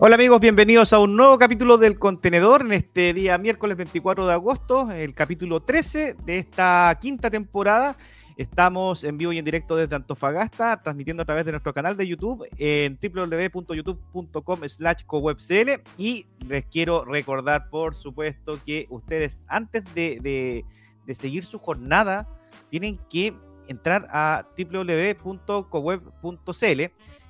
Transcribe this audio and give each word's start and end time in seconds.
Hola 0.00 0.14
amigos, 0.14 0.38
bienvenidos 0.38 0.92
a 0.92 1.00
un 1.00 1.16
nuevo 1.16 1.38
capítulo 1.38 1.76
del 1.76 1.98
contenedor 1.98 2.60
en 2.60 2.70
este 2.70 3.12
día 3.12 3.36
miércoles 3.36 3.76
24 3.76 4.28
de 4.28 4.32
agosto, 4.32 4.92
el 4.92 5.12
capítulo 5.12 5.58
13 5.58 6.14
de 6.24 6.38
esta 6.38 6.96
quinta 7.00 7.28
temporada. 7.30 7.96
Estamos 8.36 9.02
en 9.02 9.18
vivo 9.18 9.32
y 9.32 9.38
en 9.38 9.44
directo 9.44 9.74
desde 9.74 9.96
Antofagasta, 9.96 10.80
transmitiendo 10.84 11.24
a 11.24 11.26
través 11.26 11.44
de 11.46 11.50
nuestro 11.50 11.74
canal 11.74 11.96
de 11.96 12.06
YouTube 12.06 12.46
en 12.58 12.96
www.youtube.com 13.02 14.60
slash 14.68 15.02
cowebcl 15.04 15.82
y 15.98 16.26
les 16.46 16.64
quiero 16.66 17.04
recordar, 17.04 17.68
por 17.68 17.96
supuesto, 17.96 18.60
que 18.64 18.86
ustedes 18.90 19.44
antes 19.48 19.82
de, 19.96 20.64
de 21.04 21.14
seguir 21.16 21.44
su 21.44 21.58
jornada 21.58 22.28
tienen 22.70 23.00
que 23.10 23.34
entrar 23.66 24.06
a 24.12 24.46
www.coweb.cl 24.56 25.62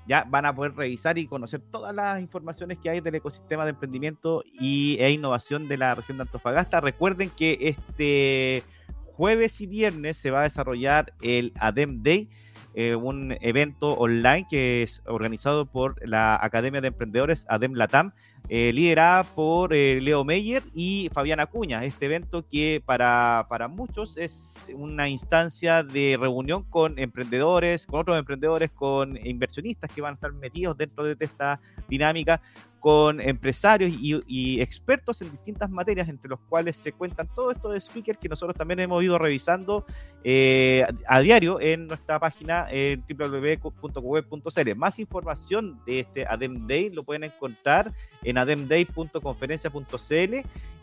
ya 0.09 0.25
van 0.29 0.47
a 0.47 0.55
poder 0.55 0.75
revisar 0.75 1.19
y 1.19 1.27
conocer 1.27 1.61
todas 1.71 1.95
las 1.95 2.21
informaciones 2.21 2.79
que 2.79 2.89
hay 2.89 3.01
del 3.01 3.17
ecosistema 3.17 3.65
de 3.65 3.71
emprendimiento 3.71 4.43
y, 4.59 4.97
e 5.01 5.11
innovación 5.11 5.69
de 5.69 5.77
la 5.77 5.95
región 5.95 6.17
de 6.17 6.23
Antofagasta. 6.23 6.81
Recuerden 6.81 7.31
que 7.31 7.59
este 7.61 8.65
jueves 9.05 9.61
y 9.61 9.67
viernes 9.67 10.17
se 10.17 10.31
va 10.31 10.41
a 10.41 10.45
desarrollar 10.45 11.13
el 11.21 11.53
ADEM 11.61 12.03
Day, 12.03 12.31
eh, 12.75 12.95
un 12.95 13.37
evento 13.43 13.89
online 13.89 14.47
que 14.49 14.83
es 14.83 15.03
organizado 15.07 15.67
por 15.67 15.97
la 16.09 16.39
Academia 16.41 16.81
de 16.81 16.89
Emprendedores 16.89 17.45
ADEM 17.51 17.75
Latam, 17.75 18.15
eh, 18.49 18.73
liderada 18.73 19.25
por 19.25 19.75
eh, 19.75 20.01
Leo 20.01 20.25
Meyer 20.25 20.63
y 20.75 21.11
Fabiana 21.13 21.47
Cuña. 21.47 21.85
Este 21.85 22.07
evento 22.07 22.47
que 22.49 22.83
para, 22.85 23.47
para 23.49 23.69
muchos 23.69 24.17
es 24.17 24.71
una 24.75 25.09
instancia 25.09 25.83
de 25.83 26.17
reunión 26.19 26.63
con 26.63 26.99
emprendedores, 26.99 27.87
con 27.87 28.01
otros 28.01 28.19
emprendedores, 28.19 28.71
con 28.71 29.17
inversionistas 29.27 29.93
que 29.93 30.01
van 30.01 30.13
a 30.13 30.15
estar 30.15 30.33
metidos 30.33 30.77
dentro 30.77 31.05
de 31.05 31.17
esta 31.21 31.61
dinámica 31.89 32.41
con 32.81 33.21
empresarios 33.21 33.93
y, 33.93 34.61
expertos 34.61 35.21
en 35.23 35.31
distintas 35.31 35.71
materias, 35.71 36.09
entre 36.09 36.29
los 36.31 36.41
cuales 36.41 36.77
se 36.77 36.93
cuentan 36.93 37.29
todos 37.35 37.57
estos 37.57 37.83
speakers 37.83 38.19
que 38.19 38.29
nosotros 38.29 38.57
también 38.57 38.79
hemos 38.81 39.03
ido 39.03 39.19
revisando 39.19 39.85
eh, 40.23 40.87
a 41.07 41.21
diario 41.21 41.61
en 41.61 41.87
nuestra 41.89 42.19
página 42.21 42.67
en 42.71 43.05
www.web.cl. 43.09 44.75
Más 44.77 44.99
información 44.99 45.81
de 45.87 46.01
este 46.01 46.27
ADEM 46.27 46.67
Day 46.67 46.91
lo 46.91 47.03
pueden 47.03 47.25
encontrar 47.25 47.93
en 48.23 48.39
ademday.conferencia.cl 48.39 50.35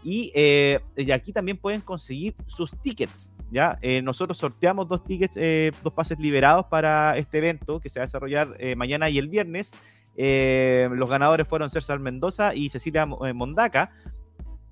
y, 0.04 0.32
eh, 0.36 0.80
y, 0.98 1.12
aquí 1.12 1.32
también 1.32 1.58
pueden 1.58 1.82
conseguir 1.82 2.36
sus 2.48 2.78
tickets. 2.82 3.34
¿ya? 3.52 3.78
Eh, 3.82 4.02
nosotros 4.02 4.38
sorteamos 4.38 4.88
dos 4.88 5.04
tickets, 5.04 5.40
dos 5.82 5.94
pases 5.94 6.20
liberados 6.20 6.66
para 6.66 7.18
este 7.18 7.38
evento 7.38 7.80
que 7.80 7.88
se 7.90 8.00
va 8.00 8.04
a 8.04 8.08
desarrollar 8.08 8.58
mañana 8.76 9.10
y 9.10 9.18
el 9.18 9.30
viernes 9.30 9.74
eh, 10.18 10.90
los 10.92 11.10
ganadores 11.10 11.48
fueron 11.48 11.70
César 11.70 12.00
Mendoza 12.00 12.54
y 12.56 12.70
Cecilia 12.70 13.08
eh, 13.26 13.34
Mondaca. 13.34 13.92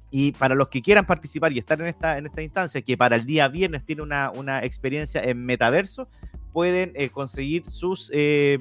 Y 0.10 0.32
para 0.34 0.54
los 0.54 0.68
que 0.70 0.82
quieran 0.82 1.06
participar 1.06 1.54
y 1.54 1.60
estar 1.60 1.80
en 1.82 1.88
esta, 1.88 2.18
en 2.20 2.28
esta 2.28 2.44
instancia, 2.44 2.82
que 2.82 2.96
para 2.96 3.16
el 3.16 3.26
día 3.26 3.48
viernes 3.48 3.84
tiene 3.84 4.04
una, 4.04 4.64
experiencia 4.64 5.24
en 5.24 5.44
metaverso, 5.44 6.08
pueden 6.52 6.92
eh, 6.94 7.10
conseguir 7.10 7.68
sus 7.72 8.12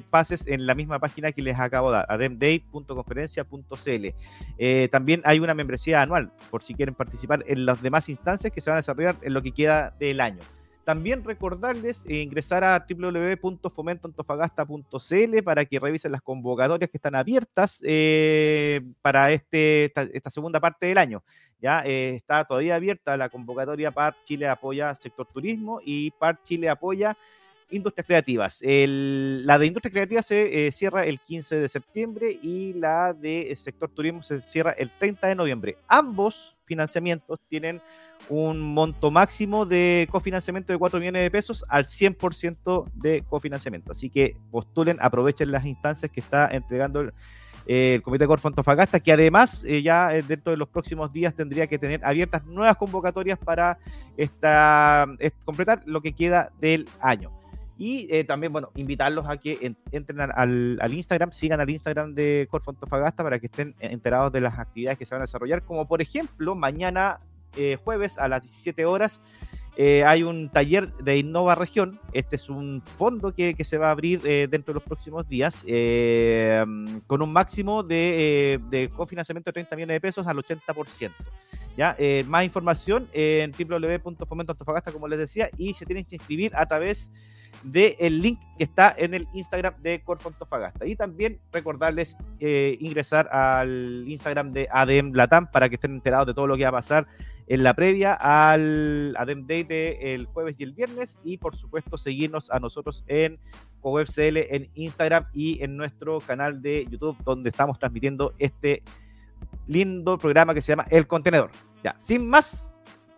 pases 0.09 0.47
en 0.47 0.65
la 0.65 0.73
misma 0.73 0.97
página 0.97 1.31
que 1.31 1.43
les 1.43 1.59
acabo 1.59 1.91
de 1.91 1.97
dar, 1.97 2.07
ademday.conferencia.cl. 2.09 4.89
también 4.89 5.21
hay 5.25 5.39
una 5.39 5.53
membresía 5.53 6.01
anual, 6.01 6.31
por 6.49 6.63
si 6.63 6.73
quieren 6.73 6.95
participar 6.95 7.45
en 7.47 7.67
las 7.67 7.83
demás 7.83 8.09
instancias 8.09 8.51
que 8.51 8.59
se 8.59 8.71
van 8.71 8.77
a 8.77 8.79
desarrollar 8.79 9.17
en 9.21 9.35
lo 9.35 9.43
que 9.43 9.51
queda 9.51 9.93
del 9.99 10.21
año. 10.21 10.41
También 10.83 11.23
recordarles 11.23 12.05
eh, 12.07 12.21
ingresar 12.21 12.65
a 12.65 12.85
www.fomentoantofagasta.cl 12.87 15.43
para 15.43 15.65
que 15.65 15.79
revisen 15.79 16.11
las 16.11 16.21
convocatorias 16.21 16.89
que 16.89 16.97
están 16.97 17.15
abiertas 17.15 17.81
eh, 17.85 18.81
para 19.01 19.31
este, 19.31 19.85
esta, 19.85 20.29
segunda 20.29 20.59
parte 20.59 20.87
del 20.87 20.97
año. 20.97 21.23
Ya 21.61 21.83
eh, 21.85 22.15
está 22.15 22.43
todavía 22.43 22.75
abierta 22.75 23.15
la 23.15 23.29
convocatoria 23.29 23.91
PAR 23.91 24.17
Chile 24.25 24.49
Apoya 24.49 24.93
Sector 24.95 25.25
Turismo 25.27 25.79
y 25.85 26.11
PAR 26.11 26.43
Chile 26.43 26.69
Apoya 26.69 27.15
Industrias 27.71 28.05
Creativas. 28.05 28.59
la 28.61 29.57
de 29.57 29.65
Industrias 29.65 29.93
Creativas 29.93 30.25
se 30.25 30.69
cierra 30.73 31.05
el 31.05 31.21
15 31.21 31.55
de 31.55 31.69
septiembre 31.69 32.37
y 32.43 32.73
la 32.73 33.13
de 33.13 33.55
Sector 33.55 33.89
Turismo 33.89 34.21
se 34.21 34.41
cierra 34.41 34.71
el 34.71 34.89
30 34.89 35.27
de 35.27 35.35
noviembre. 35.35 35.77
Ambos 35.87 36.57
financiamientos 36.65 37.39
tienen 37.47 37.79
un 38.29 38.59
monto 38.59 39.11
máximo 39.11 39.65
de 39.65 40.07
cofinanciamiento 40.11 40.73
de 40.73 40.79
4 40.79 40.99
millones 40.99 41.23
de 41.23 41.31
pesos 41.31 41.65
al 41.67 41.85
100% 41.85 42.91
de 42.93 43.23
cofinanciamiento. 43.23 43.91
Así 43.91 44.09
que 44.09 44.37
postulen, 44.51 44.97
aprovechen 45.01 45.51
las 45.51 45.65
instancias 45.65 46.11
que 46.11 46.19
está 46.19 46.47
entregando 46.51 47.01
el, 47.01 47.13
eh, 47.65 48.01
Comité 48.03 48.27
Corfo 48.27 48.47
Antofagasta, 48.47 48.99
que 48.99 49.13
además 49.13 49.63
eh, 49.63 49.81
ya 49.81 50.13
eh, 50.13 50.21
dentro 50.21 50.51
de 50.51 50.57
los 50.57 50.67
próximos 50.67 51.13
días 51.13 51.33
tendría 51.33 51.67
que 51.67 51.79
tener 51.79 52.03
abiertas 52.03 52.45
nuevas 52.45 52.75
convocatorias 52.75 53.39
para 53.39 53.77
esta, 54.17 55.07
completar 55.45 55.81
lo 55.85 56.01
que 56.01 56.13
queda 56.13 56.51
del 56.59 56.87
año. 56.99 57.31
Y 57.75 58.23
también, 58.25 58.53
bueno, 58.53 58.69
invitarlos 58.75 59.25
a 59.27 59.37
que 59.37 59.75
entren 59.91 60.21
al, 60.21 60.77
al, 60.79 60.93
Instagram, 60.93 61.31
sigan 61.31 61.59
al 61.59 61.69
Instagram 61.69 62.13
de 62.13 62.47
Corfo 62.49 62.69
Antofagasta 62.69 63.23
para 63.23 63.39
que 63.39 63.47
estén 63.47 63.73
enterados 63.79 64.31
de 64.31 64.41
las 64.41 64.59
actividades 64.59 64.99
que 64.99 65.05
se 65.05 65.15
van 65.15 65.23
a 65.23 65.25
desarrollar, 65.25 65.63
como 65.63 65.85
por 65.85 66.01
ejemplo, 66.01 66.53
mañana 66.53 67.17
eh, 67.55 67.77
jueves 67.83 68.17
a 68.17 68.27
las 68.27 68.43
17 68.43 68.85
horas 68.85 69.21
eh, 69.75 70.03
hay 70.05 70.21
un 70.21 70.49
taller 70.49 70.93
de 70.97 71.17
Innova 71.17 71.55
Región. 71.55 71.99
Este 72.11 72.35
es 72.35 72.47
un 72.47 72.83
fondo 72.97 73.33
que, 73.33 73.55
se 73.63 73.79
va 73.79 73.87
a 73.87 73.91
abrir 73.91 74.21
eh, 74.23 74.47
dentro 74.49 74.71
de 74.71 74.75
los 74.75 74.83
próximos 74.83 75.27
días 75.27 75.65
con 77.07 77.21
un 77.23 77.33
máximo 77.33 77.81
de, 77.81 78.59
de, 78.69 78.89
cofinanciamiento 78.89 79.49
de 79.49 79.53
30 79.53 79.75
millones 79.75 79.95
de 79.95 80.01
pesos 80.01 80.27
al 80.27 80.37
80%. 80.37 81.11
¿ya? 81.75 81.97
más 82.27 82.45
información 82.45 83.07
en 83.13 83.51
www.fomentoantofagasta, 83.51 84.91
como 84.91 85.07
les 85.07 85.17
decía, 85.17 85.49
y 85.57 85.73
se 85.73 85.87
tienen 85.87 86.05
que 86.05 86.17
inscribir 86.17 86.55
a 86.55 86.67
través 86.67 87.11
del 87.63 88.21
link 88.21 88.39
que 88.57 88.63
está 88.63 88.93
en 88.97 89.13
el 89.13 89.27
Instagram 89.33 89.75
de 89.81 90.01
Corfo 90.03 90.29
Antofagasta. 90.29 90.85
Y 90.85 90.95
también 90.95 91.39
recordarles 91.51 92.17
ingresar 92.39 93.27
al 93.31 94.05
Instagram 94.07 94.51
de 94.53 94.67
ADM 94.71 95.13
Latam 95.13 95.49
para 95.51 95.69
que 95.69 95.75
estén 95.75 95.91
enterados 95.91 96.27
de 96.27 96.33
todo 96.33 96.47
lo 96.47 96.57
que 96.57 96.63
va 96.63 96.69
a 96.69 96.73
pasar 96.73 97.07
en 97.47 97.63
la 97.63 97.73
previa 97.73 98.13
al 98.13 99.15
Adem 99.17 99.45
Day 99.45 99.63
del 99.63 100.25
jueves 100.27 100.59
y 100.59 100.63
el 100.63 100.73
viernes 100.73 101.19
y 101.23 101.37
por 101.37 101.55
supuesto 101.55 101.97
seguirnos 101.97 102.49
a 102.51 102.59
nosotros 102.59 103.03
en 103.07 103.37
CoWebCL 103.81 104.37
en 104.49 104.69
Instagram 104.75 105.27
y 105.33 105.61
en 105.61 105.75
nuestro 105.75 106.19
canal 106.19 106.61
de 106.61 106.87
YouTube 106.89 107.17
donde 107.23 107.49
estamos 107.49 107.77
transmitiendo 107.79 108.33
este 108.39 108.81
lindo 109.67 110.17
programa 110.17 110.53
que 110.53 110.61
se 110.61 110.71
llama 110.71 110.85
El 110.89 111.05
Contenedor. 111.07 111.51
Ya, 111.83 111.95
sin 111.99 112.27
más, 112.27 112.72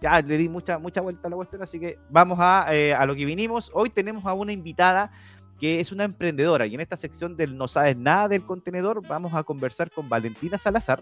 ya 0.05 0.21
le 0.21 0.37
di 0.37 0.47
mucha, 0.47 0.79
mucha 0.79 1.01
vuelta 1.01 1.27
a 1.27 1.29
la 1.29 1.35
cuestión, 1.35 1.61
así 1.61 1.79
que 1.79 1.97
vamos 2.09 2.37
a, 2.39 2.67
eh, 2.73 2.93
a 2.93 3.05
lo 3.05 3.15
que 3.15 3.25
vinimos. 3.25 3.71
Hoy 3.73 3.89
tenemos 3.89 4.25
a 4.25 4.33
una 4.33 4.53
invitada 4.53 5.11
que 5.59 5.79
es 5.79 5.91
una 5.91 6.03
emprendedora 6.03 6.65
y 6.65 6.75
en 6.75 6.81
esta 6.81 6.97
sección 6.97 7.37
del 7.37 7.57
No 7.57 7.67
sabes 7.67 7.95
nada 7.95 8.27
del 8.27 8.45
contenedor 8.45 9.05
vamos 9.07 9.33
a 9.33 9.43
conversar 9.43 9.89
con 9.89 10.09
Valentina 10.09 10.57
Salazar 10.57 11.01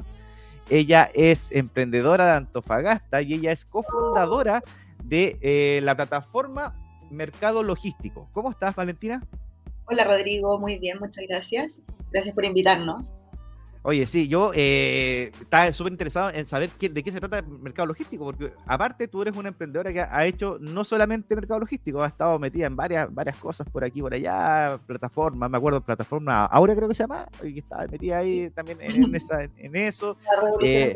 ella 0.69 1.09
es 1.13 1.51
emprendedora 1.51 2.25
de 2.25 2.31
Antofagasta 2.33 3.21
y 3.21 3.33
ella 3.33 3.51
es 3.51 3.65
cofundadora 3.65 4.63
de 5.03 5.38
eh, 5.41 5.81
la 5.83 5.95
plataforma 5.95 6.75
Mercado 7.11 7.63
Logístico. 7.63 8.29
¿Cómo 8.31 8.50
estás, 8.50 8.75
Valentina? 8.75 9.21
Hola, 9.85 10.05
Rodrigo. 10.05 10.57
Muy 10.59 10.79
bien, 10.79 10.97
muchas 11.00 11.25
gracias. 11.27 11.85
Gracias 12.11 12.33
por 12.33 12.45
invitarnos. 12.45 13.22
Oye, 13.85 14.06
sí, 14.06 14.30
yo 14.30 14.51
eh, 14.56 15.30
estaba 15.41 15.74
súper 15.74 15.91
interesado 15.91 16.30
en 16.30 16.45
saber 16.45 16.71
de 16.71 17.03
qué 17.03 17.12
se 17.12 17.19
trata 17.19 17.39
el 17.39 17.47
mercado 17.47 17.88
logístico, 17.88 18.24
porque 18.24 18.53
aparte 18.65 19.09
tú 19.09 19.21
eres 19.21 19.35
una 19.35 19.50
emprendedora 19.50 19.91
que 19.91 20.00
ha 20.00 20.25
hecho 20.25 20.57
no 20.62 20.85
solamente 20.85 21.35
mercado 21.35 21.59
logístico, 21.59 22.01
ha 22.01 22.07
estado 22.07 22.39
metida 22.39 22.65
en 22.65 22.77
varias, 22.77 23.13
varias 23.13 23.35
cosas 23.35 23.68
por 23.69 23.83
aquí, 23.83 24.01
por 24.01 24.13
allá, 24.13 24.80
plataformas, 24.88 25.50
me 25.50 25.57
acuerdo, 25.57 25.81
plataforma 25.81 26.45
Aura 26.45 26.77
creo 26.77 26.88
que 26.88 26.95
se 26.95 27.03
llama, 27.03 27.27
y 27.44 27.56
que 27.56 27.59
estaba 27.59 27.85
metida 27.88 28.19
ahí 28.19 28.50
también 28.51 28.77
en, 28.80 29.13
esa, 29.15 29.44
en 29.44 29.75
eso. 29.75 30.15
Eh, 30.62 30.95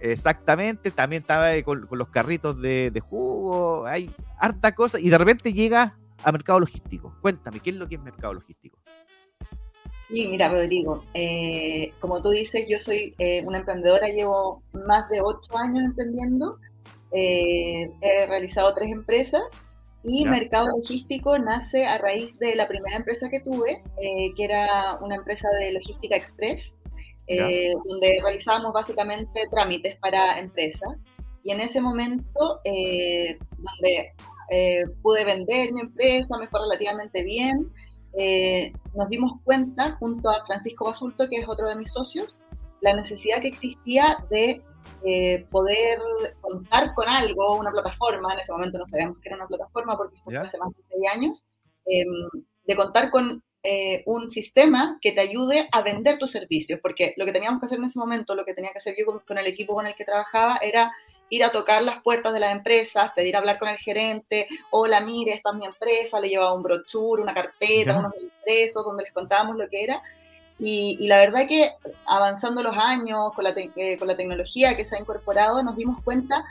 exactamente, 0.00 0.90
también 0.90 1.22
estaba 1.22 1.50
con, 1.62 1.86
los 1.88 2.08
carritos 2.08 2.60
de, 2.60 2.90
de, 2.90 2.98
jugo, 2.98 3.86
hay 3.86 4.12
harta 4.38 4.74
cosa, 4.74 4.98
y 4.98 5.08
de 5.08 5.18
repente 5.18 5.52
llega 5.52 5.96
a 6.24 6.32
mercado 6.32 6.58
logístico. 6.58 7.14
Cuéntame, 7.22 7.60
¿qué 7.60 7.70
es 7.70 7.76
lo 7.76 7.86
que 7.86 7.94
es 7.94 8.02
mercado 8.02 8.34
logístico? 8.34 8.80
Sí, 10.12 10.26
mira, 10.26 10.50
Rodrigo, 10.50 11.02
eh, 11.14 11.94
como 11.98 12.20
tú 12.20 12.28
dices, 12.28 12.66
yo 12.68 12.78
soy 12.78 13.14
eh, 13.18 13.42
una 13.46 13.58
emprendedora, 13.58 14.08
llevo 14.08 14.62
más 14.74 15.08
de 15.08 15.22
ocho 15.22 15.56
años 15.56 15.84
emprendiendo, 15.84 16.58
eh, 17.12 17.90
he 18.02 18.26
realizado 18.26 18.74
tres 18.74 18.92
empresas 18.92 19.42
y 20.04 20.26
Mercado 20.26 20.68
Logístico 20.76 21.38
nace 21.38 21.86
a 21.86 21.96
raíz 21.96 22.38
de 22.38 22.54
la 22.56 22.68
primera 22.68 22.96
empresa 22.96 23.30
que 23.30 23.40
tuve, 23.40 23.82
que 24.36 24.44
era 24.44 24.98
una 25.00 25.14
empresa 25.14 25.48
de 25.58 25.72
logística 25.72 26.16
express, 26.16 26.74
donde 27.86 28.18
realizábamos 28.22 28.74
básicamente 28.74 29.46
trámites 29.50 29.96
para 29.98 30.38
empresas. 30.38 31.00
Y 31.44 31.52
en 31.52 31.60
ese 31.60 31.80
momento, 31.80 32.60
donde 32.64 34.12
pude 35.02 35.24
vender 35.24 35.72
mi 35.72 35.82
empresa, 35.82 36.36
me 36.36 36.48
fue 36.48 36.60
relativamente 36.60 37.22
bien, 37.22 37.70
eh, 38.16 38.72
nos 38.94 39.08
dimos 39.08 39.40
cuenta, 39.44 39.96
junto 39.98 40.30
a 40.30 40.44
Francisco 40.44 40.86
Basulto, 40.86 41.28
que 41.28 41.36
es 41.36 41.48
otro 41.48 41.68
de 41.68 41.76
mis 41.76 41.92
socios, 41.92 42.34
la 42.80 42.94
necesidad 42.94 43.40
que 43.40 43.48
existía 43.48 44.18
de 44.30 44.62
eh, 45.04 45.46
poder 45.50 46.00
contar 46.40 46.94
con 46.94 47.08
algo, 47.08 47.56
una 47.56 47.70
plataforma, 47.70 48.34
en 48.34 48.40
ese 48.40 48.52
momento 48.52 48.78
no 48.78 48.86
sabíamos 48.86 49.18
que 49.18 49.28
era 49.28 49.36
una 49.36 49.46
plataforma 49.46 49.96
porque 49.96 50.16
esto 50.16 50.30
fue 50.30 50.38
hace 50.38 50.58
más 50.58 50.70
de 50.70 50.82
seis 50.88 51.02
años, 51.12 51.44
em, 51.86 52.28
de 52.66 52.76
contar 52.76 53.10
con 53.10 53.42
eh, 53.64 54.02
un 54.06 54.30
sistema 54.32 54.98
que 55.00 55.12
te 55.12 55.20
ayude 55.20 55.68
a 55.70 55.82
vender 55.82 56.18
tus 56.18 56.32
servicios, 56.32 56.80
porque 56.82 57.14
lo 57.16 57.24
que 57.24 57.32
teníamos 57.32 57.60
que 57.60 57.66
hacer 57.66 57.78
en 57.78 57.84
ese 57.84 57.98
momento, 57.98 58.34
lo 58.34 58.44
que 58.44 58.54
tenía 58.54 58.72
que 58.72 58.78
hacer 58.78 58.96
yo 58.98 59.22
con, 59.24 59.38
el 59.38 59.46
equipo 59.46 59.74
con 59.74 59.86
el 59.86 59.94
que 59.94 60.04
trabajaba, 60.04 60.58
era 60.62 60.92
ir 61.32 61.42
a 61.42 61.50
tocar 61.50 61.82
las 61.82 62.02
puertas 62.02 62.34
de 62.34 62.40
las 62.40 62.52
empresas, 62.52 63.10
pedir 63.16 63.36
hablar 63.36 63.58
con 63.58 63.70
el 63.70 63.78
gerente, 63.78 64.46
hola, 64.70 65.00
mire, 65.00 65.32
esta 65.32 65.48
es 65.48 65.56
mi 65.56 65.64
empresa, 65.64 66.20
le 66.20 66.28
llevaba 66.28 66.52
un 66.52 66.62
brochure, 66.62 67.22
una 67.22 67.32
carpeta, 67.32 67.98
unos 67.98 68.12
impresos 68.20 68.84
donde 68.84 69.04
les 69.04 69.14
contábamos 69.14 69.56
lo 69.56 69.66
que 69.70 69.82
era, 69.82 70.02
y, 70.58 71.06
la 71.06 71.16
verdad 71.16 71.48
que 71.48 71.70
avanzando 72.06 72.62
los 72.62 72.76
años 72.76 73.32
con 73.34 73.44
la, 73.44 73.54
eh, 73.56 73.96
con 73.98 74.08
la 74.08 74.16
tecnología 74.16 74.76
que 74.76 74.84
se 74.84 74.94
ha 74.94 75.00
incorporado, 75.00 75.62
nos 75.62 75.74
dimos 75.74 76.02
cuenta 76.02 76.44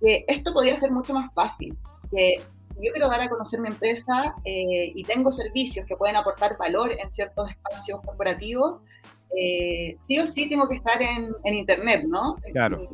que 0.00 0.24
esto 0.28 0.52
podía 0.52 0.76
ser 0.76 0.92
mucho 0.92 1.14
más 1.14 1.34
fácil. 1.34 1.76
Que 2.08 2.40
yo 2.80 2.92
quiero 2.92 3.08
dar 3.08 3.20
a 3.20 3.28
conocer 3.28 3.58
mi 3.60 3.68
empresa 3.68 4.36
eh, 4.44 4.92
y 4.94 5.02
tengo 5.02 5.32
servicios 5.32 5.84
que 5.84 5.96
pueden 5.96 6.14
aportar 6.14 6.56
valor 6.56 6.92
en 6.92 7.10
ciertos 7.10 7.50
espacios 7.50 8.00
corporativos, 8.06 8.76
eh, 9.36 9.94
sí 9.96 10.16
o 10.20 10.26
sí 10.28 10.48
tengo 10.48 10.68
que 10.68 10.76
estar 10.76 11.02
en, 11.02 11.34
en 11.42 11.54
Internet, 11.54 12.04
¿no? 12.06 12.36
Claro. 12.52 12.88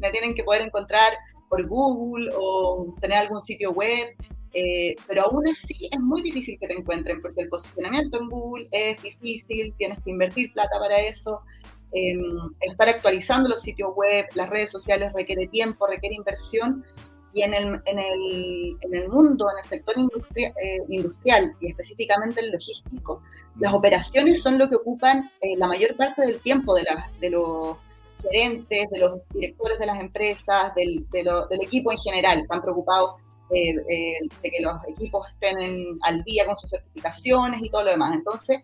Me 0.00 0.10
tienen 0.10 0.34
que 0.34 0.44
poder 0.44 0.62
encontrar 0.62 1.12
por 1.48 1.66
Google 1.66 2.30
o 2.36 2.94
tener 3.00 3.18
algún 3.18 3.44
sitio 3.44 3.72
web 3.72 4.08
eh, 4.54 4.96
pero 5.06 5.24
aún 5.24 5.46
así 5.48 5.88
es 5.90 6.00
muy 6.00 6.22
difícil 6.22 6.58
que 6.58 6.68
te 6.68 6.74
encuentren 6.74 7.20
porque 7.20 7.42
el 7.42 7.48
posicionamiento 7.48 8.18
en 8.18 8.28
Google 8.28 8.68
es 8.72 9.00
difícil, 9.02 9.74
tienes 9.76 9.98
que 10.02 10.10
invertir 10.10 10.52
plata 10.52 10.78
para 10.78 11.00
eso, 11.00 11.42
em, 11.92 12.20
estar 12.60 12.88
actualizando 12.88 13.48
los 13.48 13.60
sitios 13.60 13.90
web, 13.94 14.26
las 14.34 14.48
redes 14.48 14.70
sociales 14.70 15.12
requiere 15.14 15.46
tiempo, 15.48 15.86
requiere 15.86 16.14
inversión 16.14 16.84
y 17.34 17.42
en 17.42 17.52
el, 17.52 17.80
en 17.84 17.98
el, 17.98 18.76
en 18.80 18.94
el 18.94 19.08
mundo, 19.10 19.50
en 19.50 19.58
el 19.58 19.64
sector 19.64 19.94
eh, 20.34 20.78
industrial 20.88 21.54
y 21.60 21.70
específicamente 21.70 22.40
el 22.40 22.50
logístico, 22.50 23.22
las 23.58 23.74
operaciones 23.74 24.40
son 24.40 24.58
lo 24.58 24.68
que 24.70 24.76
ocupan 24.76 25.30
eh, 25.42 25.56
la 25.58 25.66
mayor 25.66 25.94
parte 25.94 26.24
del 26.24 26.40
tiempo 26.40 26.74
de, 26.74 26.84
la, 26.84 27.10
de 27.20 27.30
los 27.30 27.76
gerentes, 28.22 28.88
de 28.90 28.98
los 28.98 29.20
directores 29.30 29.78
de 29.78 29.86
las 29.86 30.00
empresas, 30.00 30.74
del, 30.74 31.06
equipo 31.62 31.92
en 31.92 31.98
general, 31.98 32.40
están 32.40 32.60
preocupados 32.60 33.14
eh, 33.50 33.70
eh, 33.70 34.28
de 34.42 34.50
que 34.50 34.60
los 34.60 34.76
equipos 34.88 35.26
estén 35.28 35.98
al 36.02 36.22
día 36.24 36.46
con 36.46 36.58
sus 36.58 36.70
certificaciones 36.70 37.62
y 37.62 37.70
todo 37.70 37.84
lo 37.84 37.90
demás. 37.90 38.14
Entonces, 38.14 38.60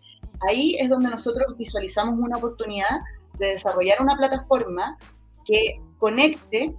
ahí 0.47 0.75
es 0.79 0.89
donde 0.89 1.09
nosotros 1.09 1.57
visualizamos 1.57 2.19
una 2.19 2.37
oportunidad 2.37 3.01
de 3.39 3.47
desarrollar 3.47 4.01
una 4.01 4.15
plataforma 4.15 4.97
que 5.45 5.79
conecte 5.97 6.73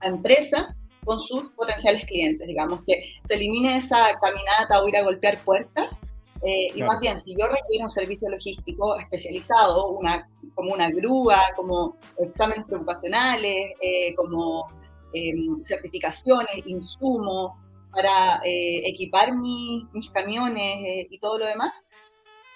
a 0.00 0.08
empresas 0.08 0.80
con 1.04 1.20
sus 1.22 1.50
potenciales 1.52 2.04
clientes, 2.06 2.46
digamos, 2.46 2.82
que 2.86 3.02
se 3.26 3.34
elimine 3.34 3.76
esa 3.76 4.18
caminata 4.20 4.82
o 4.82 4.88
ir 4.88 4.96
a 4.96 5.02
golpear 5.02 5.38
puertas, 5.44 5.96
eh, 6.42 6.72
y 6.74 6.82
más 6.82 7.00
bien, 7.00 7.20
si 7.20 7.36
yo 7.36 7.46
requiero 7.46 7.84
un 7.84 7.90
servicio 7.90 8.28
logístico 8.30 8.96
especializado, 8.98 9.88
una, 9.88 10.28
como 10.54 10.72
una 10.72 10.88
grúa, 10.90 11.38
como 11.56 11.96
exámenes 12.18 12.64
preocupacionales, 12.66 13.72
como 14.16 14.68
Em, 15.12 15.62
certificaciones, 15.64 16.66
insumos 16.66 17.54
para 17.90 18.40
eh, 18.44 18.82
equipar 18.86 19.36
mis 19.36 20.10
camiones 20.12 20.84
eh, 20.86 21.08
y 21.10 21.18
todo 21.18 21.38
lo 21.38 21.46
demás, 21.46 21.84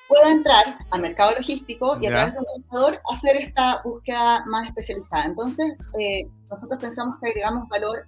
pueda 0.07 0.31
entrar 0.31 0.79
al 0.93 1.01
mercado 1.01 1.33
logístico 1.33 1.99
y 2.01 2.07
a 2.07 2.11
través 2.11 2.35
de 2.35 2.39
un 2.39 2.45
computador 2.45 3.01
hacer 3.13 3.37
esta 3.37 3.83
búsqueda 3.83 4.45
más 4.47 4.69
especializada. 4.69 5.25
Entonces, 5.25 5.67
eh, 5.99 6.29
nosotros 6.49 6.81
pensamos 6.81 7.17
que 7.21 7.31
agregamos 7.31 7.69
valor 7.69 8.07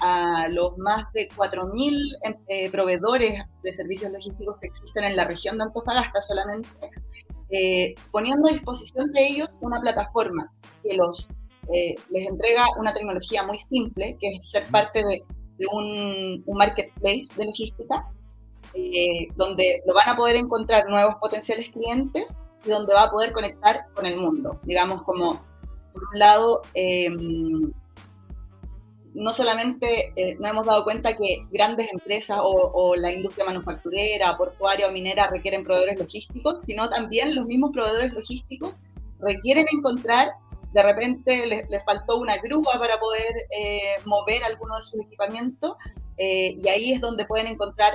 a, 0.00 0.48
los 0.48 0.76
más 0.78 1.12
de 1.12 1.28
4.000 1.28 2.70
proveedores 2.70 3.42
de 3.62 3.72
servicios 3.72 4.12
logísticos 4.12 4.56
que 4.60 4.68
existen 4.68 5.04
en 5.04 5.16
la 5.16 5.24
región 5.24 5.58
de 5.58 5.64
Antofagasta 5.64 6.20
solamente, 6.22 6.68
poniendo 8.10 8.48
a 8.48 8.52
disposición 8.52 9.12
de 9.12 9.26
ellos 9.26 9.48
una 9.60 9.80
plataforma 9.80 10.50
que 10.82 10.96
los 10.96 11.26
eh, 11.72 11.94
les 12.10 12.28
entrega 12.28 12.66
una 12.78 12.92
tecnología 12.92 13.42
muy 13.42 13.58
simple, 13.58 14.16
que 14.20 14.36
es 14.36 14.50
ser 14.50 14.66
parte 14.66 15.02
de, 15.04 15.22
un, 15.70 16.44
marketplace 16.46 17.28
de 17.36 17.46
logística, 17.46 18.10
eh, 18.74 19.28
donde 19.36 19.82
lo 19.86 19.94
van 19.94 20.08
a 20.08 20.16
poder 20.16 20.36
encontrar 20.36 20.88
nuevos 20.88 21.14
potenciales 21.16 21.70
clientes 21.70 22.34
y 22.64 22.70
donde 22.70 22.92
va 22.92 23.04
a 23.04 23.10
poder 23.10 23.32
conectar 23.32 23.84
con 23.94 24.04
el 24.04 24.16
mundo. 24.16 24.60
Digamos, 24.64 25.02
como, 25.02 25.42
por 25.92 26.02
un 26.12 26.18
lado, 26.18 26.62
em, 26.74 27.72
no 29.14 29.32
solamente 29.32 30.12
eh, 30.16 30.36
nos 30.38 30.50
hemos 30.50 30.66
dado 30.66 30.84
cuenta 30.84 31.16
que 31.16 31.46
grandes 31.50 31.90
empresas 31.92 32.38
o, 32.42 32.94
la 32.96 33.12
industria 33.12 33.44
manufacturera, 33.44 34.36
portuaria 34.36 34.88
o 34.88 34.92
minera 34.92 35.28
requieren 35.28 35.62
proveedores 35.62 35.98
logísticos, 35.98 36.64
sino 36.64 36.90
también 36.90 37.34
los 37.34 37.46
mismos 37.46 37.70
proveedores 37.72 38.12
logísticos 38.12 38.76
requieren 39.20 39.66
encontrar 39.72 40.32
de 40.72 40.82
repente 40.82 41.46
les, 41.46 41.84
faltó 41.84 42.18
una 42.18 42.36
grúa 42.38 42.72
para 42.78 42.98
poder 42.98 43.32
eh, 43.56 43.94
mover 44.04 44.42
alguno 44.42 44.76
de 44.76 44.82
sus 44.82 45.00
equipamientos 45.02 45.76
eh, 46.16 46.56
y 46.58 46.68
ahí 46.68 46.92
es 46.92 47.00
donde 47.00 47.24
pueden 47.26 47.46
encontrar 47.46 47.94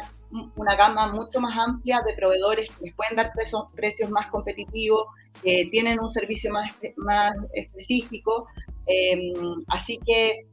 una 0.55 0.75
gama 0.75 1.11
mucho 1.11 1.41
más 1.41 1.57
amplia 1.57 2.01
de 2.01 2.13
proveedores 2.13 2.69
que 2.71 2.85
les 2.85 2.95
pueden 2.95 3.15
dar 3.15 3.31
precios, 3.33 3.63
precios 3.75 4.09
más 4.09 4.27
competitivos, 4.27 5.07
que 5.41 5.67
tienen 5.71 5.99
un 5.99 6.11
servicio 6.11 6.51
más, 6.51 6.71
más 6.97 7.33
específico. 7.53 8.47
Em, 8.85 9.63
así 9.67 9.99
que 10.05 10.47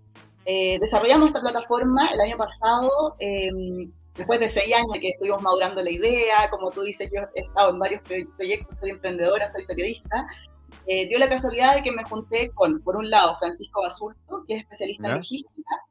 eh, 0.46 0.78
desarrollamos 0.80 1.28
esta 1.28 1.40
plataforma 1.40 2.08
el 2.12 2.20
año 2.20 2.36
pasado, 2.36 3.16
em, 3.18 3.90
después 4.14 4.38
de 4.38 4.48
seis 4.48 4.72
años 4.74 4.96
que 5.00 5.08
estuvimos 5.08 5.42
madurando 5.42 5.82
la 5.82 5.90
idea, 5.90 6.48
como 6.50 6.70
tú 6.70 6.82
dices, 6.82 7.10
yo 7.12 7.22
he 7.34 7.40
estado 7.40 7.70
en 7.70 7.78
varios 7.80 8.02
proyectos, 8.36 8.78
soy 8.78 8.90
emprendedora, 8.90 9.50
soy 9.50 9.66
periodista, 9.66 10.24
eh, 10.86 11.08
dio 11.08 11.18
la 11.18 11.28
casualidad 11.28 11.74
de 11.74 11.82
que 11.82 11.90
me 11.90 12.04
junté 12.04 12.52
con, 12.54 12.80
por 12.82 12.96
un 12.96 13.10
lado, 13.10 13.36
Francisco 13.38 13.82
Basulto, 13.82 14.44
que 14.46 14.54
es 14.54 14.62
especialista 14.62 15.08
en 15.08 15.14
logística, 15.16 15.82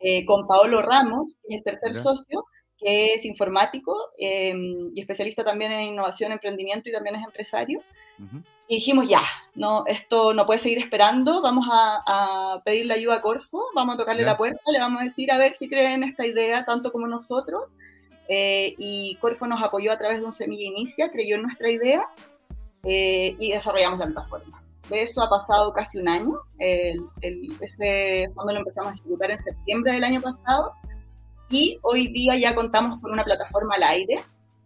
eh, 0.00 0.26
con 0.26 0.46
Paolo 0.46 0.82
Ramos, 0.82 1.38
que 1.48 1.54
es 1.54 1.58
el 1.58 1.64
tercer 1.64 1.96
socio, 1.96 2.44
que 2.82 3.14
es 3.14 3.24
informático 3.24 3.96
em, 4.18 4.90
y 4.94 5.00
especialista 5.00 5.44
también 5.44 5.72
en 5.72 5.88
innovación, 5.88 6.32
emprendimiento 6.32 6.88
y 6.88 6.92
también 6.92 7.16
es 7.16 7.24
empresario. 7.24 7.82
Y 8.68 8.76
dijimos, 8.76 9.08
ya, 9.08 9.22
no, 9.54 9.84
esto 9.86 10.32
no 10.32 10.46
puede 10.46 10.60
seguir 10.60 10.78
esperando, 10.78 11.42
vamos 11.42 11.66
a, 11.70 12.60
pedirle 12.64 12.94
ayuda 12.94 13.16
a 13.16 13.22
Corfo, 13.22 13.64
vamos 13.74 13.94
a 13.94 13.98
tocarle 13.98 14.22
la 14.22 14.36
puerta, 14.36 14.60
le 14.70 14.78
vamos 14.78 15.02
a 15.02 15.04
decir 15.04 15.32
a 15.32 15.38
ver 15.38 15.54
si 15.56 15.68
creen 15.68 16.04
esta 16.04 16.26
idea 16.26 16.64
tanto 16.64 16.92
como 16.92 17.06
nosotros. 17.06 17.64
Eh, 18.28 18.74
y 18.78 19.16
Corfo 19.20 19.46
nos 19.46 19.62
apoyó 19.62 19.92
a 19.92 19.98
través 19.98 20.20
de 20.20 20.24
un 20.24 20.32
semilla 20.32 20.64
inicia, 20.64 21.10
creyó 21.10 21.36
en 21.36 21.42
nuestra 21.42 21.70
idea 21.70 22.08
eh, 22.84 23.34
y 23.38 23.50
desarrollamos 23.50 23.98
la 23.98 24.06
plataforma. 24.06 24.62
De 24.88 25.02
eso 25.02 25.22
ha 25.22 25.28
pasado 25.28 25.72
casi 25.72 25.98
un 25.98 26.08
año. 26.08 26.40
El, 26.58 27.00
ese 27.60 28.30
fondo 28.34 28.52
lo 28.52 28.60
empezamos 28.60 28.92
a 28.92 28.94
ejecutar 28.94 29.32
en 29.32 29.38
septiembre 29.38 29.92
del 29.92 30.04
año 30.04 30.20
pasado 30.20 30.72
y 31.52 31.78
hoy 31.82 32.08
día 32.08 32.34
ya 32.36 32.54
contamos 32.54 32.98
con 33.00 33.12
una 33.12 33.24
plataforma 33.24 33.74
al 33.76 33.82
aire. 33.82 34.24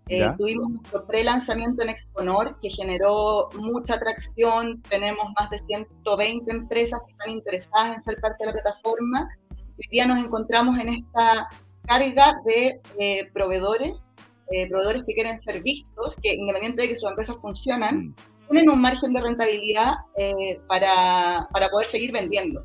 Eh, 0.09 0.25
tuvimos 0.39 0.71
nuestro 0.71 1.05
pre-lanzamiento 1.05 1.83
en 1.83 1.89
Exponor 1.89 2.61
que 2.61 2.71
generó 2.71 3.49
mucha 3.55 3.95
atracción. 3.95 4.81
Tenemos 4.89 5.27
más 5.39 5.51
de 5.51 5.59
120 5.59 6.49
empresas 6.49 7.01
que 7.05 7.13
están 7.13 7.31
interesadas 7.31 7.97
en 7.97 8.05
ser 8.05 8.21
parte 8.21 8.37
de 8.39 8.47
la 8.47 8.53
plataforma. 8.53 9.29
Hoy 9.51 9.89
día 9.91 10.07
nos 10.07 10.25
encontramos 10.25 10.79
en 10.79 10.91
esta 10.91 11.49
carga 11.87 12.41
de 12.47 12.81
eh, 13.01 13.31
proveedores 13.33 14.09
eh, 14.53 14.69
proveedores 14.69 15.03
que 15.05 15.15
quieren 15.15 15.39
ser 15.39 15.61
vistos, 15.61 16.15
que 16.23 16.35
independientemente 16.35 16.83
de 16.83 16.89
que 16.91 17.01
sus 17.01 17.11
empresas 17.11 17.35
funcionan, 17.43 17.99
mm. 17.99 18.15
tienen 18.49 18.71
un 18.71 18.81
margen 18.81 19.13
de 19.13 19.21
rentabilidad 19.21 19.95
para, 20.69 21.49
para, 21.53 21.69
poder 21.69 21.89
seguir 21.89 22.13
vendiendo. 22.13 22.65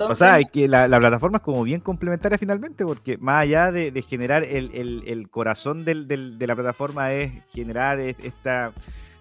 O 0.00 0.14
sea, 0.14 0.42
que 0.44 0.68
la, 0.68 0.88
plataforma 0.98 1.38
es 1.38 1.44
como 1.44 1.62
bien 1.62 1.80
complementaria 1.80 2.38
finalmente, 2.38 2.84
porque 2.84 3.16
más 3.18 3.42
allá 3.42 3.70
de, 3.72 4.02
generar 4.02 4.44
el, 4.44 5.28
corazón 5.30 5.84
de 5.84 5.94
la 5.94 6.54
plataforma 6.54 7.12
es 7.12 7.32
generar 7.50 8.00
esta 8.00 8.72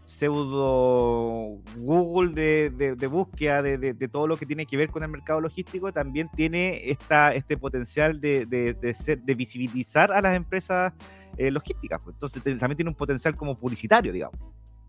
pseudo 0.05 1.57
Google 1.77 2.31
de, 2.33 3.07
búsqueda 3.07 3.61
de, 3.61 4.07
todo 4.07 4.27
lo 4.27 4.37
que 4.37 4.45
tiene 4.45 4.65
que 4.65 4.77
ver 4.77 4.89
con 4.89 5.03
el 5.03 5.09
mercado 5.09 5.41
logístico, 5.41 5.91
también 5.91 6.29
tiene 6.35 6.89
este 6.89 7.57
potencial 7.57 8.21
de 8.21 9.35
visibilizar 9.35 10.11
a 10.11 10.21
las 10.21 10.35
empresas 10.35 10.93
eh, 11.37 11.51
logísticas. 11.51 12.01
Pues. 12.03 12.15
Entonces 12.15 12.43
también 12.43 12.75
tiene 12.75 12.89
un 12.89 12.95
potencial 12.95 13.35
como 13.35 13.57
publicitario, 13.57 14.13
digamos. 14.13 14.39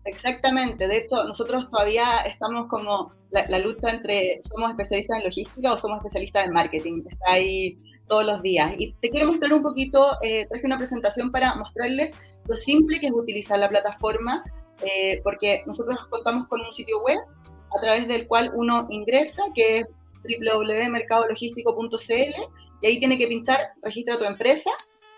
Exactamente, 0.07 0.87
de 0.87 0.97
hecho 0.97 1.23
nosotros 1.25 1.69
todavía 1.69 2.17
estamos 2.25 2.65
como 2.67 3.11
la, 3.31 3.59
lucha 3.59 3.91
entre 3.91 4.39
somos 4.41 4.71
especialistas 4.71 5.17
en 5.17 5.25
logística 5.25 5.73
o 5.73 5.77
somos 5.77 5.97
especialistas 5.97 6.45
en 6.45 6.53
marketing, 6.53 7.03
está 7.09 7.33
ahí 7.33 7.77
todos 8.07 8.25
los 8.25 8.41
días. 8.41 8.73
Y 8.77 8.93
te 9.01 9.09
quiero 9.09 9.27
mostrar 9.27 9.51
un 9.53 9.61
poquito, 9.61 10.17
eh, 10.21 10.45
traje 10.47 10.65
una 10.65 10.77
presentación 10.77 11.29
para 11.31 11.55
mostrarles 11.55 12.13
lo 12.47 12.55
simple 12.55 13.01
que 13.01 13.07
es 13.07 13.13
utilizar 13.13 13.59
la 13.59 13.67
plataforma 13.67 14.45
eh, 14.81 15.19
porque 15.23 15.63
nosotros 15.65 15.97
contamos 16.09 16.47
con 16.47 16.61
un 16.61 16.71
sitio 16.71 17.01
web 17.01 17.19
a 17.75 17.81
través 17.81 18.07
del 18.07 18.27
cual 18.27 18.51
uno 18.53 18.87
ingresa, 18.89 19.41
que 19.55 19.79
es 19.79 19.87
www.mercadologístico.cl, 20.23 22.33
y 22.81 22.87
ahí 22.87 22.99
tiene 22.99 23.17
que 23.17 23.27
pinchar 23.27 23.71
registra 23.81 24.17
tu 24.17 24.23
empresa, 24.25 24.69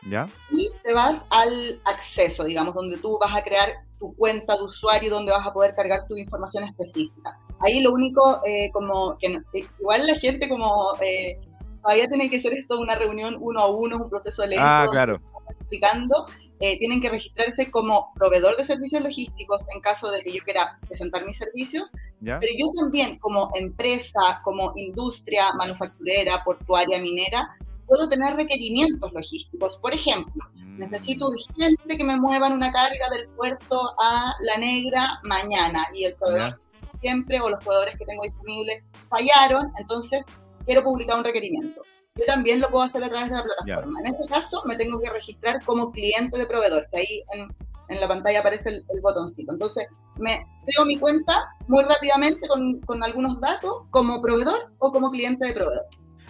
¿Ya? 0.09 0.27
y 0.49 0.69
te 0.81 0.93
vas 0.93 1.21
al 1.29 1.81
acceso, 1.83 2.45
digamos, 2.45 2.73
donde 2.73 2.97
tú 2.97 3.19
vas 3.19 3.35
a 3.35 3.43
crear 3.43 3.88
tu 3.99 4.15
cuenta 4.15 4.55
de 4.55 4.63
usuario, 4.63 5.09
donde 5.09 5.31
vas 5.31 5.45
a 5.45 5.53
poder 5.53 5.75
cargar 5.75 6.07
tu 6.07 6.15
información 6.15 6.63
específica. 6.63 7.37
Ahí 7.59 7.81
lo 7.81 7.91
único, 7.91 8.41
eh, 8.45 8.69
como 8.71 9.17
que 9.17 9.27
eh, 9.53 9.65
igual 9.79 10.07
la 10.07 10.15
gente 10.15 10.47
como 10.47 10.93
eh, 11.01 11.39
todavía 11.81 12.07
tiene 12.07 12.29
que 12.29 12.37
hacer 12.37 12.53
esto 12.53 12.79
una 12.79 12.95
reunión 12.95 13.37
uno 13.39 13.59
a 13.59 13.67
uno, 13.67 13.97
un 13.97 14.09
proceso 14.09 14.45
lento, 14.45 14.63
ah, 14.65 14.87
claro. 14.89 15.21
explicando, 15.49 16.25
tienen 16.59 16.99
que 16.99 17.07
registrarse 17.07 17.71
como 17.71 18.11
proveedor 18.15 18.57
de 18.57 18.65
servicios 18.65 19.01
logísticos 19.01 19.61
en 19.73 19.79
caso 19.79 20.11
de 20.11 20.21
que 20.21 20.33
yo 20.33 20.43
quiera 20.43 20.77
presentar 20.85 21.25
mis 21.25 21.37
servicios, 21.37 21.89
pero 22.19 22.51
yo 22.57 22.67
también 22.77 23.17
como 23.19 23.49
empresa, 23.55 24.41
como 24.43 24.73
industria 24.75 25.53
manufacturera, 25.53 26.43
portuaria, 26.43 26.99
minera, 26.99 27.55
puedo 27.89 28.07
tener 28.07 28.35
requerimientos 28.35 29.11
logísticos. 29.11 29.77
Por 29.81 29.93
ejemplo, 29.93 30.45
mm. 30.53 30.79
necesito 30.79 31.27
urgente 31.27 31.97
que 31.97 32.03
me 32.05 32.17
muevan 32.17 32.53
una 32.53 32.71
carga 32.71 33.09
del 33.09 33.27
puerto 33.35 33.93
a 33.99 34.33
La 34.39 34.57
Negra 34.57 35.19
mañana 35.23 35.85
y 35.93 36.05
el 36.05 36.15
proveedor 36.15 36.57
siempre 37.01 37.39
o 37.39 37.49
los 37.49 37.63
proveedores 37.63 37.97
que 37.97 38.05
tengo 38.05 38.23
disponibles 38.23 38.83
fallaron, 39.09 39.71
entonces 39.77 40.21
quiero 40.65 40.83
publicar 40.83 41.17
un 41.17 41.23
requerimiento. 41.23 41.81
Yo 42.15 42.25
también 42.25 42.59
lo 42.59 42.69
puedo 42.69 42.83
hacer 42.83 43.03
a 43.03 43.09
través 43.09 43.29
de 43.29 43.37
la 43.37 43.43
plataforma. 43.43 43.99
En 44.01 44.07
ese 44.07 44.25
caso, 44.27 44.61
me 44.65 44.75
tengo 44.75 44.99
que 44.99 45.09
registrar 45.09 45.63
como 45.63 45.91
cliente 45.91 46.37
de 46.37 46.45
proveedor, 46.45 46.87
que 46.91 46.97
ahí 46.97 47.23
en, 47.33 47.47
en 47.87 48.01
la 48.01 48.07
pantalla 48.07 48.41
aparece 48.41 48.69
el, 48.69 49.01
botoncito. 49.01 49.53
Entonces, 49.53 49.87
me 50.17 50.45
creo 50.65 50.85
mi 50.85 50.97
cuenta 50.97 51.49
muy 51.67 51.83
rápidamente 51.83 52.45
con, 52.47 52.81
con 52.81 53.03
algunos 53.03 53.39
datos 53.39 53.83
como 53.91 54.21
proveedor 54.21 54.73
o 54.79 54.91
como 54.91 55.11
cliente 55.11 55.45
de 55.45 55.53
proveedor. 55.53 55.85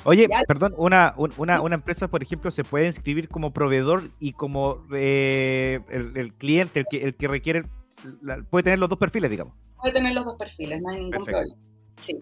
Oye, 0.09 0.27
perdón, 0.47 0.73
una, 0.75 1.13
una, 1.17 1.61
una, 1.61 1.75
empresa, 1.75 2.07
por 2.07 2.23
ejemplo, 2.23 2.49
se 2.49 2.63
puede 2.63 2.87
inscribir 2.87 3.29
como 3.29 3.53
proveedor 3.53 4.09
y 4.19 4.33
como 4.33 4.83
eh, 4.91 5.81
el, 5.87 6.33
cliente, 6.33 6.79
el 6.79 6.85
que, 6.89 7.03
el 7.03 7.15
que 7.15 7.27
requiere, 7.27 7.63
puede 8.49 8.63
tener 8.63 8.79
los 8.79 8.89
dos 8.89 8.97
perfiles, 8.97 9.29
digamos. 9.29 9.53
Puede 9.79 9.93
tener 9.93 10.15
los 10.15 10.25
dos 10.25 10.35
perfiles, 10.35 10.81
no 10.81 10.89
hay 10.89 11.01
ningún 11.01 11.23
problema. 11.23 11.55
Sí. 12.01 12.19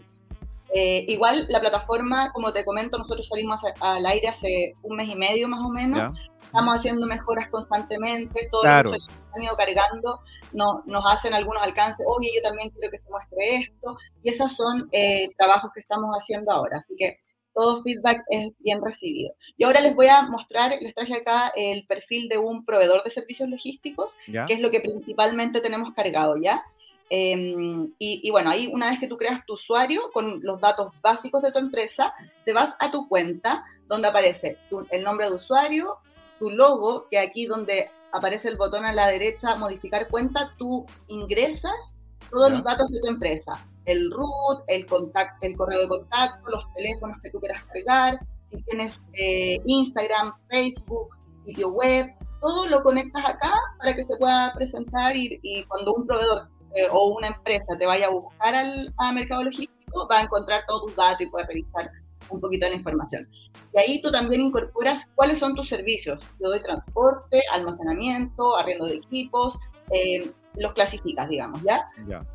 Eh, 0.75 1.05
igual 1.07 1.45
la 1.47 1.61
plataforma, 1.61 2.33
como 2.33 2.51
te 2.51 2.65
comento, 2.65 2.97
nosotros 2.97 3.29
salimos 3.29 3.61
al 3.79 4.05
aire 4.05 4.27
hace 4.27 4.73
un 4.83 4.97
mes 4.97 5.07
y 5.07 5.15
medio 5.15 5.47
más 5.47 5.61
o 5.61 5.69
menos. 5.69 6.19
Estamos 6.43 6.77
haciendo 6.77 7.07
mejoras 7.07 7.47
constantemente, 7.49 8.49
todos 8.51 8.65
los 8.83 8.97
que 8.97 9.13
han 9.33 9.43
ido 9.43 9.55
cargando 9.55 10.19
no, 10.51 10.83
nos 10.85 11.09
hacen 11.09 11.33
algunos 11.33 11.63
alcances, 11.63 12.05
oye, 12.05 12.31
yo 12.35 12.41
también 12.41 12.69
quiero 12.71 12.91
que 12.91 12.99
se 12.99 13.09
muestre 13.09 13.55
esto, 13.55 13.97
y 14.23 14.29
esos 14.29 14.53
son 14.57 14.89
eh, 14.91 15.29
trabajos 15.37 15.71
que 15.73 15.79
estamos 15.79 16.13
haciendo 16.17 16.51
ahora. 16.51 16.79
Así 16.79 16.93
que 16.97 17.17
todo 17.57 17.81
feedback 17.81 18.23
es 18.29 18.51
bien 18.59 18.83
recibido. 18.83 19.33
Y 19.57 19.63
ahora 19.63 19.81
les 19.81 19.95
voy 19.95 20.07
a 20.07 20.21
mostrar, 20.21 20.77
les 20.79 20.93
traje 20.93 21.15
acá 21.15 21.51
el 21.55 21.87
perfil 21.87 22.29
de 22.29 22.37
un 22.37 22.63
proveedor 22.63 23.03
de 23.03 23.09
servicios 23.09 23.49
logísticos, 23.49 24.15
que 24.25 24.53
es 24.53 24.59
lo 24.59 24.69
que 24.69 24.79
principalmente 24.79 25.59
tenemos 25.59 25.93
cargado, 25.95 26.37
¿ya? 26.37 26.63
Em, 27.09 27.93
y, 27.97 28.29
bueno, 28.29 28.51
ahí 28.51 28.69
una 28.71 28.89
vez 28.91 28.99
que 28.99 29.07
tú 29.07 29.17
creas 29.17 29.45
tu 29.45 29.53
usuario 29.53 30.11
con 30.13 30.39
los 30.43 30.61
datos 30.61 30.93
básicos 31.01 31.41
de 31.41 31.51
tu 31.51 31.57
empresa, 31.57 32.13
te 32.45 32.53
vas 32.53 32.75
a 32.79 32.91
tu 32.91 33.07
cuenta 33.07 33.65
donde 33.87 34.09
aparece 34.09 34.57
el 34.91 35.03
nombre 35.03 35.27
de 35.27 35.35
usuario, 35.35 35.97
tu 36.37 36.51
logo, 36.51 37.07
que 37.09 37.17
aquí 37.17 37.47
donde 37.47 37.89
aparece 38.11 38.49
el 38.49 38.57
botón 38.57 38.85
a 38.85 38.93
la 38.93 39.07
derecha, 39.07 39.55
modificar 39.55 40.09
cuenta, 40.09 40.53
tú 40.59 40.85
ingresas 41.07 41.95
todos 42.29 42.51
los 42.51 42.63
datos 42.63 42.89
de 42.89 42.99
tu 42.99 43.07
empresa, 43.07 43.65
el 43.87 44.11
root, 44.11 44.63
el, 44.67 44.85
contacto, 44.85 45.47
el 45.47 45.57
correo 45.57 45.81
de 45.81 45.87
contacto, 45.87 46.49
los 46.49 46.63
teléfonos 46.73 47.17
que 47.23 47.31
tú 47.31 47.39
quieras 47.39 47.63
cargar, 47.65 48.19
si 48.49 48.61
tienes 48.63 49.01
eh, 49.13 49.59
Instagram, 49.65 50.33
Facebook, 50.49 51.09
sitio 51.45 51.69
web, 51.69 52.07
todo 52.41 52.67
lo 52.67 52.83
conectas 52.83 53.25
acá 53.25 53.53
para 53.79 53.95
que 53.95 54.03
se 54.03 54.15
pueda 54.17 54.53
presentar 54.55 55.15
y, 55.15 55.65
cuando 55.67 55.93
un 55.93 56.05
proveedor 56.05 56.49
eh, 56.75 56.87
o 56.91 57.15
una 57.15 57.27
empresa 57.27 57.77
te 57.77 57.85
vaya 57.85 58.07
a 58.07 58.11
buscar 58.11 58.53
al 58.53 58.93
a 58.97 59.11
Mercado 59.13 59.43
Logístico, 59.43 60.07
va 60.11 60.19
a 60.19 60.23
encontrar 60.23 60.63
todos 60.67 60.87
tus 60.87 60.95
datos 60.95 61.21
y 61.21 61.27
puede 61.27 61.47
revisar 61.47 61.89
un 62.29 62.41
poquito 62.41 62.65
de 62.65 62.71
la 62.71 62.77
información. 62.77 63.27
Y 63.73 63.79
ahí 63.79 64.01
tú 64.01 64.11
también 64.11 64.41
incorporas 64.41 65.07
cuáles 65.15 65.39
son 65.39 65.55
tus 65.55 65.69
servicios. 65.69 66.21
Yo 66.41 66.49
doy 66.49 66.61
transporte, 66.61 67.41
almacenamiento, 67.53 68.57
arriendo 68.57 68.85
de 68.85 68.95
equipos, 68.95 69.57
eh, 69.91 70.29
los 70.55 70.73
clasificas, 70.73 71.29
digamos, 71.29 71.61
¿ya? 71.63 71.85
Ya. 72.05 72.25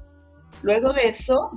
Luego 0.63 0.93
de 0.93 1.09
eso, 1.09 1.51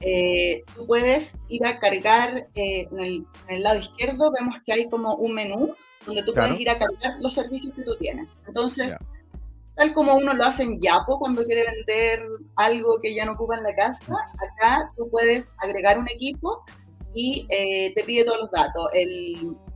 eh, 0.00 0.62
tú 0.74 0.86
puedes 0.86 1.34
ir 1.48 1.66
a 1.66 1.78
cargar 1.78 2.48
eh, 2.54 2.88
en, 2.90 3.26
el, 3.48 3.62
lado 3.62 3.80
izquierdo, 3.80 4.32
vemos 4.32 4.56
que 4.64 4.72
hay 4.72 4.88
como 4.88 5.14
un 5.14 5.34
menú 5.34 5.74
donde 6.06 6.22
tú 6.22 6.32
puedes 6.32 6.58
ir 6.58 6.70
a 6.70 6.78
cargar 6.78 7.16
los 7.20 7.34
servicios 7.34 7.74
que 7.74 7.82
tú 7.82 7.96
tienes. 7.98 8.30
Entonces, 8.46 8.92
tal 9.76 9.92
como 9.92 10.16
uno 10.16 10.32
lo 10.32 10.44
hace 10.44 10.62
en 10.62 10.80
Yapo 10.80 11.18
cuando 11.18 11.44
quiere 11.44 11.64
vender 11.64 12.22
algo 12.56 12.98
que 13.00 13.14
ya 13.14 13.26
no 13.26 13.32
ocupa 13.32 13.56
en 13.56 13.62
la 13.62 13.74
casa, 13.74 14.16
acá 14.38 14.90
tú 14.96 15.08
puedes 15.10 15.50
agregar 15.58 15.98
un 15.98 16.08
equipo 16.08 16.64
y 17.14 17.46
eh, 17.50 17.92
te 17.94 18.02
pide 18.04 18.24
todos 18.24 18.40
los 18.40 18.50
datos, 18.50 18.88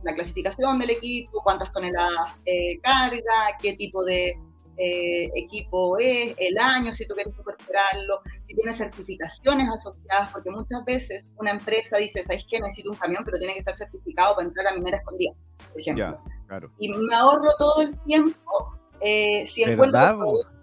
la 0.03 0.15
clasificación 0.15 0.79
del 0.79 0.89
equipo, 0.89 1.41
cuántas 1.43 1.71
toneladas 1.71 2.33
carga, 2.81 3.57
qué 3.61 3.73
tipo 3.73 4.03
de 4.03 4.35
eh, 4.77 5.29
equipo 5.35 5.97
es, 5.97 6.35
el 6.37 6.57
año, 6.57 6.93
si 6.93 7.07
tú 7.07 7.13
quieres 7.13 7.33
incorporarlo, 7.37 8.21
si 8.47 8.55
tiene 8.55 8.73
certificaciones 8.75 9.67
asociadas, 9.69 10.31
porque 10.31 10.51
muchas 10.51 10.83
veces 10.85 11.27
una 11.37 11.51
empresa 11.51 11.97
dice, 11.97 12.23
¿sabes 12.23 12.45
qué? 12.49 12.59
Necesito 12.59 12.91
un 12.91 12.97
camión, 12.97 13.23
pero 13.25 13.37
tiene 13.37 13.53
que 13.53 13.59
estar 13.59 13.75
certificado 13.75 14.35
para 14.35 14.47
entrar 14.47 14.67
a 14.67 14.73
minera 14.73 14.97
escondida, 14.97 15.33
por 15.71 15.81
ejemplo. 15.81 16.19
Y 16.79 16.89
me 16.89 17.15
ahorro 17.15 17.51
todo 17.57 17.81
el 17.81 17.97
tiempo 18.01 18.79
eh, 19.01 19.45
si 19.47 19.63
encuentro... 19.63 20.54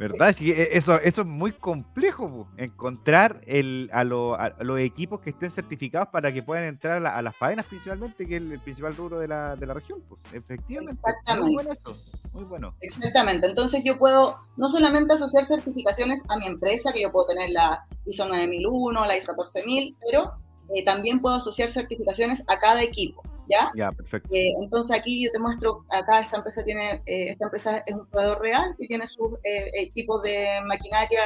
¿Verdad? 0.00 0.34
Sí, 0.34 0.50
e, 0.50 0.78
eso, 0.78 0.98
eso 0.98 1.20
es 1.20 1.26
muy 1.26 1.52
complejo, 1.52 2.48
encontrar 2.56 3.42
el, 3.46 3.90
a, 3.92 4.02
los 4.02 4.80
equipos 4.80 5.20
que 5.20 5.28
estén 5.28 5.50
certificados 5.50 6.08
para 6.08 6.32
que 6.32 6.42
puedan 6.42 6.64
entrar 6.64 7.04
a, 7.04 7.20
las 7.20 7.36
faenas 7.36 7.66
principalmente, 7.66 8.26
que 8.26 8.36
es 8.36 8.42
el, 8.42 8.58
principal 8.60 8.96
rubro 8.96 9.18
de 9.18 9.28
la, 9.28 9.56
de 9.56 9.66
la 9.66 9.74
región. 9.74 10.02
Pues, 10.08 10.18
efectivamente. 10.32 11.02
Muy 11.38 11.52
bueno 11.52 11.72
eso. 11.72 11.98
Muy 12.32 12.44
bueno. 12.44 12.74
Exactamente. 12.80 13.46
Entonces 13.46 13.82
yo 13.84 13.98
puedo 13.98 14.38
no 14.56 14.70
solamente 14.70 15.12
asociar 15.12 15.46
certificaciones 15.46 16.22
a 16.30 16.38
mi 16.38 16.46
empresa, 16.46 16.92
que 16.94 17.02
yo 17.02 17.12
puedo 17.12 17.26
tener 17.26 17.50
la 17.50 17.84
ISO 18.06 18.26
9001, 18.26 19.04
la 19.04 19.18
ISO 19.18 19.34
14000, 19.34 19.96
pero 20.00 20.32
eh, 20.74 20.82
también 20.82 21.20
puedo 21.20 21.36
asociar 21.36 21.72
certificaciones 21.72 22.42
a 22.48 22.58
cada 22.58 22.82
equipo. 22.82 23.22
¿Ya? 23.50 23.70
Ya, 23.74 23.90
perfecto. 23.92 24.28
Eh, 24.32 24.52
entonces 24.62 24.96
aquí 24.96 25.24
yo 25.24 25.32
te 25.32 25.38
muestro, 25.38 25.84
acá 25.90 26.20
esta 26.20 26.38
empresa 26.38 26.62
tiene, 26.62 27.02
eh, 27.06 27.30
esta 27.30 27.46
empresa 27.46 27.78
es 27.78 27.94
un 27.94 28.06
proveedor 28.06 28.40
real 28.40 28.74
que 28.78 28.86
tiene 28.86 29.06
sus 29.06 29.34
eh, 29.44 29.70
equipos 29.74 30.22
de 30.22 30.60
maquinaria 30.64 31.22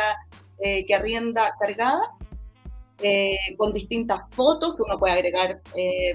que 0.57 0.95
arrienda 0.95 1.53
cargada, 1.61 2.11
con 3.59 3.73
distintas 3.73 4.21
fotos, 4.31 4.77
que 4.77 4.83
uno 4.83 4.97
puede 4.99 5.13
agregar 5.13 5.61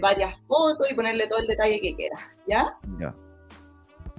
varias 0.01 0.39
fotos 0.48 0.89
y 0.89 0.96
ponerle 0.96 1.28
todo 1.28 1.39
el 1.39 1.46
detalle 1.46 1.80
que 1.82 1.94
quiera, 1.94 2.18
¿ya? 2.48 2.74
Ya. 3.00 3.13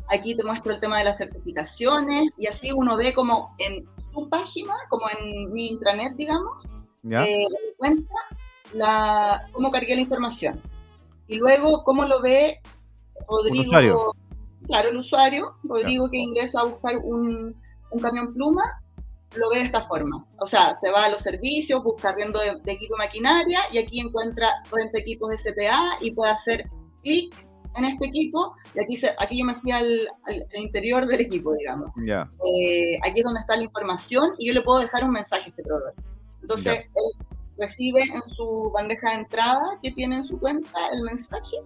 Aquí 0.09 0.37
te 0.37 0.45
muestro 0.45 0.75
el 0.75 0.79
tema 0.79 0.99
de 0.99 1.05
las 1.05 1.17
certificaciones 1.19 2.31
y 2.37 2.47
así 2.47 2.71
uno 2.71 2.97
ve 2.97 3.13
como 3.13 3.57
en 3.59 3.89
su 4.13 4.29
página, 4.29 4.75
como 4.89 5.07
en 5.09 5.53
mi 5.53 5.69
intranet, 5.69 6.15
digamos, 6.15 6.69
¿Ya? 7.03 7.27
cuenta 7.79 8.15
la, 8.75 9.49
cómo 9.53 9.71
cargué 9.71 9.95
la 9.97 10.03
información. 10.03 10.61
Y 11.31 11.37
luego, 11.37 11.85
¿cómo 11.85 12.05
lo 12.05 12.21
ve 12.21 12.61
Rodrigo? 13.29 14.13
Claro, 14.67 14.89
el 14.89 14.97
usuario, 14.97 15.55
Rodrigo 15.63 16.11
que 16.11 16.19
ingresa 16.19 16.61
a 16.61 16.65
buscar 16.65 16.99
un, 16.99 17.55
camión 18.03 18.35
pluma, 18.35 18.65
lo 19.37 19.49
ve 19.51 19.61
de 19.61 19.65
esta 19.67 19.87
forma. 19.87 20.27
O 20.41 20.47
sea, 20.49 20.75
se 20.75 20.91
va 20.91 21.05
a 21.05 21.09
los 21.09 21.23
servicios, 21.23 21.85
busca 21.85 22.13
riendo 22.13 22.41
de, 22.41 22.73
equipo 22.73 22.97
de 22.97 23.07
maquinaria 23.07 23.61
y 23.73 23.79
aquí 23.79 24.01
encuentra 24.01 24.49
renta 24.73 24.99
equipos 24.99 25.31
SPA 25.37 25.99
y 26.01 26.11
puede 26.11 26.33
hacer 26.33 26.69
clic 27.05 27.33
en 27.77 27.85
este 27.85 28.07
equipo 28.07 28.57
y 28.75 28.81
aquí, 28.81 28.97
se, 28.97 29.11
aquí 29.19 29.39
yo 29.39 29.45
me 29.45 29.55
fui 29.61 29.71
al, 29.71 30.09
interior 30.55 31.07
del 31.07 31.21
equipo, 31.21 31.55
digamos. 31.55 31.91
Eh, 31.97 32.99
aquí 33.05 33.21
es 33.21 33.25
donde 33.25 33.41
está 33.41 33.55
la 33.55 33.63
información 33.63 34.33
y 34.39 34.49
yo 34.49 34.55
le 34.55 34.63
puedo 34.63 34.81
dejar 34.81 35.05
un 35.05 35.13
mensaje 35.13 35.45
a 35.45 35.49
este 35.49 35.63
proveedor. 35.63 35.95
Entonces, 36.43 36.81
él 36.81 37.27
recibe 37.61 38.03
en 38.03 38.23
su 38.35 38.71
bandeja 38.75 39.11
de 39.11 39.17
entrada 39.17 39.79
que 39.83 39.93
tiene 39.93 40.17
en 40.17 40.25
su 40.25 40.39
cuenta 40.39 40.89
el 40.93 41.03
mensaje. 41.03 41.57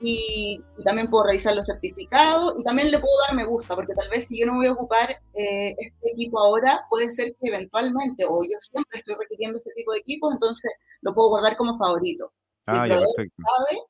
Y, 0.00 0.60
también 0.84 1.08
puedo 1.08 1.24
revisar 1.24 1.56
los 1.56 1.66
certificados 1.66 2.54
y 2.58 2.64
también 2.64 2.90
le 2.90 2.98
puedo 2.98 3.14
dar 3.26 3.34
me 3.34 3.46
gusta, 3.46 3.74
porque 3.74 3.94
tal 3.94 4.10
vez 4.10 4.28
si 4.28 4.38
yo 4.38 4.46
no 4.46 4.56
voy 4.56 4.66
a 4.66 4.72
ocupar 4.72 5.10
eh, 5.32 5.74
este 5.78 6.12
equipo 6.12 6.38
ahora, 6.38 6.84
puede 6.90 7.08
ser 7.10 7.34
que 7.40 7.48
eventualmente, 7.48 8.24
o 8.28 8.42
yo 8.44 8.58
siempre 8.60 8.98
estoy 8.98 9.14
requiriendo 9.14 9.58
este 9.58 9.72
tipo 9.74 9.92
de 9.92 10.00
equipos, 10.00 10.34
entonces 10.34 10.70
lo 11.00 11.14
puedo 11.14 11.30
guardar 11.30 11.56
como 11.56 11.78
favorito. 11.78 12.32
Ah, 12.66 12.86
ya, 12.86 12.98
sabe 12.98 13.80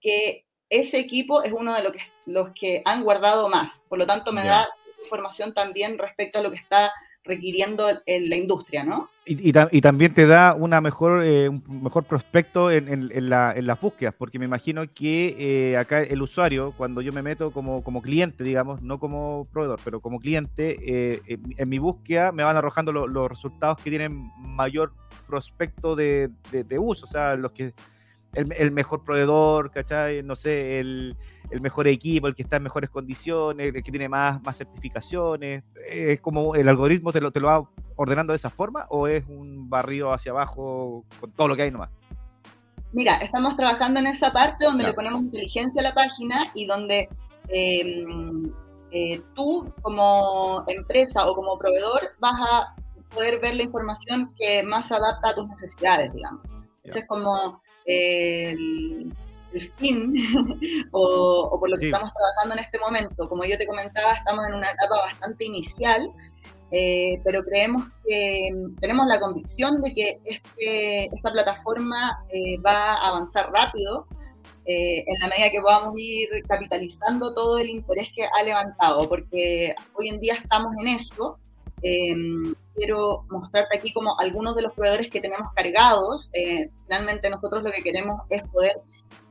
que 0.00 0.46
ese 0.68 0.98
equipo 0.98 1.42
es 1.42 1.52
uno 1.52 1.74
de 1.74 1.82
los 1.82 1.92
que, 1.92 2.00
los 2.26 2.48
que 2.54 2.82
han 2.84 3.02
guardado 3.02 3.48
más, 3.48 3.80
por 3.88 3.98
lo 3.98 4.06
tanto 4.06 4.32
me 4.32 4.44
da 4.44 4.68
información 5.02 5.54
también 5.54 5.98
respecto 5.98 6.38
a 6.38 6.42
lo 6.42 6.50
que 6.50 6.56
está 6.56 6.92
requiriendo 7.24 7.88
en 8.06 8.28
la 8.28 8.36
industria, 8.36 8.84
¿no? 8.84 9.08
Y, 9.26 9.52
también 9.80 10.12
te 10.12 10.26
da 10.26 10.52
una 10.52 10.82
mejor, 10.82 11.24
eh, 11.24 11.48
un 11.48 11.82
mejor 11.82 12.04
prospecto 12.04 12.70
en, 12.70 12.88
en, 12.88 13.30
la, 13.30 13.54
en, 13.56 13.66
las 13.66 13.80
búsquedas, 13.80 14.14
porque 14.14 14.38
me 14.38 14.44
imagino 14.44 14.82
que 14.92 15.34
eh, 15.38 15.78
acá 15.78 16.02
el 16.02 16.20
usuario, 16.20 16.74
cuando 16.76 17.00
yo 17.00 17.10
me 17.10 17.22
meto 17.22 17.50
como, 17.50 17.82
como 17.82 18.02
cliente, 18.02 18.44
digamos, 18.44 18.82
no 18.82 18.98
como 19.00 19.46
proveedor, 19.50 19.80
pero 19.82 20.00
como 20.00 20.20
cliente, 20.20 20.76
eh, 20.86 21.38
en, 21.56 21.68
mi 21.70 21.78
búsqueda 21.78 22.32
me 22.32 22.42
van 22.42 22.58
arrojando 22.58 22.92
los 22.92 23.30
resultados 23.30 23.78
que 23.80 23.88
tienen 23.88 24.30
mayor 24.36 24.92
prospecto 25.26 25.96
de, 25.96 26.28
de, 26.50 26.78
uso, 26.78 27.06
o 27.06 27.08
sea, 27.08 27.34
los 27.36 27.52
que 27.52 27.72
el, 28.34 28.72
mejor 28.72 29.04
proveedor, 29.04 29.70
¿cachai? 29.70 30.22
No 30.22 30.36
sé, 30.36 30.80
el, 30.80 31.16
mejor 31.60 31.86
equipo, 31.86 32.26
el 32.26 32.34
que 32.34 32.42
está 32.42 32.56
en 32.56 32.64
mejores 32.64 32.90
condiciones, 32.90 33.74
el 33.74 33.82
que 33.82 33.90
tiene 33.90 34.08
más, 34.08 34.42
más 34.42 34.56
certificaciones. 34.56 35.64
¿Es 35.88 36.20
como 36.20 36.54
el 36.54 36.68
algoritmo 36.68 37.12
te 37.12 37.20
lo, 37.20 37.30
te 37.30 37.40
lo 37.40 37.48
va 37.48 37.68
ordenando 37.96 38.32
de 38.32 38.36
esa 38.36 38.50
forma 38.50 38.86
o 38.90 39.06
es 39.06 39.24
un 39.28 39.68
barrio 39.68 40.12
hacia 40.12 40.32
abajo 40.32 41.04
con 41.20 41.30
todo 41.32 41.48
lo 41.48 41.56
que 41.56 41.62
hay 41.62 41.70
nomás? 41.70 41.90
Mira, 42.92 43.16
estamos 43.16 43.56
trabajando 43.56 44.00
en 44.00 44.06
esa 44.06 44.32
parte 44.32 44.64
donde 44.64 44.84
le 44.84 44.94
ponemos 44.94 45.22
inteligencia 45.22 45.80
a 45.80 45.84
la 45.84 45.94
página 45.94 46.50
y 46.54 46.66
donde 46.66 47.08
em, 47.48 48.52
eh, 48.92 49.20
tú 49.34 49.72
como 49.82 50.64
empresa 50.68 51.26
o 51.26 51.34
como 51.34 51.58
proveedor 51.58 52.10
vas 52.20 52.34
a 52.34 52.74
poder 53.12 53.40
ver 53.40 53.56
la 53.56 53.64
información 53.64 54.32
que 54.38 54.62
más 54.62 54.92
adapta 54.92 55.30
a 55.30 55.34
tus 55.34 55.48
necesidades, 55.48 56.12
digamos. 56.12 56.40
Entonces, 56.44 57.02
es 57.02 57.08
como 57.08 57.60
el, 59.54 59.72
fin 59.72 60.12
o, 60.92 61.56
por 61.58 61.70
lo 61.70 61.76
que 61.76 61.86
estamos 61.86 62.12
trabajando 62.12 62.54
en 62.54 62.60
este 62.60 62.78
momento. 62.78 63.28
Como 63.28 63.44
yo 63.44 63.56
te 63.58 63.66
comentaba, 63.66 64.14
estamos 64.14 64.46
en 64.46 64.54
una 64.54 64.70
etapa 64.70 64.96
bastante 64.98 65.44
inicial, 65.44 66.08
eh, 66.70 67.20
pero 67.24 67.42
creemos 67.42 67.84
que 68.06 68.50
tenemos 68.80 69.06
la 69.06 69.20
convicción 69.20 69.80
de 69.82 69.94
que 69.94 70.20
este, 70.24 71.04
esta 71.06 71.32
plataforma 71.32 72.24
eh, 72.30 72.58
va 72.58 72.94
a 72.94 73.08
avanzar 73.08 73.50
rápido. 73.52 74.06
Eh, 74.66 75.04
en 75.06 75.20
la 75.20 75.28
medida 75.28 75.50
que 75.50 75.60
podamos 75.60 75.92
ir 75.98 76.26
capitalizando 76.48 77.34
todo 77.34 77.58
el 77.58 77.68
interés 77.68 78.08
que 78.16 78.24
ha 78.24 78.42
levantado, 78.42 79.06
porque 79.10 79.74
hoy 79.92 80.08
en 80.08 80.20
día 80.20 80.36
estamos 80.36 80.72
en 80.80 80.88
eso 80.88 81.38
quiero 82.74 83.24
mostrarte 83.30 83.78
aquí 83.78 83.92
como 83.92 84.18
algunos 84.18 84.56
de 84.56 84.62
los 84.62 84.72
proveedores 84.72 85.10
que 85.10 85.20
tenemos 85.20 85.52
cargados. 85.54 86.30
Eh, 86.32 86.70
finalmente 86.84 87.30
nosotros 87.30 87.62
lo 87.62 87.72
que 87.72 87.82
queremos 87.82 88.22
es 88.30 88.42
poder, 88.48 88.72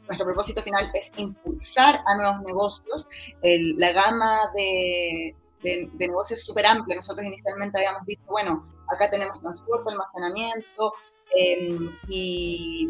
nuestro 0.07 0.25
propósito 0.25 0.61
final 0.61 0.89
es 0.93 1.11
impulsar 1.17 2.01
a 2.05 2.15
nuevos 2.15 2.41
negocios. 2.41 3.07
la 3.41 3.91
gama 3.91 4.39
de, 4.55 5.35
de, 5.63 5.89
negocios 5.97 6.39
es 6.41 6.45
súper 6.45 6.65
amplia. 6.65 6.95
Nosotros 6.95 7.25
inicialmente 7.25 7.77
habíamos 7.77 8.05
dicho, 8.05 8.23
bueno, 8.27 8.67
acá 8.93 9.09
tenemos 9.09 9.39
transporte, 9.41 9.91
almacenamiento 9.91 10.93
eh, 11.35 11.79
y 12.07 12.87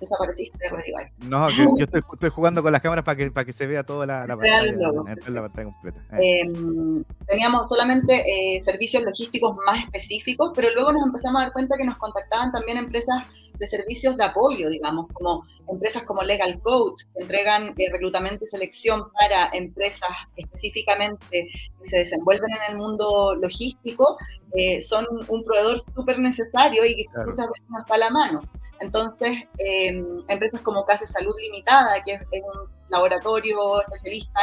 desapareciste, 0.00 0.68
Rodrigo. 0.68 0.98
No, 1.20 1.48
yo 1.50 1.84
estoy, 1.84 2.02
estoy, 2.12 2.30
jugando 2.30 2.62
con 2.62 2.72
las 2.72 2.82
cámaras 2.82 3.04
para 3.04 3.16
que, 3.16 3.30
para 3.30 3.44
que 3.44 3.52
se 3.52 3.66
vea 3.66 3.84
toda 3.84 4.06
la, 4.06 4.26
la, 4.26 4.36
pantalla, 4.36 5.64
completa. 5.64 6.00
Em, 6.18 7.04
teníamos 7.26 7.68
solamente 7.68 8.24
eh, 8.26 8.60
servicios 8.60 9.02
logísticos 9.02 9.56
más 9.64 9.84
específicos, 9.84 10.52
pero 10.54 10.68
luego 10.74 10.92
nos 10.92 11.06
empezamos 11.06 11.40
a 11.40 11.44
dar 11.44 11.52
cuenta 11.52 11.76
que 11.76 11.84
nos 11.84 11.96
contactaban 11.96 12.52
también 12.52 12.76
empresas 12.78 13.24
de 13.58 13.66
servicios 13.66 14.16
de 14.16 14.24
apoyo, 14.24 14.68
digamos, 14.68 15.06
como 15.12 15.44
empresas 15.68 16.02
como 16.04 16.22
Legal 16.22 16.60
Coach, 16.62 17.02
que 17.14 17.22
entregan 17.22 17.74
eh, 17.76 17.90
reclutamiento 17.90 18.44
y 18.44 18.48
selección 18.48 19.10
para 19.12 19.50
empresas 19.52 20.10
específicamente 20.36 21.48
que 21.82 21.88
se 21.88 21.98
desenvuelven 21.98 22.50
en 22.52 22.72
el 22.72 22.78
mundo 22.78 23.34
logístico, 23.34 24.16
eh, 24.54 24.82
son 24.82 25.06
un 25.28 25.44
proveedor 25.44 25.80
súper 25.80 26.18
necesario 26.18 26.84
y 26.84 26.96
que 26.96 27.06
muchas 27.26 27.48
veces 27.48 27.66
no 27.68 27.80
está 27.80 27.94
a 27.94 27.98
la 27.98 28.10
mano. 28.10 28.42
Entonces, 28.80 29.32
em, 29.58 30.22
empresas 30.28 30.60
como 30.60 30.84
Casa 30.84 31.06
Salud 31.06 31.34
Limitada, 31.40 32.02
que 32.04 32.12
es, 32.12 32.42
un 32.42 32.68
laboratorio 32.90 33.80
especialista 33.80 34.40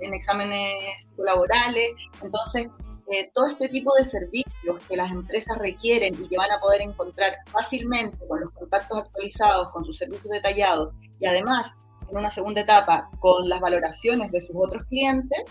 en, 0.00 0.14
exámenes 0.14 1.12
laborales, 1.18 1.90
entonces, 2.22 2.68
eh, 3.08 3.30
todo 3.32 3.46
este 3.46 3.68
tipo 3.68 3.92
de 3.96 4.04
servicios 4.04 4.82
que 4.88 4.96
las 4.96 5.10
empresas 5.10 5.56
requieren 5.58 6.14
y 6.20 6.28
que 6.28 6.36
van 6.36 6.50
a 6.50 6.58
poder 6.58 6.80
encontrar 6.80 7.36
fácilmente 7.46 8.18
con 8.26 8.40
los 8.40 8.50
contactos 8.50 8.98
actualizados, 8.98 9.70
con 9.70 9.84
sus 9.84 9.96
servicios 9.96 10.32
detallados 10.32 10.92
y 11.20 11.26
además, 11.26 11.72
en 12.10 12.18
una 12.18 12.30
segunda 12.30 12.62
etapa, 12.62 13.08
con 13.20 13.48
las 13.48 13.60
valoraciones 13.60 14.30
de 14.32 14.40
sus 14.40 14.56
otros 14.56 14.82
clientes, 14.84 15.42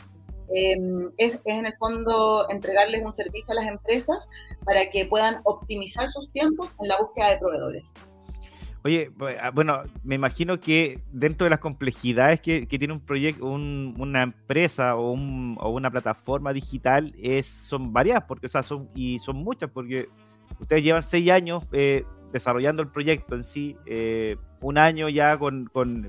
em, 0.53 1.11
es, 1.17 1.33
es, 1.33 1.41
en 1.45 1.65
el 1.65 1.77
fondo 1.77 2.45
entregarles 2.49 3.03
un 3.03 3.15
servicio 3.15 3.53
a 3.53 3.55
las 3.55 3.67
empresas 3.67 4.27
para 4.65 4.89
que 4.91 5.05
puedan 5.05 5.41
optimizar 5.45 6.09
sus 6.11 6.31
tiempos 6.33 6.69
en 6.81 6.89
la 6.89 6.99
búsqueda 6.99 7.31
de 7.31 7.37
proveedores. 7.37 7.93
Oye, 8.85 9.11
ah, 9.41 9.49
bueno, 9.49 9.81
me 10.03 10.13
imagino 10.13 10.59
que 10.59 11.01
dentro 11.11 11.45
de 11.45 11.49
las 11.49 11.57
complejidades 11.57 12.39
que, 12.39 12.67
tiene 12.67 12.93
un 12.93 12.99
proyecto, 12.99 13.43
una 13.47 14.21
empresa 14.21 14.95
o, 14.95 15.11
una 15.11 15.89
plataforma 15.89 16.53
digital, 16.53 17.11
es, 17.17 17.47
son 17.47 17.93
varias, 17.93 18.25
porque, 18.25 18.45
o 18.45 18.49
sea, 18.49 18.61
son, 18.61 18.87
y 18.93 19.17
son 19.17 19.37
muchas, 19.37 19.71
porque 19.71 20.07
ustedes 20.59 20.83
llevan 20.83 21.01
seis 21.01 21.31
años 21.31 21.63
eh, 21.71 22.05
desarrollando 22.31 22.83
el 22.83 22.89
proyecto 22.89 23.33
en 23.33 23.43
sí, 23.43 23.75
eh, 23.87 24.37
un 24.61 24.77
año 24.77 25.09
ya 25.09 25.35
con, 25.39 25.65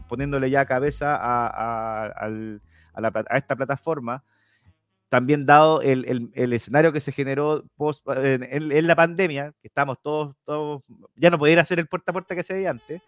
poniéndole 0.07 0.51
ya 0.51 0.67
cabeza 0.67 1.17
a, 1.17 2.13
a 2.15 3.37
esta 3.39 3.57
plataforma 3.57 4.23
también 5.09 5.47
dado 5.47 5.83
el, 5.83 6.31
escenario 6.35 6.93
que 6.93 7.01
se 7.01 7.13
generó 7.13 7.65
post, 7.77 8.07
en, 8.09 8.87
la 8.87 8.97
pandemia, 8.97 9.53
que 9.63 9.69
estamos 9.69 10.01
todos, 10.03 10.35
todos, 10.45 10.83
ya 11.15 11.31
no 11.31 11.39
podía 11.39 11.61
hacer 11.61 11.79
el 11.79 11.87
puerta 11.87 12.11
a 12.11 12.15
puerta 12.15 12.35
que 12.35 12.43
se 12.43 12.55
veía 12.55 12.71
antes, 12.71 13.03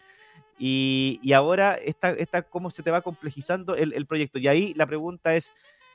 y, 0.58 1.32
ahora 1.32 1.74
esta, 1.74 2.10
esta, 2.10 2.42
cómo 2.42 2.70
se 2.70 2.82
te 2.82 2.90
va 2.90 3.00
complejizando 3.00 3.76
el, 3.76 4.06
proyecto. 4.06 4.38
Y 4.38 4.48
ahí 4.48 4.74
la 4.74 4.86
pregunta 4.86 5.34
es, 5.36 5.54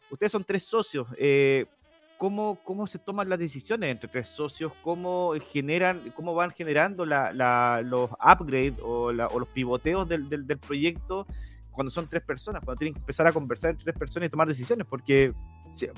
ustedes 0.09 0.31
son 0.31 0.43
tres 0.43 0.63
socios, 0.63 1.07
eh, 1.17 1.65
¿cómo, 2.17 2.59
¿cómo 2.63 2.87
se 2.87 2.99
toman 2.99 3.29
las 3.29 3.39
decisiones 3.39 3.91
entre 3.91 4.09
tres 4.09 4.29
socios? 4.29 4.71
¿Cómo, 4.81 5.33
generan, 5.51 5.99
cómo 6.15 6.33
van 6.33 6.51
generando 6.51 7.05
los 7.05 8.09
upgrades 8.11 8.75
o, 8.81 9.11
los 9.11 9.47
pivoteos 9.49 10.07
del, 10.07 10.29
del 10.29 10.57
proyecto? 10.59 11.27
Cuando 11.73 11.91
son 11.91 12.07
tres 12.07 12.23
personas, 12.23 12.63
cuando 12.63 12.79
tienen 12.79 12.93
que 12.93 12.99
empezar 12.99 13.27
a 13.27 13.31
conversar 13.31 13.71
entre 13.71 13.86
tres 13.86 13.97
personas 13.97 14.27
y 14.27 14.29
tomar 14.29 14.47
decisiones, 14.47 14.88
porque 14.88 15.33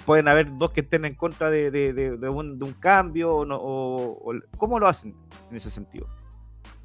pueden 0.06 0.28
haber 0.28 0.58
dos 0.58 0.72
que 0.72 0.82
estén 0.82 1.06
en 1.06 1.16
contra 1.16 1.50
de, 1.50 2.30
un, 2.30 2.74
cambio, 2.80 3.36
o, 3.36 4.34
¿cómo 4.58 4.80
lo 4.80 4.88
hacen 4.88 5.16
en 5.50 5.58
ese 5.58 5.70
sentido? 5.70 6.08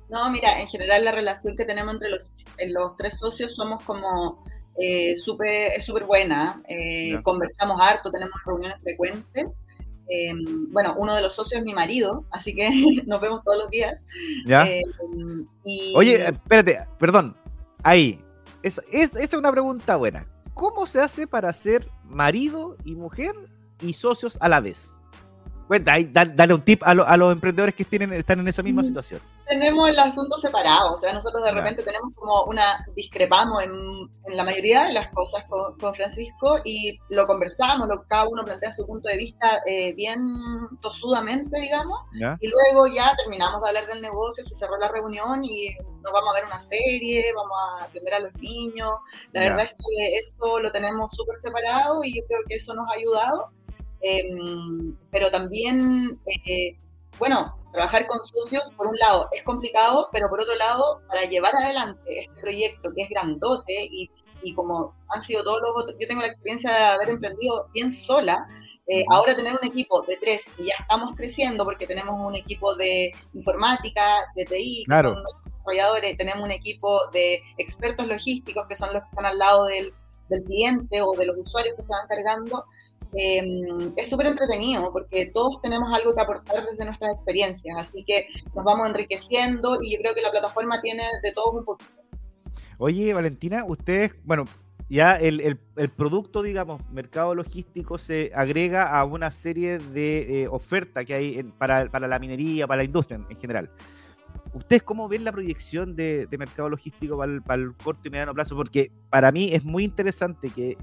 No, 0.09 0.31
mira, 0.31 0.61
en 0.61 0.69
general 0.69 1.05
la 1.05 1.13
relación 1.13 1.57
que 1.57 1.65
tenemos 1.65 1.95
entre 1.95 2.11
los, 2.11 2.33
los 2.67 2.97
tres 2.97 3.17
socios 3.19 3.55
somos 3.55 3.83
como 3.85 4.45
eh, 4.77 5.15
súper 5.17 5.73
es 5.73 5.85
súper 5.85 6.05
buena, 6.05 6.61
eh, 6.69 7.21
conversamos 7.23 7.77
harto, 7.81 8.11
tenemos 8.11 8.35
reuniones 8.45 8.81
frecuentes. 8.83 9.63
Em, 10.09 10.73
bueno, 10.73 10.97
uno 10.99 11.15
de 11.15 11.23
los 11.23 11.35
socios 11.35 11.61
es 11.61 11.65
mi 11.65 11.73
marido, 11.73 12.25
así 12.33 12.55
que 12.55 12.69
nos 13.07 13.21
vemos 13.21 13.45
todos 13.45 13.59
los 13.59 13.71
días. 13.71 14.01
¿Ya? 14.47 14.67
Em, 14.69 15.47
Oye, 15.95 16.25
espérate, 16.25 16.81
perdón, 16.99 17.37
ahí, 17.85 18.21
es, 18.63 18.81
es, 18.91 19.11
esa 19.11 19.21
es 19.21 19.35
una 19.35 19.51
pregunta 19.51 19.97
buena. 19.97 20.27
¿Cómo 20.55 20.87
se 20.87 21.01
hace 21.01 21.27
para 21.27 21.53
ser 21.53 21.89
marido 22.05 22.77
y 22.85 22.95
mujer 22.95 23.35
y 23.81 23.95
socios 23.95 24.37
a 24.41 24.49
la 24.49 24.61
vez? 24.61 25.00
Cuenta, 25.71 25.95
dale 26.11 26.53
un 26.53 26.63
tip 26.63 26.83
a, 26.83 26.91
a, 26.91 27.17
los 27.17 27.33
emprendedores 27.33 27.77
que 27.77 27.85
tienen, 27.85 28.13
están 28.13 28.41
en 28.41 28.49
esa 28.49 28.61
misma 28.61 28.83
mm. 28.83 28.87
situación. 28.87 29.21
Tenemos 29.47 29.89
el 29.89 30.01
asunto 30.01 30.37
separado, 30.39 30.95
o 30.95 30.99
sea, 30.99 31.13
nosotros 31.13 31.45
de 31.45 31.53
repente 31.53 31.85
tenemos 31.85 32.13
como 32.17 32.43
una, 32.47 32.85
discrepamos 32.97 33.63
en, 33.63 33.71
en 34.25 34.37
la 34.37 34.43
mayoría 34.43 34.87
de 34.87 34.95
las 34.95 35.13
cosas 35.15 35.45
con, 35.49 35.79
con 35.79 35.95
Francisco 35.95 36.59
y 36.65 36.99
lo 37.11 37.25
conversamos, 37.25 37.87
lo, 37.87 38.03
cada 38.09 38.27
uno 38.27 38.45
plantea 38.45 38.73
su 38.73 38.85
punto 38.85 39.09
de 39.09 39.17
vista 39.17 39.61
eh, 39.65 39.93
bien 39.95 40.21
tosudamente, 40.83 41.61
digamos, 41.61 42.01
y 42.41 42.49
luego 42.49 42.89
ya 42.89 43.15
terminamos 43.17 43.63
de 43.63 43.69
hablar 43.69 43.87
del 43.87 44.03
negocio, 44.03 44.45
se 44.45 44.57
cerró 44.57 44.77
la 44.77 44.89
reunión 44.89 45.45
y 45.45 45.73
nos 46.03 46.13
vamos 46.13 46.31
a 46.31 46.35
ver 46.35 46.47
una 46.47 46.59
serie, 46.61 47.33
vamos 47.33 47.57
a 47.81 47.85
atender 47.85 48.15
a 48.15 48.21
los 48.21 48.35
niños, 48.35 48.99
la 49.33 49.41
verdad 49.43 49.67
es 49.67 49.71
que 49.71 50.17
eso 50.17 50.59
lo 50.59 50.73
tenemos 50.73 51.13
súper 51.13 51.41
separado 51.41 52.03
y 52.03 52.17
yo 52.17 52.27
creo 52.27 52.41
que 52.49 52.57
eso 52.57 52.75
nos 52.75 52.89
ha 52.91 52.97
ayudado, 52.97 53.51
em, 54.01 54.97
pero 55.11 55.31
también... 55.31 56.19
Eh, 56.47 56.77
bueno, 57.19 57.55
trabajar 57.73 58.07
con 58.07 58.19
socios, 58.25 58.63
por 58.77 58.87
un 58.87 58.97
lado, 58.97 59.29
es 59.33 59.43
complicado, 59.45 60.09
pero 60.11 60.29
por 60.29 60.41
otro 60.41 60.55
lado, 60.57 61.03
para 61.07 61.25
llevar 61.25 61.55
adelante 61.55 62.21
este 62.21 62.41
proyecto 62.41 62.91
que 62.95 63.03
es 63.03 63.11
grandote 63.11 63.89
y, 63.91 64.11
y 64.43 64.55
como 64.55 64.95
han 65.09 65.23
sido 65.23 65.45
todos 65.45 65.61
los 65.61 65.71
otros, 65.83 65.97
yo 66.01 66.09
tengo 66.09 66.23
la 66.23 66.29
experiencia 66.29 66.71
de 66.71 66.85
haber 66.85 67.11
emprendido 67.11 67.69
bien 67.75 67.93
sola, 67.93 68.49
eh, 68.87 69.05
ahora 69.11 69.37
tener 69.37 69.53
un 69.53 69.69
equipo 69.69 70.01
de 70.03 70.17
tres 70.17 70.43
y 70.59 70.67
ya 70.67 70.75
estamos 70.81 71.15
creciendo 71.15 71.65
porque 71.65 71.87
tenemos 71.87 72.15
un 72.19 72.35
equipo 72.35 72.75
de 72.75 73.13
informática, 73.35 74.25
de 74.35 74.45
TI, 74.47 74.85
claro. 74.87 75.15
desarrolladores, 75.45 76.17
tenemos 76.17 76.43
un 76.43 76.51
equipo 76.51 77.07
de 77.13 77.43
expertos 77.59 78.07
logísticos 78.07 78.67
que 78.69 78.77
son 78.77 78.93
los 78.93 79.03
que 79.03 79.09
están 79.11 79.27
al 79.27 79.39
lado 79.39 79.67
del, 79.67 79.93
del 80.29 80.43
cliente 80.43 81.03
o 81.03 81.13
de 81.13 81.27
los 81.27 81.37
usuarios 81.37 81.77
que 81.77 81.83
se 81.83 81.89
van 81.89 82.09
cargando, 82.09 82.65
em, 83.15 83.93
es 83.97 84.09
súper 84.09 84.27
entretenido 84.27 84.93
porque 84.93 85.31
todos 85.33 85.61
tenemos 85.63 85.89
algo 85.93 86.15
que 86.15 86.21
aportar 86.21 86.65
desde 86.71 86.85
nuestras 86.85 87.17
experiencias, 87.17 87.77
así 87.79 88.05
que 88.05 88.27
nos 88.55 88.65
vamos 88.65 88.89
enriqueciendo 88.89 89.79
y 89.83 89.93
yo 89.93 90.01
creo 90.01 90.15
que 90.15 90.23
la 90.23 90.31
plataforma 90.31 90.81
tiene 90.81 91.05
de 91.23 91.33
todos 91.33 91.55
un 91.55 91.65
poquito. 91.65 91.91
Oye, 92.79 93.13
Valentina, 93.13 93.65
ustedes, 93.67 94.13
bueno, 94.25 94.45
ya 94.89 95.15
el, 95.15 95.41
el, 95.41 95.59
el, 95.77 95.89
producto, 95.91 96.43
digamos, 96.43 96.83
mercado 96.91 97.35
logístico 97.35 97.97
se 97.97 98.33
agrega 98.35 98.99
a 98.99 99.05
una 99.05 99.31
serie 99.31 99.79
de 99.79 100.43
eh, 100.43 100.49
ofertas 100.49 101.07
que 101.07 101.15
hay 101.15 101.43
para, 101.59 101.89
para, 101.91 102.09
la 102.09 102.19
minería, 102.19 102.67
para 102.67 102.79
la 102.79 102.85
industria 102.85 103.21
en 103.29 103.41
general. 103.41 103.71
¿Ustedes 104.53 104.83
cómo 104.83 105.09
ven 105.09 105.23
la 105.23 105.31
proyección 105.31 105.95
de, 105.95 106.27
mercado 106.37 106.69
logístico 106.69 107.17
para 107.17 107.63
el, 107.63 107.75
corto 107.77 108.09
y 108.09 108.11
mediano 108.11 108.35
plazo? 108.35 108.57
Porque 108.57 108.91
para 109.09 109.31
mí 109.31 109.51
es 109.53 109.63
muy 109.63 109.85
interesante 109.85 110.51
que 110.51 110.77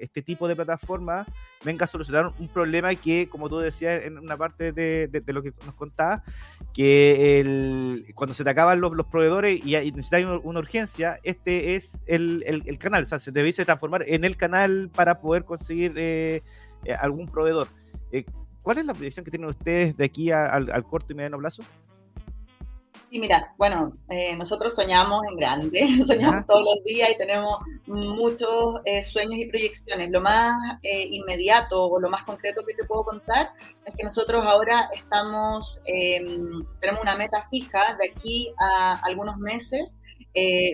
este 0.00 0.20
tipo 0.20 0.48
de 0.48 0.56
plataforma 0.56 1.24
venga 1.64 1.84
a 1.84 1.86
solucionar 1.86 2.32
un 2.40 2.48
problema 2.48 2.92
que, 2.96 3.28
como 3.30 3.48
tú 3.48 3.58
decías 3.58 4.02
en 4.02 4.18
una 4.18 4.36
parte 4.36 4.72
de, 4.72 5.22
lo 5.28 5.42
que 5.42 5.52
nos 5.64 5.76
contaba, 5.76 6.24
que 6.74 8.04
cuando 8.16 8.34
se 8.34 8.42
te 8.42 8.50
acaban 8.50 8.80
los, 8.80 8.92
proveedores 9.06 9.64
y, 9.64 9.74
necesitas 9.92 10.40
una, 10.42 10.58
urgencia, 10.58 11.20
este 11.22 11.76
es 11.76 12.02
el, 12.06 12.78
canal, 12.80 13.04
o 13.04 13.06
sea, 13.06 13.20
se 13.20 13.30
debe 13.30 13.52
transformar 13.52 14.04
en 14.08 14.24
el 14.24 14.36
canal 14.36 14.90
para 14.92 15.20
poder 15.20 15.44
conseguir 15.44 15.92
eh, 15.96 16.42
eh, 16.84 16.94
algún 16.94 17.26
proveedor. 17.26 17.68
Eh, 18.10 18.24
¿Cuál 18.62 18.78
es 18.78 18.86
la 18.86 18.94
proyección 18.94 19.24
que 19.24 19.30
tienen 19.30 19.48
ustedes 19.48 19.96
de 19.96 20.04
aquí 20.04 20.32
al 20.32 20.84
corto 20.84 21.12
y 21.12 21.14
mediano 21.14 21.38
plazo? 21.38 21.62
Sí, 23.10 23.18
mira, 23.18 23.54
bueno, 23.56 23.92
eh, 24.10 24.36
nosotros 24.36 24.74
soñamos 24.74 25.22
en 25.30 25.36
grande, 25.36 25.80
soñamos 26.06 26.46
todos 26.46 26.62
los 26.62 26.84
días 26.84 27.08
y 27.10 27.16
tenemos 27.16 27.58
muchos 27.86 28.82
eh, 28.84 29.02
sueños 29.02 29.40
y 29.40 29.46
proyecciones. 29.46 30.10
Lo 30.10 30.20
más 30.20 30.58
eh, 30.82 31.08
inmediato 31.10 31.86
o 31.86 31.98
lo 31.98 32.10
más 32.10 32.24
concreto 32.24 32.66
que 32.66 32.74
te 32.74 32.84
puedo 32.84 33.04
contar 33.04 33.50
es 33.86 33.94
que 33.96 34.04
nosotros 34.04 34.44
ahora 34.44 34.90
estamos, 34.94 35.80
em, 35.86 36.62
tenemos 36.80 37.00
una 37.02 37.16
meta 37.16 37.48
fija 37.50 37.96
de 37.98 38.10
aquí 38.10 38.52
a 38.60 39.00
algunos 39.04 39.38
meses, 39.38 39.96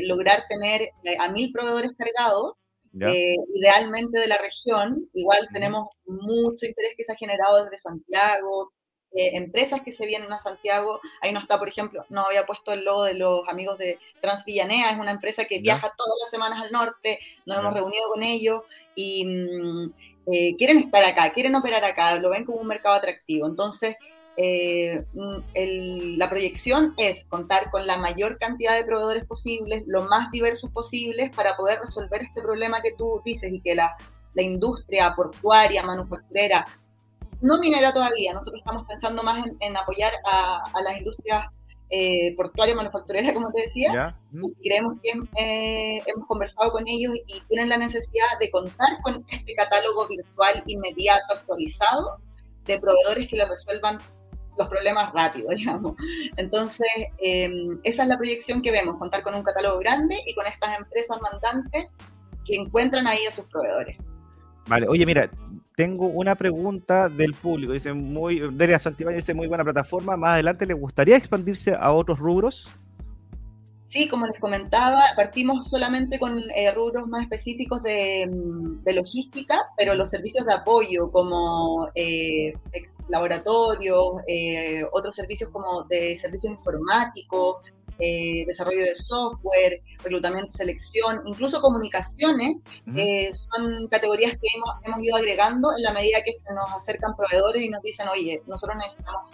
lograr 0.06 0.44
tener 0.48 0.90
a 1.20 1.30
mil 1.30 1.50
proveedores 1.50 1.92
cargados 1.96 2.52
idealmente 3.54 4.18
de 4.18 4.26
la 4.26 4.38
región. 4.38 5.08
Igual 5.14 5.48
tenemos 5.52 5.88
mucho 6.04 6.66
interés 6.66 6.94
que 6.96 7.04
se 7.04 7.12
ha 7.12 7.16
generado 7.16 7.64
desde 7.64 7.78
Santiago, 7.78 8.72
empresas 9.14 9.80
que 9.82 9.92
se 9.92 10.06
vienen 10.06 10.32
a 10.32 10.38
Santiago. 10.38 11.00
Ahí 11.20 11.32
no 11.32 11.40
está, 11.40 11.58
por 11.58 11.68
ejemplo, 11.68 12.04
no 12.08 12.26
había 12.26 12.46
puesto 12.46 12.72
el 12.72 12.84
logo 12.84 13.04
de 13.04 13.14
los 13.14 13.48
amigos 13.48 13.78
de 13.78 13.98
Transvillanea, 14.20 14.90
es 14.90 14.98
una 14.98 15.12
empresa 15.12 15.44
que 15.44 15.60
viaja 15.60 15.92
todas 15.96 16.14
las 16.22 16.30
semanas 16.30 16.60
al 16.62 16.72
norte, 16.72 17.18
nos 17.46 17.58
hemos 17.58 17.74
reunido 17.74 18.08
con 18.12 18.22
ellos 18.22 18.62
y 18.94 19.24
mm, 19.24 19.92
eh, 20.32 20.56
quieren 20.56 20.78
estar 20.78 21.04
acá, 21.04 21.32
quieren 21.32 21.54
operar 21.54 21.84
acá, 21.84 22.18
lo 22.18 22.30
ven 22.30 22.44
como 22.44 22.58
un 22.58 22.66
mercado 22.66 22.96
atractivo. 22.96 23.46
Entonces, 23.46 23.96
eh, 24.36 25.04
mm, 25.12 26.16
la 26.18 26.28
proyección 26.28 26.94
es 26.96 27.24
contar 27.26 27.70
con 27.70 27.86
la 27.86 27.96
mayor 27.96 28.38
cantidad 28.38 28.74
de 28.74 28.84
proveedores 28.84 29.24
posibles, 29.24 29.84
lo 29.86 30.02
más 30.02 30.30
diversos 30.30 30.70
posibles, 30.70 31.30
para 31.34 31.56
poder 31.56 31.80
resolver 31.80 32.22
este 32.22 32.42
problema 32.42 32.82
que 32.82 32.92
tú 32.92 33.20
dices 33.24 33.52
y 33.52 33.60
que 33.60 33.74
la, 33.74 33.94
la 34.34 34.42
industria 34.42 35.14
portuaria, 35.14 35.82
manufacturera, 35.82 36.66
no 37.40 37.58
minera 37.58 37.92
todavía, 37.92 38.32
nosotros 38.32 38.60
estamos 38.60 38.86
pensando 38.86 39.22
más 39.22 39.44
en, 39.60 39.76
apoyar 39.76 40.12
a, 40.24 40.80
las 40.82 40.98
industrias 40.98 41.46
eh, 41.90 42.34
portuarias, 42.36 42.76
manufactureras, 42.76 43.32
como 43.32 43.52
te 43.52 43.62
decía, 43.62 44.16
y 44.32 44.54
creemos 44.68 45.00
que 45.02 45.12
eh, 45.40 46.02
hemos 46.06 46.26
conversado 46.26 46.72
con 46.72 46.88
ellos 46.88 47.12
y 47.26 47.40
tienen 47.48 47.68
la 47.68 47.76
necesidad 47.76 48.38
de 48.40 48.50
contar 48.50 49.00
con 49.02 49.24
este 49.28 49.54
catálogo 49.54 50.08
virtual 50.08 50.62
inmediato, 50.66 51.34
actualizado, 51.34 52.18
de 52.64 52.78
proveedores 52.78 53.28
que 53.28 53.36
les 53.36 53.48
resuelvan 53.48 53.98
los 54.56 54.68
problemas 54.68 55.12
rápido, 55.12 55.50
digamos. 55.56 55.94
Entonces, 56.36 56.86
em, 57.18 57.78
esa 57.82 58.02
es 58.02 58.08
la 58.08 58.16
proyección 58.16 58.62
que 58.62 58.70
vemos, 58.70 58.98
contar 58.98 59.22
con 59.22 59.34
un 59.34 59.42
catálogo 59.42 59.78
grande 59.78 60.18
y 60.26 60.34
con 60.34 60.46
estas 60.46 60.78
empresas 60.78 61.18
mandantes 61.20 61.88
que 62.44 62.56
encuentran 62.56 63.06
ahí 63.06 63.24
a 63.26 63.32
sus 63.32 63.44
proveedores. 63.46 63.98
Vale, 64.66 64.88
oye, 64.88 65.04
mira, 65.04 65.30
tengo 65.76 66.06
una 66.06 66.34
pregunta 66.34 67.08
del 67.08 67.34
público. 67.34 67.72
Dice 67.72 67.92
muy, 67.92 68.40
Delia 68.52 68.78
Santibáñez 68.78 69.18
dice 69.18 69.34
muy 69.34 69.48
buena 69.48 69.64
plataforma. 69.64 70.16
Más 70.16 70.34
adelante, 70.34 70.66
¿le 70.66 70.74
gustaría 70.74 71.16
expandirse 71.16 71.74
a 71.74 71.92
otros 71.92 72.18
rubros? 72.18 72.70
Sí, 73.86 74.08
como 74.08 74.26
les 74.26 74.40
comentaba, 74.40 75.02
partimos 75.14 75.68
solamente 75.68 76.18
con 76.18 76.42
eh, 76.56 76.72
rubros 76.72 77.06
más 77.06 77.22
específicos 77.22 77.80
de, 77.82 78.28
logística, 78.92 79.56
pero 79.76 79.94
los 79.94 80.10
servicios 80.10 80.44
de 80.46 80.52
apoyo 80.52 81.12
como 81.12 81.88
eh, 81.94 82.54
laboratorios, 83.08 84.20
eh, 84.26 84.82
otros 84.92 85.14
servicios 85.14 85.50
como 85.50 85.84
de 85.84 86.16
servicios 86.16 86.54
informáticos, 86.54 87.58
eh, 87.98 88.44
desarrollo 88.46 88.82
de 88.82 88.94
software, 88.96 89.80
reclutamiento, 90.02 90.52
selección, 90.52 91.22
incluso 91.26 91.60
comunicaciones, 91.60 92.56
eh, 92.96 93.30
son 93.32 93.88
categorías 93.88 94.32
que 94.32 94.48
hemos, 94.54 95.04
ido 95.04 95.16
agregando 95.16 95.70
en 95.76 95.82
la 95.82 95.92
medida 95.92 96.22
que 96.24 96.32
se 96.32 96.52
nos 96.54 96.70
acercan 96.72 97.16
proveedores 97.16 97.62
y 97.62 97.68
nos 97.68 97.82
dicen, 97.82 98.08
oye, 98.08 98.42
nosotros 98.46 98.76
necesitamos... 98.76 99.30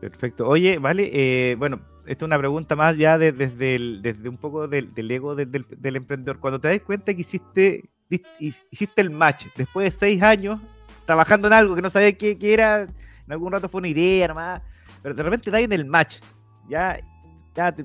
Perfecto. 0.00 0.48
Oye, 0.48 0.78
vale, 0.78 1.10
eh, 1.12 1.54
bueno, 1.56 1.80
esta 2.06 2.24
es 2.24 2.26
una 2.26 2.38
pregunta 2.38 2.74
más 2.74 2.96
ya 2.96 3.18
desde, 3.18 3.48
desde 3.48 4.28
un 4.28 4.38
poco 4.38 4.66
del, 4.66 5.10
ego 5.10 5.34
del, 5.34 5.96
emprendedor. 5.96 6.40
Cuando 6.40 6.58
te 6.58 6.68
das 6.68 6.80
cuenta 6.80 7.14
que 7.14 7.20
hiciste, 7.20 7.90
hiciste 8.38 9.00
el 9.00 9.10
match 9.10 9.46
después 9.56 9.92
de 9.92 9.98
seis 9.98 10.22
años 10.22 10.58
trabajando 11.04 11.48
en 11.48 11.54
algo 11.54 11.74
que 11.74 11.82
no 11.82 11.90
sabías 11.90 12.14
qué, 12.16 12.38
era, 12.40 12.82
en 12.82 13.32
algún 13.32 13.52
rato 13.52 13.68
fue 13.68 13.80
una 13.80 13.88
idea 13.88 14.28
nomás, 14.28 14.62
pero 15.02 15.14
de 15.14 15.22
repente 15.22 15.50
da 15.50 15.58
en 15.58 15.72
el 15.72 15.84
match, 15.84 16.18
ya, 16.68 17.00
ya 17.54 17.72
te, 17.72 17.84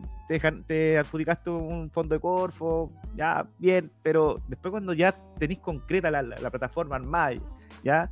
te, 0.68 0.98
adjudicaste 0.98 1.50
un 1.50 1.90
fondo 1.90 2.16
de 2.16 2.22
Corfo, 2.22 2.92
ya 3.16 3.48
bien, 3.58 3.92
pero 4.04 4.42
después 4.48 4.72
cuando 4.72 4.94
ya 4.94 5.12
tenéis 5.38 5.60
concreta 5.60 6.12
la, 6.12 6.50
plataforma 6.50 6.96
armada, 6.96 7.34
ya, 7.84 8.12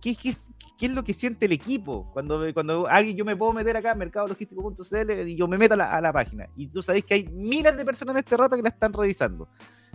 ¿qué, 0.00 0.14
qué, 0.14 0.34
qué 0.78 0.86
es 0.86 0.92
lo 0.92 1.04
que 1.04 1.14
siente 1.14 1.46
el 1.46 1.52
equipo? 1.52 2.10
Cuando, 2.12 2.42
cuando 2.54 2.86
alguien, 2.86 3.16
yo 3.16 3.24
me 3.24 3.36
puedo 3.36 3.52
meter 3.52 3.76
acá 3.76 3.92
en 3.92 3.98
mercadologístico.cl 3.98 5.28
y 5.28 5.36
yo 5.36 5.46
me 5.46 5.58
meto 5.58 5.74
a 5.74 5.76
la, 5.76 5.96
a 5.96 6.00
la, 6.00 6.12
página, 6.12 6.48
y 6.56 6.66
tú 6.68 6.82
sabéis 6.82 7.04
que 7.04 7.14
hay 7.14 7.24
miles 7.24 7.76
de 7.76 7.84
personas 7.84 8.14
en 8.14 8.18
este 8.20 8.36
rato 8.36 8.56
que 8.56 8.62
la 8.62 8.70
están 8.70 8.92
revisando. 8.92 9.48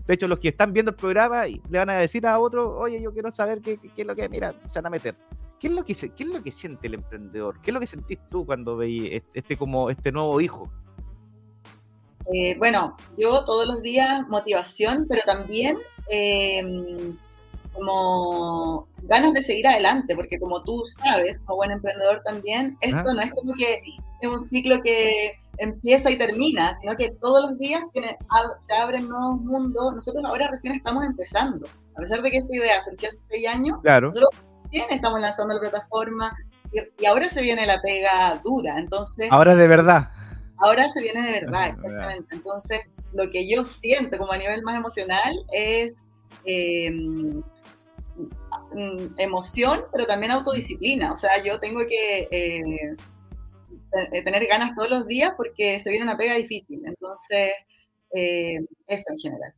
De 0.06 0.16
hecho, 0.16 0.28
los 0.28 0.40
que 0.40 0.50
están 0.50 0.74
viendo 0.74 0.92
el 0.92 0.98
programa 0.98 1.46
le 1.46 1.78
van 1.78 1.90
a 1.90 1.94
decir 1.94 2.28
a 2.28 2.38
otro, 2.38 2.78
oye, 2.78 3.02
yo 3.02 3.14
quiero 3.14 3.32
saber 3.32 3.62
qué, 3.62 3.78
qué, 3.78 4.02
es 4.02 4.08
lo 4.08 4.16
que, 4.16 4.28
mira, 4.28 4.54
se 4.68 4.80
van 4.80 4.88
a 4.88 4.90
meter. 4.90 5.16
¿Qué 5.64 5.68
es, 5.68 5.74
lo 5.74 5.86
que, 5.86 5.94
¿Qué 5.94 6.24
es 6.24 6.30
lo 6.30 6.44
que 6.44 6.52
siente 6.52 6.88
el 6.88 6.96
emprendedor? 6.96 7.62
¿Qué 7.62 7.72
es 7.72 7.74
lo 7.74 7.80
que 7.80 7.88
sentís 7.88 8.20
tú 8.30 8.46
cuando 8.46 8.76
veis 8.76 9.24
este, 9.34 9.56
como 9.56 9.90
este 9.90 10.12
nuevo 10.12 10.42
hijo? 10.42 10.70
Eh, 12.32 12.56
bueno, 12.58 12.96
yo 13.18 13.44
todos 13.44 13.68
los 13.68 13.82
días 13.82 14.28
motivación, 14.30 15.06
pero 15.10 15.22
también 15.26 15.78
em, 16.10 17.18
como 17.74 18.88
ganas 19.04 19.34
de 19.34 19.42
seguir 19.42 19.68
adelante, 19.68 20.16
porque 20.16 20.40
como 20.40 20.64
tú 20.64 20.84
sabes, 20.86 21.40
como 21.40 21.58
buen 21.58 21.72
emprendedor 21.72 22.22
también, 22.24 22.78
esto 22.82 23.14
no 23.14 23.22
es 23.22 23.32
como 23.34 23.54
que 23.56 23.82
es 24.22 24.30
un 24.30 24.42
ciclo 24.42 24.82
que 24.82 25.34
empieza 25.58 26.10
y 26.10 26.18
termina, 26.18 26.76
sino 26.78 26.96
que 26.96 27.12
todos 27.20 27.50
los 27.50 27.60
días 27.60 27.84
tiene, 27.92 28.18
se 28.66 28.74
abren 28.74 29.10
nuevos 29.10 29.42
mundos. 29.42 29.94
Nosotros 29.96 30.24
ahora 30.26 30.48
recién 30.50 30.76
estamos 30.76 31.04
empezando, 31.04 31.68
a 31.96 32.02
pesar 32.02 32.22
de 32.22 32.32
que 32.32 32.38
esta 32.38 32.56
idea 32.56 32.84
surgió 32.84 33.10
hace 33.10 33.26
seis 33.30 33.48
años, 33.48 33.80
nosotros 33.84 34.30
recién 34.66 34.86
estamos 34.92 35.20
lanzando 35.20 35.54
la 35.56 35.60
plataforma 35.60 36.36
y, 36.72 37.04
y 37.04 37.06
ahora 37.06 37.28
se 37.30 37.42
viene 37.42 37.66
la 37.66 37.82
pega 37.82 38.40
dura, 38.44 38.80
entonces... 38.80 39.28
Ahora 39.30 39.56
de 39.56 39.68
verdad 39.68 40.10
ahora 40.58 40.90
se 40.90 41.02
viene 41.02 41.22
de 41.22 41.32
verdad, 41.42 41.70
exactamente. 41.70 42.36
Entonces, 42.36 42.82
lo 43.14 43.30
que 43.30 43.48
yo 43.48 43.66
siento 43.66 44.18
como 44.18 44.32
a 44.32 44.38
nivel 44.38 44.62
más 44.64 44.76
emocional 44.76 45.34
es 45.52 46.04
em, 46.46 47.42
mm, 48.74 49.18
emoción, 49.18 49.86
pero 49.92 50.06
también 50.06 50.32
autodisciplina. 50.32 51.12
O 51.12 51.18
sea, 51.18 51.44
yo 51.44 51.60
tengo 51.60 51.82
que 51.88 52.28
eh, 52.32 52.96
tener 54.24 54.48
ganas 54.48 54.76
todos 54.76 54.90
los 54.90 55.08
días 55.08 55.34
porque 55.38 55.80
se 55.80 55.90
viene 55.90 56.06
una 56.06 56.18
pega 56.18 56.36
difícil. 56.36 56.82
Entonces, 56.86 57.52
eh, 58.14 58.60
eso 58.88 59.04
en 59.12 59.20
general. 59.20 59.54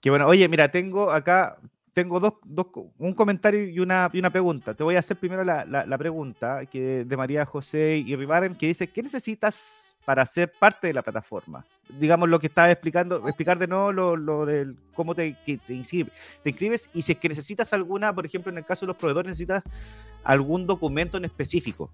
Qué 0.00 0.10
bueno. 0.10 0.26
Oye, 0.26 0.48
mira, 0.48 0.70
tengo 0.70 1.10
acá 1.10 1.58
tengo 1.98 2.20
dos, 2.20 2.34
dos, 2.44 2.68
un 2.98 3.12
comentario 3.12 3.64
y 3.64 3.80
una, 3.80 4.08
y 4.12 4.20
una 4.20 4.30
pregunta. 4.30 4.72
Te 4.72 4.84
voy 4.84 4.94
a 4.94 5.00
hacer 5.00 5.16
primero 5.16 5.42
la, 5.42 5.64
la, 5.64 5.98
pregunta 5.98 6.64
que 6.66 7.04
de 7.04 7.16
María 7.16 7.44
José 7.44 7.96
y 8.06 8.14
Rivaren, 8.14 8.54
que 8.54 8.68
dice, 8.68 8.86
¿qué 8.86 9.02
necesitas 9.02 9.87
para 10.08 10.24
ser 10.24 10.50
parte 10.50 10.86
de 10.86 10.94
la 10.94 11.02
plataforma. 11.02 11.66
Digamos 11.86 12.30
lo 12.30 12.40
que 12.40 12.46
estaba 12.46 12.70
explicando, 12.70 13.28
explicar 13.28 13.58
de 13.58 13.66
nuevo 13.66 13.92
lo, 13.92 14.16
lo 14.16 14.46
del 14.46 14.74
cómo 14.94 15.14
te, 15.14 15.36
te, 15.44 15.74
inscribes, 15.74 16.14
te 16.42 16.48
inscribes 16.48 16.88
y 16.94 17.02
si 17.02 17.12
es 17.12 17.18
que 17.18 17.28
necesitas 17.28 17.74
alguna, 17.74 18.14
por 18.14 18.24
ejemplo, 18.24 18.50
en 18.50 18.56
el 18.56 18.64
caso 18.64 18.86
de 18.86 18.86
los 18.86 18.96
proveedores, 18.96 19.28
necesitas 19.28 19.62
algún 20.24 20.66
documento 20.66 21.18
en 21.18 21.26
específico. 21.26 21.90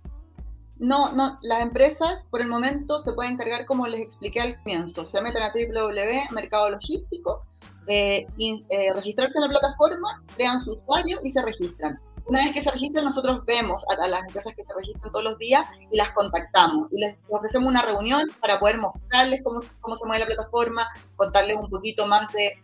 No, 0.79 1.13
no, 1.13 1.41
las 1.43 1.61
empresas 1.61 2.25
por 2.31 2.41
el 2.41 2.47
momento 2.47 3.03
se 3.03 3.15
pueden 3.15 3.37
cargar 3.37 3.67
como 3.67 3.89
les 3.89 4.03
expliqué 4.03 4.41
al 4.41 4.59
comienzo. 4.59 5.09
Se 5.09 5.21
meten 5.21 5.43
a 5.43 5.53
www.mercado 5.53 6.71
logístico 6.71 7.43
eh, 7.89 8.29
eh, 8.39 8.93
registrarse 8.95 9.39
en 9.39 9.43
la 9.43 9.49
plataforma, 9.49 10.23
crean 10.37 10.61
su 10.61 10.75
usuario 10.75 11.19
y 11.25 11.33
se 11.33 11.43
registran. 11.43 11.99
Una 12.27 12.45
vez 12.45 12.55
que 12.55 12.63
se 12.63 12.71
registran, 12.71 13.05
nosotros 13.05 13.45
vemos 13.45 13.85
a, 13.89 14.09
las 14.09 14.21
empresas 14.21 14.55
que 14.57 14.65
se 14.65 14.73
registran 14.75 15.13
todos 15.13 15.25
los 15.25 15.39
días 15.39 15.67
y 15.91 15.97
las 15.97 16.13
contactamos 16.13 16.91
y 16.93 17.01
les 17.01 17.17
ofrecemos 17.29 17.69
una 17.69 17.83
reunión 17.83 18.27
para 18.41 18.59
poder 18.59 18.79
mostrarles 18.79 19.43
cómo, 19.45 19.61
cómo 19.81 19.97
se 19.97 20.07
mueve 20.07 20.21
la 20.21 20.27
plataforma, 20.27 20.89
contarles 21.17 21.57
un 21.57 21.69
poquito 21.69 22.07
más 22.07 22.33
de 22.33 22.59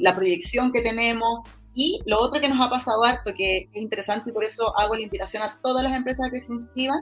la 0.00 0.14
proyección 0.14 0.72
que 0.72 0.80
tenemos. 0.80 1.40
Y 1.74 2.00
lo 2.06 2.20
otro 2.20 2.40
que 2.40 2.48
nos 2.48 2.64
ha 2.64 2.70
pasado 2.70 3.04
harto, 3.04 3.32
que 3.36 3.68
es 3.72 3.76
interesante 3.76 4.30
y 4.30 4.32
por 4.32 4.44
eso 4.44 4.76
hago 4.78 4.94
la 4.94 5.02
invitación 5.02 5.42
a 5.42 5.58
todas 5.60 5.82
las 5.82 5.92
empresas 5.92 6.30
que 6.30 6.40
se 6.40 6.52
inscriban, 6.52 7.00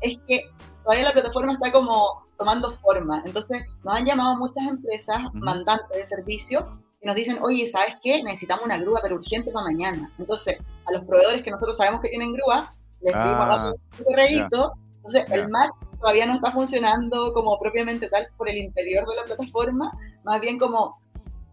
es 0.00 0.16
que 0.26 0.48
todavía 0.84 1.06
la 1.06 1.12
plataforma 1.12 1.52
está 1.54 1.72
como 1.72 2.24
tomando 2.38 2.72
forma. 2.78 3.22
Entonces, 3.24 3.62
nos 3.84 3.96
han 3.96 4.06
llamado 4.06 4.36
muchas 4.36 4.64
empresas 4.66 5.18
mandantes 5.34 5.96
de 5.96 6.06
servicio 6.06 6.82
y 7.02 7.06
nos 7.06 7.16
dicen, 7.16 7.38
oye, 7.42 7.66
¿sabes 7.66 7.96
qué? 8.00 8.22
Necesitamos 8.22 8.64
una 8.64 8.78
grúa, 8.78 9.00
pero 9.02 9.16
urgente 9.16 9.50
para 9.50 9.66
mañana. 9.66 10.12
Entonces, 10.18 10.58
a 10.86 10.92
los 10.92 11.04
proveedores 11.04 11.42
que 11.42 11.50
nosotros 11.50 11.76
sabemos 11.76 12.00
que 12.00 12.08
tienen 12.08 12.32
grúa, 12.32 12.72
les 13.00 13.12
pedimos 13.12 13.46
ah, 13.48 13.72
un 13.98 14.04
correíto. 14.04 14.72
Entonces, 14.96 15.24
el 15.32 15.48
match 15.48 15.74
todavía 15.98 16.26
no 16.26 16.36
está 16.36 16.52
funcionando 16.52 17.32
como 17.34 17.58
propiamente 17.58 18.08
tal 18.08 18.28
por 18.36 18.48
el 18.48 18.56
interior 18.56 19.04
de 19.08 19.16
la 19.16 19.24
plataforma, 19.24 19.90
más 20.22 20.40
bien 20.40 20.58
como 20.58 20.96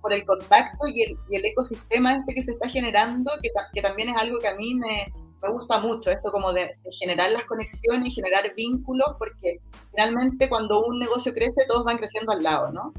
por 0.01 0.13
el 0.13 0.23
contacto 0.23 0.87
y 0.87 1.01
el, 1.01 1.17
y 1.29 1.37
el 1.37 1.45
ecosistema 1.45 2.13
este 2.13 2.35
que 2.35 2.43
se 2.43 2.51
está 2.51 2.69
generando, 2.69 3.31
que, 3.41 3.49
que 3.73 3.81
también 3.81 4.09
es 4.09 4.17
algo 4.17 4.39
que 4.39 4.47
a 4.47 4.55
mí 4.55 4.75
me, 4.75 5.11
me 5.41 5.51
gusta 5.51 5.79
mucho 5.79 6.11
esto 6.11 6.31
como 6.31 6.53
de, 6.53 6.71
generar 6.99 7.31
las 7.31 7.45
conexiones 7.45 8.09
y 8.09 8.11
generar 8.11 8.53
vínculos, 8.55 9.15
porque 9.17 9.59
finalmente 9.91 10.49
cuando 10.49 10.83
un 10.85 10.99
negocio 10.99 11.33
crece, 11.33 11.65
todos 11.67 11.83
van 11.85 11.97
creciendo 11.97 12.31
al 12.31 12.43
lado, 12.43 12.71
¿no? 12.71 12.93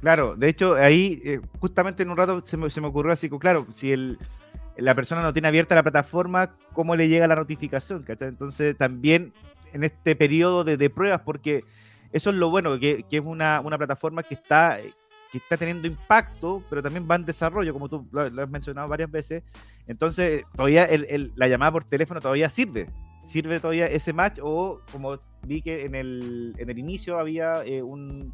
Claro, 0.00 0.34
de 0.36 0.48
hecho, 0.48 0.74
ahí 0.74 1.20
eh, 1.24 1.40
justamente 1.58 2.02
en 2.02 2.10
un 2.10 2.16
rato 2.16 2.40
se 2.40 2.56
me, 2.56 2.70
se 2.70 2.80
me 2.80 2.86
ocurrió 2.86 3.12
así, 3.12 3.28
claro, 3.28 3.66
si 3.72 3.92
el, 3.92 4.18
la 4.76 4.94
persona 4.94 5.22
no 5.22 5.32
tiene 5.32 5.48
abierta 5.48 5.74
la 5.74 5.82
plataforma, 5.82 6.54
¿cómo 6.72 6.96
le 6.96 7.08
llega 7.08 7.26
la 7.26 7.36
notificación? 7.36 8.04
Entonces, 8.08 8.76
también 8.76 9.32
en 9.72 9.84
este 9.84 10.16
periodo 10.16 10.64
de, 10.64 10.90
pruebas, 10.90 11.20
porque 11.20 11.64
eso 12.12 12.30
es 12.30 12.36
lo 12.36 12.50
bueno, 12.50 12.78
que, 12.78 13.04
que 13.08 13.18
es 13.18 13.22
una, 13.24 13.60
una, 13.60 13.78
plataforma 13.78 14.22
que 14.22 14.34
está 14.34 14.78
que 15.30 15.38
está 15.38 15.56
teniendo 15.56 15.86
impacto, 15.86 16.62
pero 16.68 16.82
también 16.82 17.06
va 17.08 17.14
en 17.14 17.24
desarrollo, 17.24 17.72
como 17.72 17.88
tú 17.88 18.06
lo, 18.10 18.22
has 18.22 18.50
mencionado 18.50 18.88
varias 18.88 19.10
veces. 19.10 19.42
Entonces, 19.86 20.44
todavía 20.56 20.88
la 21.36 21.48
llamada 21.48 21.72
por 21.72 21.84
teléfono 21.84 22.20
todavía 22.20 22.50
sirve. 22.50 22.88
Sirve 23.24 23.60
todavía 23.60 23.86
ese 23.86 24.12
match 24.12 24.38
o 24.42 24.80
como 24.90 25.18
vi 25.42 25.62
que 25.62 25.84
en 25.84 25.94
el, 25.94 26.54
en 26.58 26.70
el 26.70 26.78
inicio 26.78 27.18
había 27.18 27.64
eh, 27.64 27.82
un, 27.82 28.32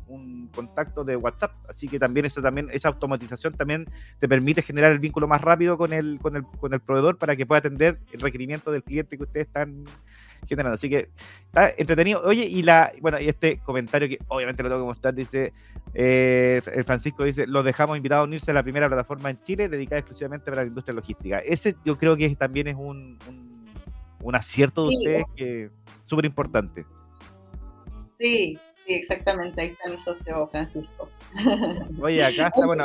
contacto 0.54 1.04
de 1.04 1.16
WhatsApp, 1.16 1.52
así 1.68 1.88
que 1.88 1.98
también 1.98 2.26
eso 2.26 2.40
también 2.40 2.68
esa 2.72 2.88
automatización 2.88 3.54
también 3.54 3.86
te 4.18 4.28
permite 4.28 4.62
generar 4.62 4.92
el 4.92 4.98
vínculo 4.98 5.28
más 5.28 5.40
rápido 5.40 5.76
con 5.76 5.92
el, 5.92 6.18
con 6.20 6.36
el, 6.36 6.44
con 6.44 6.72
el 6.72 6.80
proveedor 6.80 7.18
para 7.18 7.36
que 7.36 7.44
pueda 7.44 7.58
atender 7.58 7.98
el 8.12 8.20
requerimiento 8.20 8.70
del 8.70 8.82
cliente 8.82 9.16
que 9.16 9.24
ustedes 9.24 9.46
están 9.46 9.84
generando. 10.46 10.74
Así 10.74 10.88
que 10.88 11.10
está 11.46 11.70
entretenido. 11.76 12.22
Oye, 12.24 12.44
y 12.44 12.62
la 12.62 12.92
bueno, 13.00 13.20
y 13.20 13.28
este 13.28 13.58
comentario 13.58 14.08
que 14.08 14.18
obviamente 14.28 14.62
lo 14.62 14.68
tengo 14.68 14.82
que 14.82 14.88
mostrar, 14.88 15.14
dice 15.14 15.52
eh, 15.94 16.60
el 16.74 16.84
Francisco 16.84 17.24
dice, 17.24 17.46
los 17.46 17.64
dejamos 17.64 17.96
invitados 17.96 18.24
a 18.24 18.26
unirse 18.26 18.50
a 18.50 18.54
la 18.54 18.62
primera 18.62 18.86
plataforma 18.86 19.30
en 19.30 19.40
Chile 19.42 19.68
dedicada 19.68 20.00
exclusivamente 20.00 20.50
para 20.50 20.62
la 20.62 20.68
industria 20.68 20.94
logística. 20.94 21.38
Ese 21.38 21.76
yo 21.84 21.96
creo 21.96 22.16
que 22.16 22.34
también 22.36 22.66
es 22.68 22.76
un, 22.76 23.18
un, 24.22 24.34
acierto 24.34 24.82
de 24.82 24.88
ustedes 24.88 25.26
que 25.34 25.70
súper 26.04 26.26
importante. 26.26 26.84
Sí, 28.18 28.58
sí, 28.84 28.94
exactamente. 28.94 29.60
Ahí 29.60 29.68
está 29.68 29.90
mi 29.90 29.98
socio 29.98 30.48
Francisco. 30.48 31.08
Oye, 32.00 32.24
acá 32.24 32.48
está, 32.48 32.66
bueno, 32.66 32.84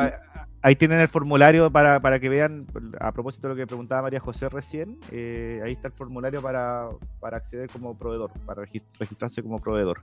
ahí 0.62 0.76
tienen 0.76 1.00
el 1.00 1.08
formulario 1.08 1.72
para, 1.72 2.00
para, 2.00 2.20
que 2.20 2.30
vean, 2.30 2.68
a 3.00 3.12
propósito 3.12 3.48
de 3.48 3.54
lo 3.54 3.58
que 3.58 3.68
preguntaba 3.68 4.04
María 4.04 4.20
José 4.20 4.50
recién, 4.50 5.00
eh, 5.12 5.62
ahí 5.64 5.74
está 5.74 5.88
el 5.88 5.94
formulario 5.94 6.42
para, 6.42 6.90
para, 7.20 7.38
acceder 7.38 7.70
como 7.70 7.98
proveedor, 7.98 8.32
para 8.46 8.64
registrarse 9.00 9.42
como 9.42 9.60
proveedor. 9.60 10.02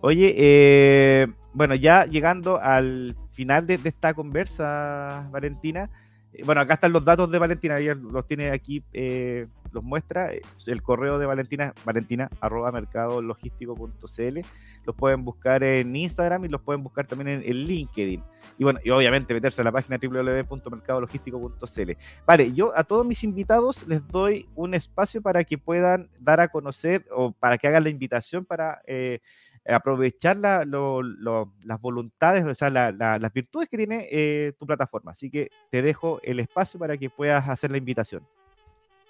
Oye, 0.00 0.34
eh, 0.36 1.26
bueno, 1.52 1.74
ya 1.74 2.04
llegando 2.06 2.60
al 2.60 3.16
final 3.32 3.66
de, 3.66 3.78
de 3.78 3.88
esta 3.88 4.14
conversa, 4.14 5.28
Valentina, 5.30 5.90
eh, 6.32 6.42
bueno, 6.44 6.60
acá 6.60 6.74
están 6.74 6.92
los 6.92 7.04
datos 7.04 7.30
de 7.30 7.38
Valentina, 7.38 7.78
ella 7.78 7.94
los 7.94 8.26
tiene 8.26 8.50
aquí, 8.50 8.82
eh, 8.92 9.46
los 9.72 9.82
muestra. 9.82 10.32
Eh, 10.32 10.42
el 10.66 10.82
correo 10.82 11.18
de 11.18 11.26
Valentina, 11.26 11.74
valentina 11.84 12.30
arroba 12.40 12.70
mercadologístico.cl. 12.72 14.38
Los 14.84 14.96
pueden 14.96 15.24
buscar 15.24 15.62
en 15.64 15.94
Instagram 15.94 16.44
y 16.44 16.48
los 16.48 16.60
pueden 16.60 16.82
buscar 16.82 17.06
también 17.06 17.42
en, 17.42 17.56
LinkedIn. 17.56 18.22
Y 18.58 18.64
bueno, 18.64 18.80
y 18.84 18.90
obviamente 18.90 19.32
meterse 19.34 19.60
a 19.60 19.64
la 19.64 19.72
página 19.72 19.98
www.mercadologístico.cl. 20.02 21.92
Vale, 22.26 22.52
yo 22.52 22.76
a 22.76 22.84
todos 22.84 23.06
mis 23.06 23.24
invitados 23.24 23.86
les 23.86 24.06
doy 24.08 24.48
un 24.54 24.74
espacio 24.74 25.22
para 25.22 25.44
que 25.44 25.58
puedan 25.58 26.10
dar 26.18 26.40
a 26.40 26.48
conocer 26.48 27.06
o 27.10 27.32
para 27.32 27.58
que 27.58 27.68
hagan 27.68 27.84
la 27.84 27.90
invitación 27.90 28.44
para 28.44 28.82
aprovechar 29.66 30.36
las 30.36 30.66
voluntades, 31.80 32.44
o 32.44 32.54
sea, 32.54 32.70
las 32.70 33.32
virtudes 33.32 33.68
que 33.68 33.76
tiene 33.76 34.08
eh, 34.10 34.52
tu 34.58 34.66
plataforma. 34.66 35.12
Así 35.12 35.30
que 35.30 35.50
te 35.70 35.82
dejo 35.82 36.20
el 36.22 36.40
espacio 36.40 36.78
para 36.80 36.96
que 36.96 37.10
puedas 37.10 37.48
hacer 37.48 37.70
la 37.70 37.78
invitación. 37.78 38.26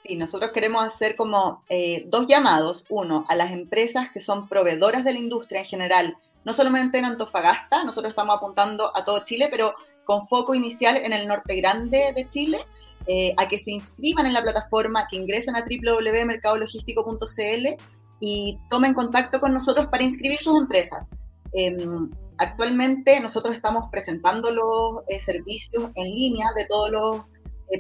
Sí, 0.05 0.17
nosotros 0.17 0.51
queremos 0.53 0.85
hacer 0.85 1.15
como 1.15 1.63
eh, 1.69 2.05
dos 2.09 2.27
llamados. 2.27 2.85
Uno, 2.89 3.25
a 3.29 3.37
las 3.37 3.53
empresas 3.53 4.11
que 4.13 4.21
son 4.21 4.49
proveedoras 4.49 5.05
de 5.05 5.13
la 5.13 5.21
industria 5.21 5.61
en 5.61 5.67
general, 5.67 6.17
no 6.45 6.53
solamente 6.53 6.99
en 6.99 7.05
Antofagasta, 7.05 7.85
nosotros 7.85 8.11
estamos 8.11 8.37
apuntando 8.37 8.91
a 8.97 9.05
todo 9.05 9.25
Chile, 9.25 9.47
pero 9.49 9.77
con 10.05 10.27
foco 10.27 10.57
inicial 10.57 10.97
en 10.97 11.13
el 11.13 11.29
norte 11.29 11.55
grande 11.55 12.13
de 12.17 12.29
Chile, 12.31 12.67
eh, 13.07 13.33
a 13.37 13.49
que 13.49 13.61
se 13.61 13.71
inscriban 13.71 14.27
en 14.27 14.33
la 14.33 14.43
plataforma, 14.43 15.07
que 15.09 15.15
ingresen 15.17 15.55
a 15.55 15.65
www.mercadologístico.cl 15.65 17.69
y 18.19 18.59
tomen 18.71 18.95
contacto 18.95 19.39
con 19.39 19.53
nosotros 19.53 19.87
para 19.87 20.03
inscribir 20.03 20.41
sus 20.41 20.61
empresas. 20.61 21.07
Em, 21.53 22.11
actualmente 22.39 23.21
nosotros 23.21 23.55
estamos 23.55 23.89
presentando 23.93 24.51
los 24.51 25.05
eh, 25.09 25.21
servicios 25.21 25.93
en 25.95 26.07
línea 26.07 26.49
de 26.57 26.67
todos 26.67 26.91
los 26.91 27.21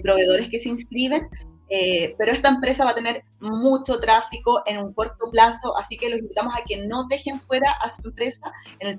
proveedores 0.02 0.48
que 0.48 0.58
se 0.58 0.70
inscriben, 0.70 1.28
eh, 1.74 2.14
pero 2.18 2.32
esta 2.32 2.50
empresa 2.50 2.84
va 2.84 2.90
a 2.90 2.94
tener 2.94 3.24
mucho 3.40 3.98
tráfico 3.98 4.62
en 4.66 4.78
un 4.78 4.92
corto 4.92 5.30
plazo, 5.30 5.76
así 5.78 5.96
que 5.96 6.10
los 6.10 6.20
invitamos 6.20 6.54
a 6.54 6.64
que 6.64 6.86
no 6.86 7.06
dejen 7.08 7.40
fuera 7.40 7.72
a 7.72 7.88
su 7.88 8.02
empresa 8.04 8.52
en 8.78 8.88
el, 8.88 8.98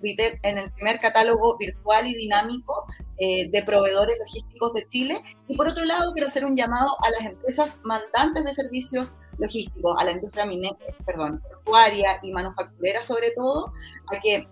primer 0.71 0.99
catálogo 0.99 1.55
virtual 1.57 2.07
y 2.07 2.15
dinámico 2.15 2.85
de 3.17 3.63
proveedores 3.65 4.17
logísticos 4.19 4.73
de 4.73 4.87
Chile. 4.87 5.21
Y 5.47 5.55
por 5.55 5.67
otro 5.67 5.85
lado, 5.85 6.11
quiero 6.13 6.27
hacer 6.27 6.43
un 6.43 6.57
llamado 6.57 6.97
a 7.05 7.09
las 7.11 7.31
empresas 7.31 7.77
mandantes 7.83 8.43
de 8.43 8.53
servicios 8.53 9.13
logístico, 9.37 9.97
a 9.97 10.03
la 10.03 10.11
industria 10.11 10.45
minera, 10.45 10.75
perdón, 11.05 11.41
portuaria 11.41 12.19
y 12.21 12.31
manufacturera 12.31 13.03
sobre 13.03 13.31
todo, 13.31 13.73
a 14.07 14.19
que 14.19 14.47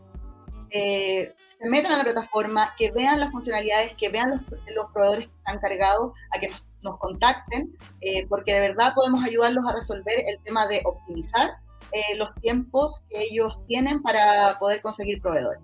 eh, 0.70 1.36
se 1.60 1.70
metan 1.70 1.94
a 1.94 1.98
la 1.98 2.04
plataforma, 2.04 2.74
que 2.78 2.92
vean 2.92 3.20
las 3.20 3.32
funcionalidades, 3.32 3.94
que 3.98 4.10
vean 4.10 4.46
los, 4.76 4.92
proveedores 4.94 5.28
que 5.28 5.38
están 5.38 5.60
cargados, 5.60 6.14
a 6.32 6.40
que 6.40 6.50
nos, 6.50 6.64
contacten, 6.82 7.76
eh, 8.02 8.26
porque 8.28 8.54
de 8.54 8.62
verdad 8.62 8.94
podemos 8.96 9.24
ayudarlos 9.24 9.65
a 9.67 9.74
resolver 9.74 10.15
el 10.28 10.41
tema 10.44 10.67
de 10.67 10.82
optimizar 10.86 11.52
eh, 11.91 12.17
los 12.17 12.34
tiempos 12.36 13.02
que 13.10 13.24
ellos 13.24 13.62
tienen 13.67 14.02
para 14.02 14.58
poder 14.60 14.82
conseguir 14.82 15.22
proveedores. 15.22 15.62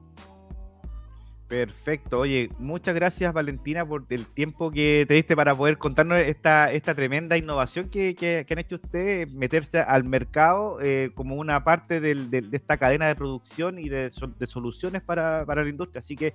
Perfecto. 1.48 2.20
Oye, 2.20 2.50
muchas 2.60 2.94
gracias 2.94 3.34
Valentina 3.34 3.86
por 3.86 4.06
el 4.10 4.26
tiempo 4.26 4.70
que 4.70 5.06
te 5.08 5.14
diste 5.14 5.34
para 5.34 5.56
poder 5.56 5.78
contarnos 5.78 6.20
esta, 6.20 6.74
esta 6.74 6.94
tremenda 6.94 7.38
innovación 7.38 7.90
que, 7.90 8.16
que, 8.16 8.46
han 8.50 8.60
hecho 8.60 8.76
ustedes, 8.76 9.32
meterse 9.32 9.80
al 9.80 10.04
mercado 10.04 10.80
eh, 10.82 11.12
como 11.16 11.36
una 11.36 11.64
parte 11.64 12.02
de 12.02 12.44
esta 12.52 12.76
cadena 12.76 13.08
de 13.08 13.16
producción 13.16 13.80
y 13.80 13.88
de, 13.88 14.12
soluciones 14.46 15.02
para, 15.02 15.46
para, 15.46 15.64
la 15.64 15.70
industria. 15.70 16.00
Así 16.00 16.18
que 16.18 16.34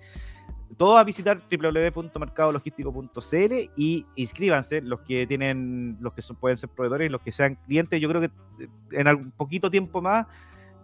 todos 0.76 0.98
a 0.98 1.04
visitar 1.04 1.40
www.mercadologístico.cl 1.50 3.70
y 3.76 4.06
inscríbanse 4.16 4.80
los 4.80 5.00
que 5.00 5.26
tienen, 5.26 5.98
los 6.00 6.12
que 6.12 6.22
son, 6.22 6.36
pueden 6.36 6.58
ser 6.58 6.70
proveedores, 6.70 7.10
los 7.10 7.20
que 7.20 7.32
sean 7.32 7.56
clientes. 7.66 8.00
Yo 8.00 8.08
creo 8.08 8.20
que 8.20 8.30
en 8.92 9.08
algún 9.08 9.32
poquito 9.32 9.68
tiempo 9.70 10.00
más 10.00 10.26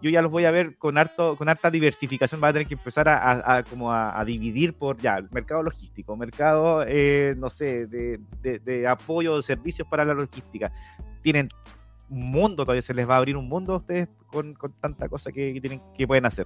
yo 0.01 0.09
ya 0.09 0.21
los 0.21 0.31
voy 0.31 0.45
a 0.45 0.51
ver 0.51 0.77
con 0.77 0.97
harto, 0.97 1.35
con 1.35 1.49
harta 1.49 1.69
diversificación, 1.69 2.41
va 2.41 2.49
a 2.49 2.53
tener 2.53 2.67
que 2.67 2.75
empezar 2.75 3.09
a, 3.09 3.63
como 3.69 3.91
a, 3.91 4.23
dividir 4.25 4.73
por 4.73 4.97
ya, 4.97 5.21
mercado 5.31 5.61
logístico, 5.61 6.15
mercado, 6.15 6.83
eh, 6.87 7.35
no 7.37 7.49
sé, 7.49 7.87
de, 7.87 8.19
de, 8.41 8.87
apoyo 8.87 9.35
de 9.35 9.43
servicios 9.43 9.87
para 9.87 10.05
la 10.05 10.13
logística. 10.13 10.71
Tienen 11.21 11.49
un 12.09 12.31
mundo, 12.31 12.63
todavía 12.63 12.81
se 12.81 12.93
les 12.93 13.09
va 13.09 13.15
a 13.15 13.17
abrir 13.17 13.35
un 13.35 13.49
mundo 13.49 13.73
a 13.73 13.77
ustedes 13.77 14.07
con, 14.27 14.53
con 14.53 14.71
tanta 14.73 15.09
cosa 15.09 15.31
que, 15.31 15.59
tienen, 15.59 15.81
que 15.97 16.07
pueden 16.07 16.25
hacer. 16.25 16.45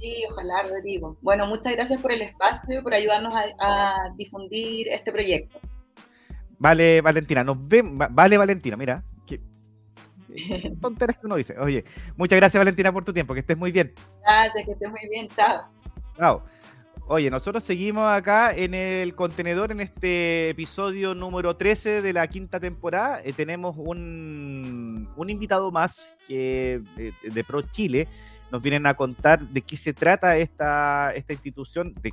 Sí, 0.00 0.24
ojalá, 0.30 0.62
Rodrigo. 0.62 1.16
Bueno, 1.20 1.46
muchas 1.46 1.74
gracias 1.74 2.00
por 2.00 2.10
el 2.10 2.22
espacio, 2.22 2.82
por 2.82 2.94
ayudarnos 2.94 3.34
a, 3.34 3.94
difundir 4.16 4.88
este 4.88 5.12
proyecto. 5.12 5.60
Vale, 6.58 7.00
Valentina, 7.00 7.44
nos 7.44 7.68
vemos. 7.68 8.08
Vale, 8.10 8.36
Valentina, 8.36 8.76
mira, 8.76 9.04
tonteras 10.80 11.18
que 11.18 11.26
uno 11.26 11.36
dice. 11.36 11.58
Oye, 11.58 11.84
muchas 12.16 12.36
gracias 12.36 12.60
Valentina 12.60 12.92
por 12.92 13.04
tu 13.04 13.12
tiempo, 13.12 13.34
que 13.34 13.40
estés 13.40 13.56
muy 13.56 13.72
bien. 13.72 13.92
Gracias, 14.22 14.64
que 14.64 14.72
estés 14.72 14.90
muy 14.90 15.08
bien, 15.10 15.28
chao. 15.28 15.62
Chao. 16.16 16.42
Oye, 17.06 17.28
nosotros 17.28 17.64
seguimos 17.64 18.04
acá 18.08 18.52
en 18.54 18.72
el 18.72 19.16
contenedor 19.16 19.72
en 19.72 19.80
este 19.80 20.50
episodio 20.50 21.12
número 21.12 21.56
13 21.56 22.02
de 22.02 22.12
la 22.12 22.28
quinta 22.28 22.60
temporada. 22.60 23.20
Eh, 23.24 23.32
tenemos 23.32 23.74
un, 23.76 25.08
invitado 25.26 25.72
más 25.72 26.16
que, 26.28 26.80
de, 26.96 27.44
Pro 27.44 27.62
Chile. 27.62 28.06
Nos 28.50 28.62
vienen 28.62 28.86
a 28.86 28.94
contar 28.94 29.40
de 29.40 29.62
qué 29.62 29.76
se 29.76 29.92
trata 29.92 30.36
esta, 30.36 31.12
esta 31.14 31.32
institución, 31.32 31.94
de, 32.02 32.12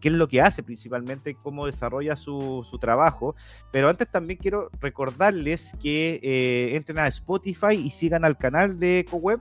qué 0.00 0.08
es 0.08 0.14
lo 0.14 0.28
que 0.28 0.40
hace 0.40 0.62
principalmente, 0.62 1.34
cómo 1.34 1.66
desarrolla 1.66 2.16
su, 2.16 2.78
trabajo. 2.80 3.34
Pero 3.70 3.88
antes 3.88 4.08
también 4.10 4.38
quiero 4.38 4.70
recordarles 4.80 5.76
que 5.80 6.20
eh, 6.22 6.76
entren 6.76 6.98
a 6.98 7.06
Spotify 7.08 7.74
y 7.74 7.90
sigan 7.90 8.24
al 8.24 8.36
canal 8.36 8.78
de 8.78 9.06
CoWeb, 9.10 9.40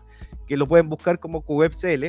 que 0.50 0.58
lo 0.58 0.68
pueden 0.68 0.90
buscar 0.90 1.20
como 1.20 1.42
CoWebCL 1.42 2.08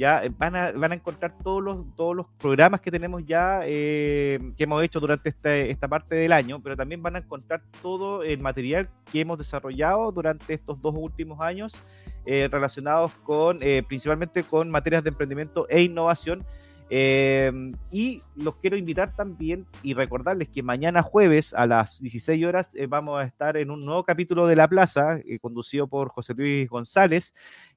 ya 0.00 0.24
eh, 0.24 0.32
van 0.36 0.56
a, 0.56 0.72
van 0.72 0.92
a 0.92 0.94
encontrar 0.94 1.36
todos 1.44 1.62
los, 1.62 1.84
todos 1.94 2.16
los 2.16 2.26
programas 2.38 2.80
que 2.80 2.90
tenemos 2.90 3.22
ya, 3.26 3.60
eh, 3.64 4.38
que 4.56 4.64
hemos 4.64 4.82
hecho 4.82 4.98
durante 4.98 5.28
este, 5.28 5.70
esta 5.70 5.88
parte 5.88 6.14
del 6.14 6.32
año, 6.32 6.58
pero 6.62 6.74
también 6.74 7.02
van 7.02 7.16
a 7.16 7.18
encontrar 7.18 7.62
todo 7.82 8.22
el 8.22 8.38
material 8.40 8.88
que 9.12 9.20
hemos 9.20 9.36
desarrollado 9.36 10.10
durante 10.10 10.54
estos 10.54 10.80
dos 10.80 10.94
últimos 10.96 11.38
años 11.42 11.76
eh, 12.24 12.48
relacionados 12.50 13.12
con, 13.24 13.58
principalmente 13.88 14.42
con 14.42 14.70
materias 14.70 15.04
de 15.04 15.10
emprendimiento 15.10 15.66
e 15.68 15.82
innovación. 15.82 16.46
y 16.90 18.22
los 18.36 18.56
quiero 18.56 18.76
invitar 18.76 19.14
también 19.14 19.66
y 19.82 19.94
recordarles 19.94 20.48
que 20.48 20.62
mañana 20.62 21.02
jueves 21.02 21.54
a 21.54 21.66
las 21.66 22.00
16 22.00 22.44
horas 22.44 22.74
vamos 22.88 23.20
a 23.20 23.24
estar 23.24 23.56
en 23.56 23.70
un 23.70 23.80
nuevo 23.80 24.02
capítulo 24.02 24.46
de 24.46 24.56
La 24.56 24.66
Plaza, 24.66 25.20
conducido 25.40 25.86
por 25.86 26.08
José 26.08 26.34
Luis 26.34 26.68
González, 26.68 27.34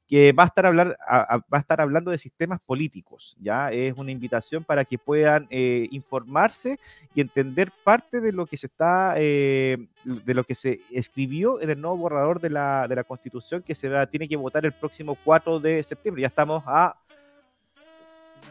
que 0.07 0.31
va 0.33 0.43
a 0.43 0.45
estar, 0.47 0.65
hablar, 0.65 0.97
a 1.07 1.41
estar 1.57 1.79
hablando 1.81 2.11
de 2.11 2.17
sistemas 2.17 2.59
políticos. 2.59 3.37
Ya 3.39 3.71
es 3.71 3.95
una 3.97 4.11
invitación 4.11 4.63
para 4.63 4.85
que 4.85 4.97
puedan 4.97 5.47
eh, 5.49 5.87
informarse 5.91 6.79
y 7.15 7.21
entender 7.21 7.71
parte 7.83 8.19
de 8.19 8.31
lo 8.31 8.45
que 8.45 8.57
se 8.57 8.67
está, 8.67 9.15
eh, 9.17 9.87
de 10.03 10.33
lo 10.33 10.43
que 10.43 10.55
se 10.55 10.81
escribió 10.91 11.61
en 11.61 11.69
el 11.69 11.81
nuevo 11.81 11.97
borrador 11.97 12.41
de 12.41 12.49
la, 12.49 12.87
de 12.87 12.95
la 12.95 13.03
Constitución 13.03 13.63
que 13.63 13.75
se 13.75 13.89
va, 13.89 14.05
tiene 14.05 14.27
que 14.27 14.35
votar 14.35 14.65
el 14.65 14.73
próximo 14.73 15.17
4 15.23 15.59
de 15.59 15.81
septiembre. 15.81 16.21
Ya 16.21 16.27
estamos 16.27 16.63
a 16.67 16.95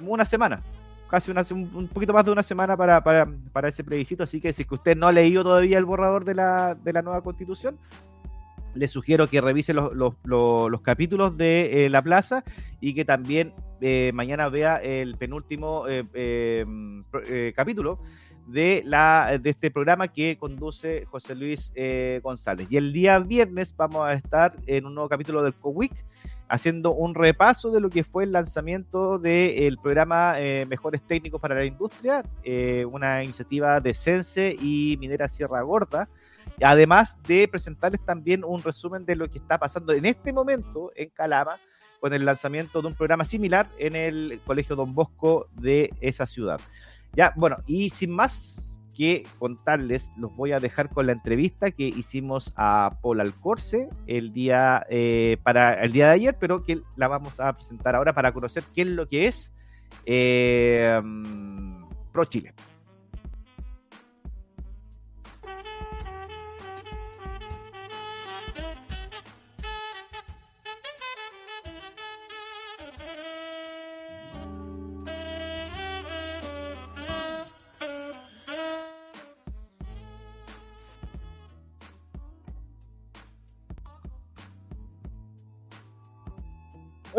una 0.00 0.24
semana, 0.24 0.62
casi 1.08 1.30
una, 1.30 1.42
un 1.50 1.88
poquito 1.88 2.12
más 2.12 2.24
de 2.24 2.32
una 2.32 2.42
semana 2.42 2.76
para, 2.76 3.02
para, 3.02 3.28
para, 3.52 3.68
ese 3.68 3.84
plebiscito, 3.84 4.24
así 4.24 4.40
que 4.40 4.52
si 4.52 4.66
usted 4.68 4.96
no 4.96 5.06
ha 5.06 5.12
leído 5.12 5.42
todavía 5.42 5.78
el 5.78 5.84
borrador 5.84 6.24
de 6.24 6.34
la, 6.34 6.74
de 6.74 6.92
la 6.92 7.02
nueva 7.02 7.20
constitución, 7.20 7.78
les 8.74 8.90
sugiero 8.90 9.28
que 9.28 9.40
revise 9.40 9.74
los, 9.74 9.92
los, 9.94 10.80
capítulos 10.82 11.36
de 11.36 11.86
eh, 11.86 11.90
La 11.90 12.02
Plaza 12.02 12.44
y 12.80 12.94
que 12.94 13.04
también 13.04 13.52
eh, 13.80 14.10
mañana 14.14 14.48
vea 14.48 14.76
el 14.76 15.16
penúltimo 15.16 15.84
eh, 15.88 17.52
capítulo 17.54 17.98
de, 18.46 18.82
la, 18.84 19.38
de 19.40 19.50
este 19.50 19.70
programa 19.70 20.08
que 20.08 20.36
conduce 20.36 21.04
José 21.06 21.34
Luis 21.34 21.72
González. 22.22 22.66
Y 22.70 22.76
el 22.76 22.92
día 22.92 23.18
viernes 23.18 23.74
vamos 23.76 24.06
a 24.06 24.14
estar 24.14 24.54
en 24.66 24.86
un 24.86 24.94
nuevo 24.94 25.08
capítulo 25.08 25.42
del 25.42 25.54
COWIC 25.54 25.92
haciendo 26.48 26.92
un 26.92 27.14
repaso 27.14 27.70
de 27.70 27.80
lo 27.80 27.88
que 27.88 28.04
fue 28.04 28.24
el 28.24 28.32
lanzamiento 28.32 29.18
del 29.18 29.78
programa 29.78 30.34
Mejores 30.68 31.00
Técnicos 31.02 31.40
para 31.40 31.54
la 31.54 31.64
Industria, 31.64 32.24
una 32.90 33.22
iniciativa 33.22 33.80
de 33.80 33.94
Sense 33.94 34.56
y 34.60 34.96
Minera 35.00 35.28
Sierra 35.28 35.62
Gorda, 35.62 36.08
Además 36.62 37.16
de 37.26 37.48
presentarles 37.48 38.04
también 38.04 38.44
un 38.44 38.62
resumen 38.62 39.04
de 39.04 39.16
lo 39.16 39.28
que 39.28 39.38
está 39.38 39.58
pasando 39.58 39.92
en 39.92 40.06
este 40.06 40.32
momento 40.32 40.90
en 40.94 41.10
Calama 41.10 41.56
con 42.00 42.12
el 42.12 42.24
lanzamiento 42.24 42.82
de 42.82 42.88
un 42.88 42.94
programa 42.94 43.24
similar 43.24 43.68
en 43.78 43.94
el 43.94 44.40
Colegio 44.44 44.74
Don 44.74 44.94
Bosco 44.94 45.48
de 45.52 45.90
esa 46.00 46.26
ciudad. 46.26 46.60
Ya, 47.14 47.32
bueno, 47.36 47.58
y 47.66 47.90
sin 47.90 48.10
más 48.10 48.80
que 48.94 49.24
contarles, 49.38 50.10
los 50.16 50.34
voy 50.36 50.52
a 50.52 50.60
dejar 50.60 50.88
con 50.88 51.06
la 51.06 51.12
entrevista 51.12 51.70
que 51.70 51.84
hicimos 51.84 52.52
a 52.56 52.98
Paul 53.02 53.20
Alcorce 53.20 53.88
el 54.06 54.32
día, 54.32 54.84
eh, 54.88 55.38
para 55.42 55.74
el 55.82 55.92
día 55.92 56.06
de 56.06 56.12
ayer, 56.12 56.36
pero 56.38 56.64
que 56.64 56.82
la 56.96 57.08
vamos 57.08 57.40
a 57.40 57.52
presentar 57.52 57.94
ahora 57.94 58.12
para 58.12 58.32
conocer 58.32 58.64
qué 58.74 58.82
es 58.82 58.88
lo 58.88 59.08
que 59.08 59.26
es 59.26 59.52
eh, 60.04 61.00
mm, 61.02 61.84
Pro 62.12 62.24
Chile. 62.24 62.52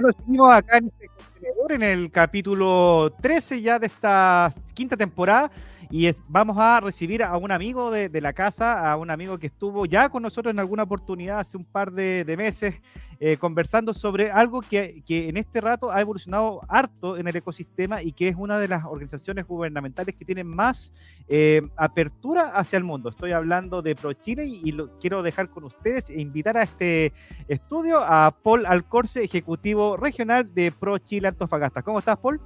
Bueno, 0.04 0.18
seguimos 0.20 0.52
acá 0.52 0.78
en 0.80 0.88
este 0.88 1.08
contenedor, 1.08 1.72
en 1.72 1.84
el 1.84 2.12
capítulo 2.12 3.14
13 3.22 3.62
ya 3.62 3.80
de 3.80 3.88
esta 3.88 4.52
quinta 4.74 4.98
temporada. 4.98 5.50
Y 5.96 6.12
vamos 6.28 6.58
a 6.58 6.80
recibir 6.80 7.22
a 7.22 7.38
un 7.38 7.52
amigo 7.52 7.92
de, 7.92 8.10
la 8.20 8.34
casa, 8.34 8.92
a 8.92 8.98
un 8.98 9.12
amigo 9.12 9.38
que 9.38 9.46
estuvo 9.46 9.86
ya 9.86 10.10
con 10.10 10.24
nosotros 10.24 10.52
en 10.52 10.58
alguna 10.58 10.82
oportunidad 10.82 11.38
hace 11.38 11.56
un 11.56 11.66
par 11.66 11.92
de, 11.92 12.26
meses, 12.36 12.82
eh, 13.20 13.38
conversando 13.38 13.94
sobre 13.94 14.32
algo 14.32 14.64
que, 14.64 15.04
en 15.08 15.38
este 15.38 15.62
rato 15.62 15.92
ha 15.92 16.02
evolucionado 16.02 16.62
harto 16.68 17.16
en 17.16 17.28
el 17.28 17.36
ecosistema 17.36 18.02
y 18.02 18.12
que 18.12 18.28
es 18.28 18.36
una 18.36 18.58
de 18.58 18.70
las 18.70 18.86
organizaciones 18.86 19.46
gubernamentales 19.46 20.16
que 20.16 20.26
tienen 20.26 20.48
más 20.48 20.92
eh, 21.28 21.62
apertura 21.76 22.56
hacia 22.56 22.78
el 22.78 22.84
mundo. 22.84 23.10
Estoy 23.10 23.34
hablando 23.34 23.84
de 23.84 23.94
ProChile 23.96 24.48
y, 24.48 24.62
y 24.64 24.72
lo 24.72 24.96
quiero 24.96 25.22
dejar 25.22 25.50
con 25.50 25.64
ustedes 25.64 26.10
e 26.10 26.20
invitar 26.20 26.58
a 26.58 26.64
este 26.64 27.14
estudio 27.48 28.00
a 28.00 28.32
Paul 28.32 28.66
Alcorce, 28.66 29.24
ejecutivo 29.24 29.96
regional 29.96 30.56
de 30.56 30.72
ProChile 30.72 31.28
Antofagasta. 31.28 31.84
¿Cómo 31.84 32.00
estás, 32.00 32.18
Paul? 32.18 32.42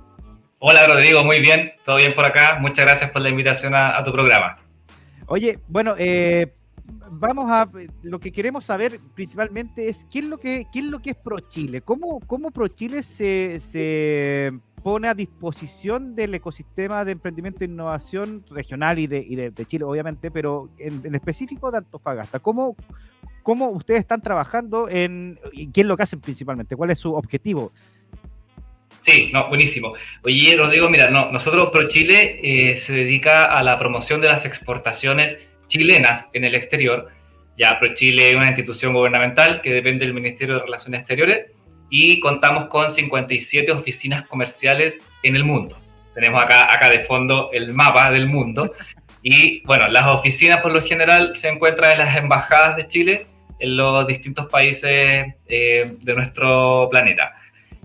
Hola 0.59 0.87
Rodrigo, 0.87 1.23
muy 1.23 1.39
bien, 1.39 1.73
todo 1.85 1.97
bien 1.97 2.15
por 2.15 2.25
acá. 2.25 2.57
Muchas 2.59 2.85
gracias 2.85 3.11
por 3.11 3.21
la 3.21 3.29
invitación 3.29 3.75
a, 3.75 4.03
tu 4.03 4.11
programa. 4.11 4.57
Oye, 5.27 5.59
bueno, 5.67 5.93
eh, 5.99 6.51
vamos 7.11 7.51
a 7.51 7.69
lo 8.01 8.19
que 8.19 8.31
queremos 8.31 8.65
saber 8.65 8.99
principalmente 9.13 9.87
es 9.87 10.05
qué 10.09 10.19
es 10.19 10.25
lo 10.25 10.39
que 10.39 10.65
es 10.73 10.83
lo 10.83 10.99
que 10.99 11.11
es 11.11 11.15
ProChile, 11.15 11.81
cómo 11.81 12.19
cómo 12.21 12.49
ProChile 12.49 13.03
se, 13.03 13.59
se 13.59 14.51
pone 14.81 15.07
a 15.07 15.13
disposición 15.13 16.15
del 16.15 16.33
ecosistema 16.33 17.03
de 17.05 17.11
emprendimiento 17.11 17.63
e 17.63 17.67
innovación 17.67 18.43
regional 18.49 18.97
y 18.97 19.05
de, 19.05 19.19
y 19.19 19.35
de, 19.35 19.65
Chile, 19.65 19.83
obviamente, 19.83 20.31
pero 20.31 20.69
en, 20.77 21.13
específico 21.13 21.69
de 21.71 21.79
Antofagasta. 21.79 22.39
¿Cómo, 22.39 22.75
¿Cómo 23.43 23.69
ustedes 23.69 23.99
están 23.99 24.21
trabajando 24.21 24.87
en 24.89 25.39
y 25.51 25.71
qué 25.71 25.81
es 25.81 25.87
lo 25.87 25.97
que 25.97 26.03
hacen 26.03 26.21
principalmente? 26.21 26.75
¿Cuál 26.75 26.91
es 26.91 26.99
su 26.99 27.13
objetivo? 27.13 27.73
Sí, 29.07 29.29
no, 29.31 29.47
buenísimo. 29.47 29.93
Oye, 30.21 30.57
Rodrigo, 30.57 30.89
mira, 30.89 31.09
no, 31.09 31.31
nosotros 31.31 31.69
ProChile 31.71 32.41
eh, 32.43 32.75
se 32.75 32.91
dedica 32.91 33.45
a 33.45 33.63
la 33.63 33.79
promoción 33.79 34.19
de 34.19 34.27
las 34.27 34.43
exportaciones 34.43 35.39
chilenas 35.67 36.27
en 36.33 36.43
el 36.43 36.55
exterior. 36.55 37.07
Ya 37.57 37.79
ProChile 37.79 38.31
es 38.31 38.35
una 38.35 38.47
institución 38.47 38.91
gubernamental 38.91 39.61
que 39.61 39.71
depende 39.71 40.03
del 40.03 40.13
Ministerio 40.13 40.55
de 40.55 40.63
Relaciones 40.63 40.99
Exteriores 40.99 41.53
y 41.89 42.19
contamos 42.19 42.67
con 42.67 42.91
57 42.91 43.71
oficinas 43.71 44.27
comerciales 44.27 44.99
en 45.23 45.37
el 45.37 45.45
mundo. 45.45 45.77
Tenemos 46.13 46.43
acá, 46.43 46.73
acá 46.73 46.89
de 46.89 47.05
fondo 47.05 47.49
el 47.53 47.73
mapa 47.73 48.11
del 48.11 48.27
mundo. 48.27 48.73
Y 49.23 49.65
bueno, 49.65 49.87
las 49.87 50.05
oficinas 50.07 50.57
por 50.57 50.73
lo 50.73 50.83
general 50.83 51.33
se 51.37 51.47
encuentran 51.47 51.93
en 51.93 51.99
las 51.99 52.17
embajadas 52.17 52.75
de 52.75 52.87
Chile 52.89 53.27
en 53.57 53.77
los 53.77 54.05
distintos 54.05 54.47
países 54.47 55.33
eh, 55.47 55.95
de 55.97 56.13
nuestro 56.13 56.89
planeta. 56.91 57.35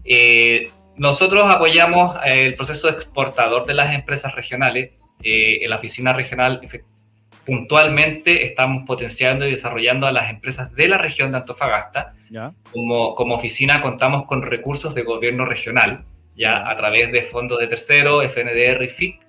Eh, 0.04 0.68
nosotros 0.96 1.44
apoyamos 1.52 2.16
eh, 2.26 2.46
el 2.46 2.54
proceso 2.54 2.88
exportador 2.88 3.66
de 3.66 3.74
las 3.74 3.94
empresas 3.94 4.34
regionales. 4.34 4.92
Eh, 5.22 5.60
en 5.62 5.70
la 5.70 5.76
oficina 5.76 6.12
regional 6.12 6.60
puntualmente 7.46 8.44
estamos 8.44 8.84
potenciando 8.86 9.46
y 9.46 9.50
desarrollando 9.50 10.06
a 10.06 10.12
las 10.12 10.30
empresas 10.30 10.72
de 10.74 10.88
la 10.88 10.98
región 10.98 11.30
de 11.30 11.38
Antofagasta. 11.38 12.14
Como, 12.70 13.14
como 13.14 13.34
oficina 13.34 13.82
contamos 13.82 14.24
con 14.26 14.42
recursos 14.42 14.94
de 14.94 15.02
gobierno 15.02 15.44
regional, 15.44 16.04
ya 16.36 16.68
a 16.68 16.76
través 16.76 17.12
de 17.12 17.22
fondos 17.22 17.58
de 17.58 17.66
tercero, 17.66 18.22
FNDR 18.22 18.84
y 18.84 18.88
FIC. 18.88 19.20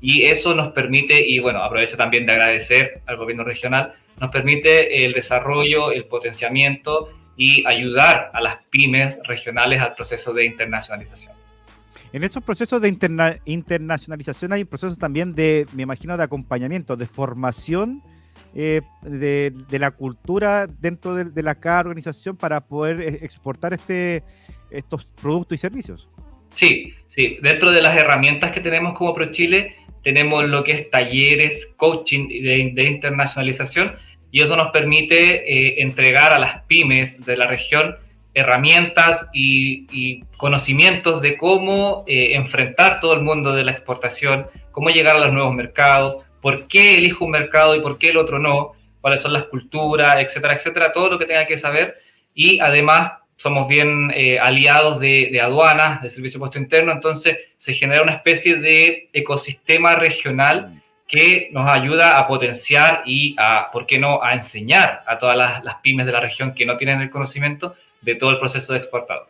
Y 0.00 0.24
eso 0.24 0.54
nos 0.54 0.72
permite, 0.72 1.24
y 1.24 1.38
bueno, 1.38 1.62
aprovecho 1.62 1.96
también 1.96 2.26
de 2.26 2.32
agradecer 2.32 3.02
al 3.06 3.16
gobierno 3.16 3.44
regional, 3.44 3.92
nos 4.20 4.30
permite 4.30 5.04
el 5.04 5.12
desarrollo, 5.12 5.92
el 5.92 6.04
potenciamiento 6.04 7.08
y 7.36 7.66
ayudar 7.66 8.30
a 8.32 8.40
las 8.40 8.56
pymes 8.70 9.18
regionales 9.24 9.80
al 9.80 9.94
proceso 9.94 10.32
de 10.32 10.44
internacionalización. 10.44 11.32
En 12.12 12.24
esos 12.24 12.42
procesos 12.42 12.80
de 12.82 12.88
internacionalización 13.46 14.52
hay 14.52 14.62
un 14.62 14.68
proceso 14.68 14.96
también 14.96 15.34
de, 15.34 15.66
me 15.72 15.82
imagino, 15.84 16.16
de 16.16 16.24
acompañamiento, 16.24 16.94
de 16.96 17.06
formación 17.06 18.02
eh, 18.54 18.82
de, 19.00 19.78
la 19.78 19.92
cultura 19.92 20.66
dentro 20.66 21.14
de, 21.14 21.42
la 21.42 21.54
cada 21.54 21.80
organización 21.80 22.36
para 22.36 22.60
poder 22.60 23.00
eh, 23.00 23.18
exportar 23.22 23.72
este, 23.72 24.22
estos 24.70 25.06
productos 25.06 25.54
y 25.54 25.58
servicios. 25.58 26.08
Sí, 26.54 26.92
sí. 27.08 27.38
Dentro 27.42 27.70
de 27.70 27.80
las 27.80 27.96
herramientas 27.96 28.52
que 28.52 28.60
tenemos 28.60 28.92
como 28.92 29.14
ProChile, 29.14 29.74
tenemos 30.02 30.44
lo 30.44 30.64
que 30.64 30.72
es 30.72 30.90
talleres, 30.90 31.68
coaching 31.76 32.28
de, 32.28 32.84
internacionalización, 32.84 33.94
y 34.32 34.42
eso 34.42 34.56
nos 34.56 34.72
permite 34.72 35.44
eh, 35.46 35.82
entregar 35.82 36.32
a 36.32 36.40
las 36.40 36.62
pymes 36.64 37.24
de 37.24 37.36
la 37.36 37.46
región 37.46 37.96
herramientas 38.34 39.28
y, 39.32 40.24
conocimientos 40.36 41.22
de 41.22 41.36
cómo 41.36 42.02
eh, 42.08 42.34
enfrentar 42.34 42.98
todo 42.98 43.14
el 43.14 43.20
mundo 43.20 43.52
de 43.52 43.62
la 43.62 43.70
exportación, 43.70 44.48
cómo 44.72 44.90
llegar 44.90 45.14
a 45.14 45.20
los 45.20 45.32
nuevos 45.32 45.54
mercados, 45.54 46.16
por 46.40 46.66
qué 46.66 46.96
elijo 46.96 47.24
un 47.24 47.30
mercado 47.30 47.76
y 47.76 47.80
por 47.80 47.96
qué 47.96 48.08
el 48.08 48.16
otro 48.16 48.40
no, 48.40 48.72
cuáles 49.00 49.22
son 49.22 49.32
las 49.32 49.44
culturas, 49.44 50.16
etcétera, 50.18 50.54
etcétera, 50.54 50.92
todo 50.92 51.10
lo 51.10 51.18
que 51.18 51.26
tenga 51.26 51.46
que 51.46 51.56
saber. 51.56 51.96
Y 52.34 52.58
además 52.58 53.12
somos 53.36 53.68
bien 53.68 54.10
eh, 54.16 54.40
aliados 54.40 54.98
de, 54.98 55.40
aduanas, 55.40 56.02
de 56.02 56.10
servicio 56.10 56.38
de 56.38 56.40
puesto 56.40 56.58
interno, 56.58 56.90
entonces 56.90 57.38
se 57.56 57.74
genera 57.74 58.02
una 58.02 58.14
especie 58.14 58.56
de 58.56 59.10
ecosistema 59.12 59.94
regional 59.94 60.81
que 61.12 61.50
nos 61.52 61.70
ayuda 61.70 62.18
a 62.18 62.26
potenciar 62.26 63.02
y 63.04 63.36
a, 63.38 63.70
¿por 63.70 63.84
qué 63.84 63.98
no?, 63.98 64.22
a 64.22 64.32
enseñar 64.32 65.02
a 65.06 65.18
todas 65.18 65.36
las, 65.36 65.74
pymes 65.82 66.06
de 66.06 66.12
la 66.12 66.20
región 66.20 66.54
que 66.54 66.64
no 66.64 66.78
tienen 66.78 67.02
el 67.02 67.10
conocimiento 67.10 67.74
de 68.00 68.14
todo 68.14 68.30
el 68.30 68.38
proceso 68.38 68.72
de 68.72 68.78
exportador. 68.78 69.28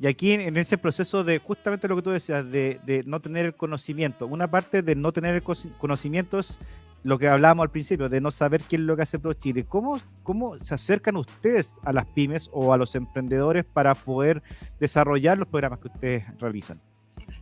Y 0.00 0.08
aquí 0.08 0.32
en, 0.32 0.56
ese 0.56 0.76
proceso 0.78 1.22
de 1.22 1.38
justamente 1.38 1.86
lo 1.86 1.94
que 1.94 2.02
tú 2.02 2.10
decías, 2.10 2.50
de, 2.50 3.04
no 3.06 3.20
tener 3.20 3.46
el 3.46 3.54
conocimiento, 3.54 4.26
una 4.26 4.48
parte 4.48 4.82
de 4.82 4.96
no 4.96 5.12
tener 5.12 5.36
el 5.36 5.42
conocimiento 5.78 6.40
es 6.40 6.58
lo 7.04 7.20
que 7.20 7.28
hablábamos 7.28 7.64
al 7.64 7.70
principio, 7.70 8.08
de 8.08 8.20
no 8.20 8.32
saber 8.32 8.62
qué 8.68 8.74
es 8.74 8.82
lo 8.82 8.96
que 8.96 9.02
hace 9.02 9.20
ProChile. 9.20 9.64
¿Cómo, 9.64 10.00
¿Cómo 10.24 10.58
se 10.58 10.74
acercan 10.74 11.16
ustedes 11.16 11.78
a 11.84 11.92
las 11.92 12.06
pymes 12.06 12.50
o 12.52 12.72
a 12.72 12.76
los 12.76 12.96
emprendedores 12.96 13.64
para 13.64 13.94
poder 13.94 14.42
desarrollar 14.80 15.38
los 15.38 15.46
programas 15.46 15.78
que 15.78 15.88
ustedes 15.88 16.24
realizan? 16.40 16.80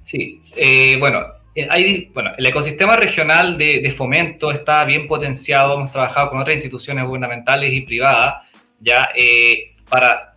Sí, 0.05 0.43
eh, 0.57 0.97
bueno, 0.99 1.25
eh, 1.55 2.09
bueno, 2.13 2.33
el 2.37 2.47
ecosistema 2.47 2.97
regional 2.97 3.59
de, 3.59 3.81
de, 3.81 3.91
fomento 3.91 4.51
está 4.51 4.85
bien 4.85 5.07
potenciado. 5.07 5.75
Hemos 5.75 5.93
trabajado 5.93 6.31
con 6.31 6.41
otras 6.41 6.57
instituciones 6.57 7.05
gubernamentales 7.05 7.73
y 7.73 7.83
privadas 7.83 8.47
ya 8.81 9.11
eh, 9.15 9.75
para 9.89 10.31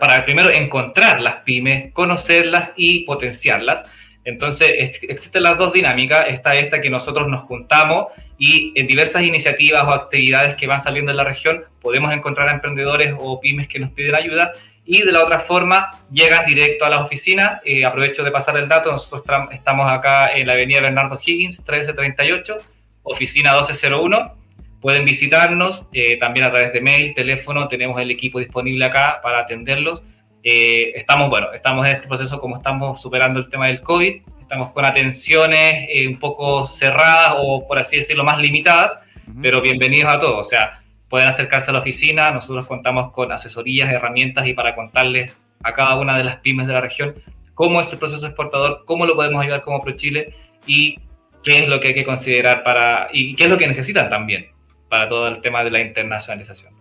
para 0.00 0.24
primero 0.24 0.50
encontrar 0.50 1.20
las 1.20 1.36
pymes, 1.36 1.92
conocerlas 1.92 2.72
y 2.76 3.04
potenciarlas. 3.04 3.84
Entonces, 4.24 4.72
existen 5.02 5.42
las 5.42 5.58
dos 5.58 5.72
dinámicas. 5.72 6.24
Está 6.28 6.56
esta 6.56 6.80
que 6.80 6.90
nosotros 6.90 7.28
nos 7.28 7.42
juntamos 7.42 8.06
y 8.38 8.72
en 8.74 8.86
diversas 8.86 9.22
iniciativas 9.22 9.84
o 9.84 9.90
actividades 9.90 10.56
que 10.56 10.66
van 10.66 10.80
saliendo 10.80 11.10
en 11.10 11.18
la 11.18 11.24
región 11.24 11.64
podemos 11.80 12.12
encontrar 12.12 12.48
a 12.48 12.54
emprendedores 12.54 13.14
o 13.16 13.38
pymes 13.40 13.68
que 13.68 13.78
nos 13.78 13.90
piden 13.90 14.14
ayuda. 14.14 14.52
Y 14.86 15.02
de 15.02 15.12
la 15.12 15.24
otra 15.24 15.38
forma, 15.38 15.90
llegan 16.10 16.44
directo 16.46 16.84
a 16.84 16.90
la 16.90 17.00
oficina. 17.00 17.60
Eh, 17.64 17.84
aprovecho 17.84 18.22
de 18.22 18.30
pasar 18.30 18.56
el 18.56 18.68
dato. 18.68 18.92
Nosotros 18.92 19.22
estamos 19.52 19.90
acá 19.90 20.32
en 20.36 20.46
la 20.46 20.52
avenida 20.52 20.80
Bernardo 20.80 21.18
Higgins, 21.24 21.58
1338, 21.58 22.56
oficina 23.02 23.52
1201 23.52 24.44
Pueden 24.84 25.06
visitarnos 25.06 25.86
eh, 25.94 26.18
también 26.18 26.44
a 26.44 26.50
través 26.50 26.70
de 26.74 26.82
mail, 26.82 27.14
teléfono, 27.14 27.68
tenemos 27.68 27.98
el 27.98 28.10
equipo 28.10 28.38
disponible 28.38 28.84
acá 28.84 29.18
para 29.22 29.38
atenderlos. 29.38 30.02
Eh, 30.42 30.92
estamos, 30.94 31.30
bueno, 31.30 31.54
estamos 31.54 31.88
en 31.88 31.96
este 31.96 32.06
proceso 32.06 32.38
como 32.38 32.58
estamos 32.58 33.00
superando 33.00 33.40
el 33.40 33.48
tema 33.48 33.68
del 33.68 33.80
COVID, 33.80 34.16
estamos 34.42 34.72
con 34.72 34.84
atenciones 34.84 35.86
eh, 35.88 36.06
un 36.06 36.18
poco 36.18 36.66
cerradas 36.66 37.32
o 37.38 37.66
por 37.66 37.78
así 37.78 37.96
decirlo 37.96 38.24
más 38.24 38.36
limitadas, 38.36 38.98
pero 39.40 39.62
bienvenidos 39.62 40.12
a 40.12 40.20
todos, 40.20 40.46
o 40.46 40.50
sea, 40.50 40.82
pueden 41.14 41.28
acercarse 41.28 41.70
a 41.70 41.74
la 41.74 41.78
oficina, 41.78 42.32
nosotros 42.32 42.66
contamos 42.66 43.12
con 43.12 43.30
asesorías, 43.30 43.88
herramientas 43.88 44.48
y 44.48 44.52
para 44.52 44.74
contarles 44.74 45.32
a 45.62 45.72
cada 45.72 45.96
una 45.96 46.18
de 46.18 46.24
las 46.24 46.38
pymes 46.38 46.66
de 46.66 46.72
la 46.72 46.80
región 46.80 47.14
cómo 47.54 47.80
es 47.80 47.92
el 47.92 48.00
proceso 48.00 48.26
exportador, 48.26 48.82
cómo 48.84 49.06
lo 49.06 49.14
podemos 49.14 49.40
ayudar 49.40 49.62
como 49.62 49.80
ProChile 49.80 50.34
y 50.66 50.98
qué 51.44 51.60
es 51.60 51.68
lo 51.68 51.78
que 51.78 51.86
hay 51.86 51.94
que 51.94 52.04
considerar 52.04 52.64
para 52.64 53.10
y 53.12 53.36
qué 53.36 53.44
es 53.44 53.48
lo 53.48 53.56
que 53.56 53.68
necesitan 53.68 54.10
también 54.10 54.46
para 54.88 55.08
todo 55.08 55.28
el 55.28 55.40
tema 55.40 55.62
de 55.62 55.70
la 55.70 55.82
internacionalización. 55.82 56.74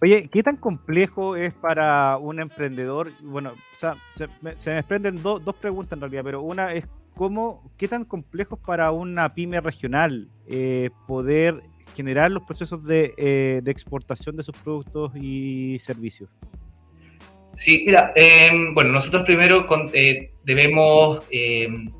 Oye, 0.00 0.30
¿qué 0.32 0.42
tan 0.42 0.56
complejo 0.56 1.36
es 1.36 1.52
para 1.52 2.16
un 2.16 2.40
emprendedor? 2.40 3.10
Bueno, 3.20 3.50
o 3.50 3.78
sea, 3.78 3.94
se, 4.16 4.26
me, 4.40 4.54
desprenden 4.54 5.22
dos 5.22 5.54
preguntas 5.60 5.98
en 5.98 6.00
realidad, 6.00 6.22
pero 6.24 6.40
una 6.40 6.72
es 6.72 6.88
cómo, 7.14 7.70
qué 7.76 7.88
tan 7.88 8.06
complejo 8.06 8.54
es 8.54 8.62
para 8.62 8.90
una 8.90 9.34
pyme 9.34 9.60
regional 9.60 10.30
eh, 10.46 10.88
poder 11.06 11.62
generar 11.94 12.30
los 12.30 12.42
procesos 12.42 12.84
de, 12.86 13.14
eh, 13.16 13.60
de, 13.62 13.70
exportación 13.70 14.36
de 14.36 14.42
sus 14.42 14.56
productos 14.56 15.12
y 15.16 15.78
servicios. 15.78 16.30
Sí, 17.56 17.82
mira, 17.84 18.12
em, 18.14 18.74
bueno, 18.74 18.90
nosotros 18.92 19.24
primero 19.24 19.66
eh, 19.92 20.30
debemos 20.44 21.22
em, 21.30 21.90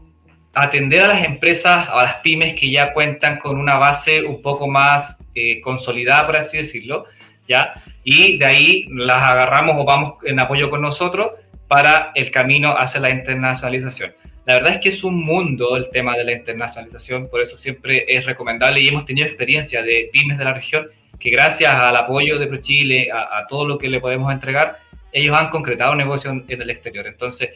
atender 0.55 1.03
a 1.03 1.09
las 1.09 1.25
empresas, 1.25 1.89
a 1.89 2.03
las 2.03 2.15
pymes 2.17 2.55
que 2.55 2.71
ya 2.71 2.93
cuentan 2.93 3.39
con 3.39 3.59
una 3.59 3.77
base 3.77 4.23
un 4.23 4.41
poco 4.41 4.69
más 4.69 5.19
eh, 5.35 5.61
consolidada, 5.61 6.27
por 6.27 6.37
así 6.37 6.57
decirlo, 6.57 7.05
¿ya? 7.47 7.75
Y 8.05 8.39
de 8.39 8.47
ahí 8.47 8.87
las 8.91 9.23
agarramos 9.23 9.77
o 9.79 9.85
vamos 9.85 10.15
en 10.25 10.41
apoyo 10.41 10.71
con 10.71 10.81
nosotros 10.81 11.33
para 11.69 12.11
el 12.15 12.31
camino 12.31 12.77
hacia 12.77 13.01
la 13.01 13.11
internacionalización. 13.11 14.13
La 14.51 14.57
verdad 14.57 14.73
es 14.73 14.81
que 14.81 14.89
es 14.89 15.05
un 15.05 15.23
mundo 15.23 15.77
el 15.77 15.91
tema 15.91 16.17
de 16.17 16.25
la 16.25 16.33
internacionalización, 16.33 17.29
por 17.29 17.41
eso 17.41 17.57
siempre 17.57 18.05
es 18.09 18.27
recomendable 18.27 18.81
y 18.81 18.89
hemos 18.89 19.05
tenido 19.05 19.29
experiencia 19.29 19.81
de 19.81 20.11
pymes 20.13 20.39
de 20.39 20.45
la 20.45 20.53
región 20.53 20.89
que 21.21 21.31
gracias 21.31 21.73
al 21.73 21.95
apoyo 21.95 22.37
de 22.37 22.49
ProChile, 22.49 23.13
a, 23.13 23.39
a 23.39 23.47
todo 23.47 23.65
lo 23.65 23.79
que 23.79 23.89
le 23.89 24.01
podemos 24.01 24.33
entregar, 24.33 24.79
ellos 25.13 25.39
han 25.39 25.51
concretado 25.51 25.95
negocio 25.95 26.33
en, 26.33 26.45
en 26.49 26.63
el 26.63 26.69
exterior. 26.69 27.07
Entonces, 27.07 27.51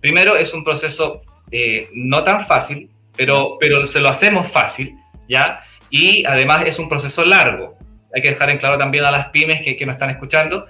primero 0.00 0.36
es 0.36 0.54
un 0.54 0.62
proceso 0.62 1.22
eh, 1.50 1.88
no 1.92 2.22
tan 2.22 2.46
fácil, 2.46 2.88
pero, 3.16 3.56
pero 3.58 3.88
se 3.88 3.98
lo 3.98 4.08
hacemos 4.08 4.46
fácil, 4.48 4.94
¿ya? 5.28 5.64
Y 5.90 6.24
además 6.24 6.62
es 6.66 6.78
un 6.78 6.88
proceso 6.88 7.24
largo. 7.24 7.76
Hay 8.14 8.22
que 8.22 8.28
dejar 8.28 8.50
en 8.50 8.58
claro 8.58 8.78
también 8.78 9.04
a 9.04 9.10
las 9.10 9.30
pymes 9.30 9.60
que, 9.60 9.74
que 9.74 9.86
nos 9.86 9.94
están 9.94 10.10
escuchando, 10.10 10.66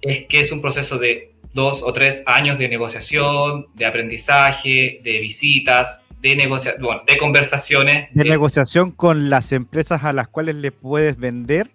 es 0.00 0.26
que 0.26 0.40
es 0.40 0.50
un 0.50 0.60
proceso 0.60 0.98
de 0.98 1.34
dos 1.58 1.82
o 1.82 1.92
tres 1.92 2.22
años 2.24 2.56
de 2.56 2.68
negociación, 2.68 3.66
de 3.74 3.84
aprendizaje, 3.84 5.00
de 5.02 5.18
visitas, 5.18 6.04
de, 6.20 6.36
negocia 6.36 6.76
bueno, 6.78 7.02
de 7.04 7.16
conversaciones. 7.18 8.08
De 8.14 8.24
negociación 8.24 8.92
con 8.92 9.28
las 9.28 9.50
empresas 9.50 10.04
a 10.04 10.12
las 10.12 10.28
cuales 10.28 10.54
le 10.54 10.70
puedes 10.70 11.18
vender 11.18 11.70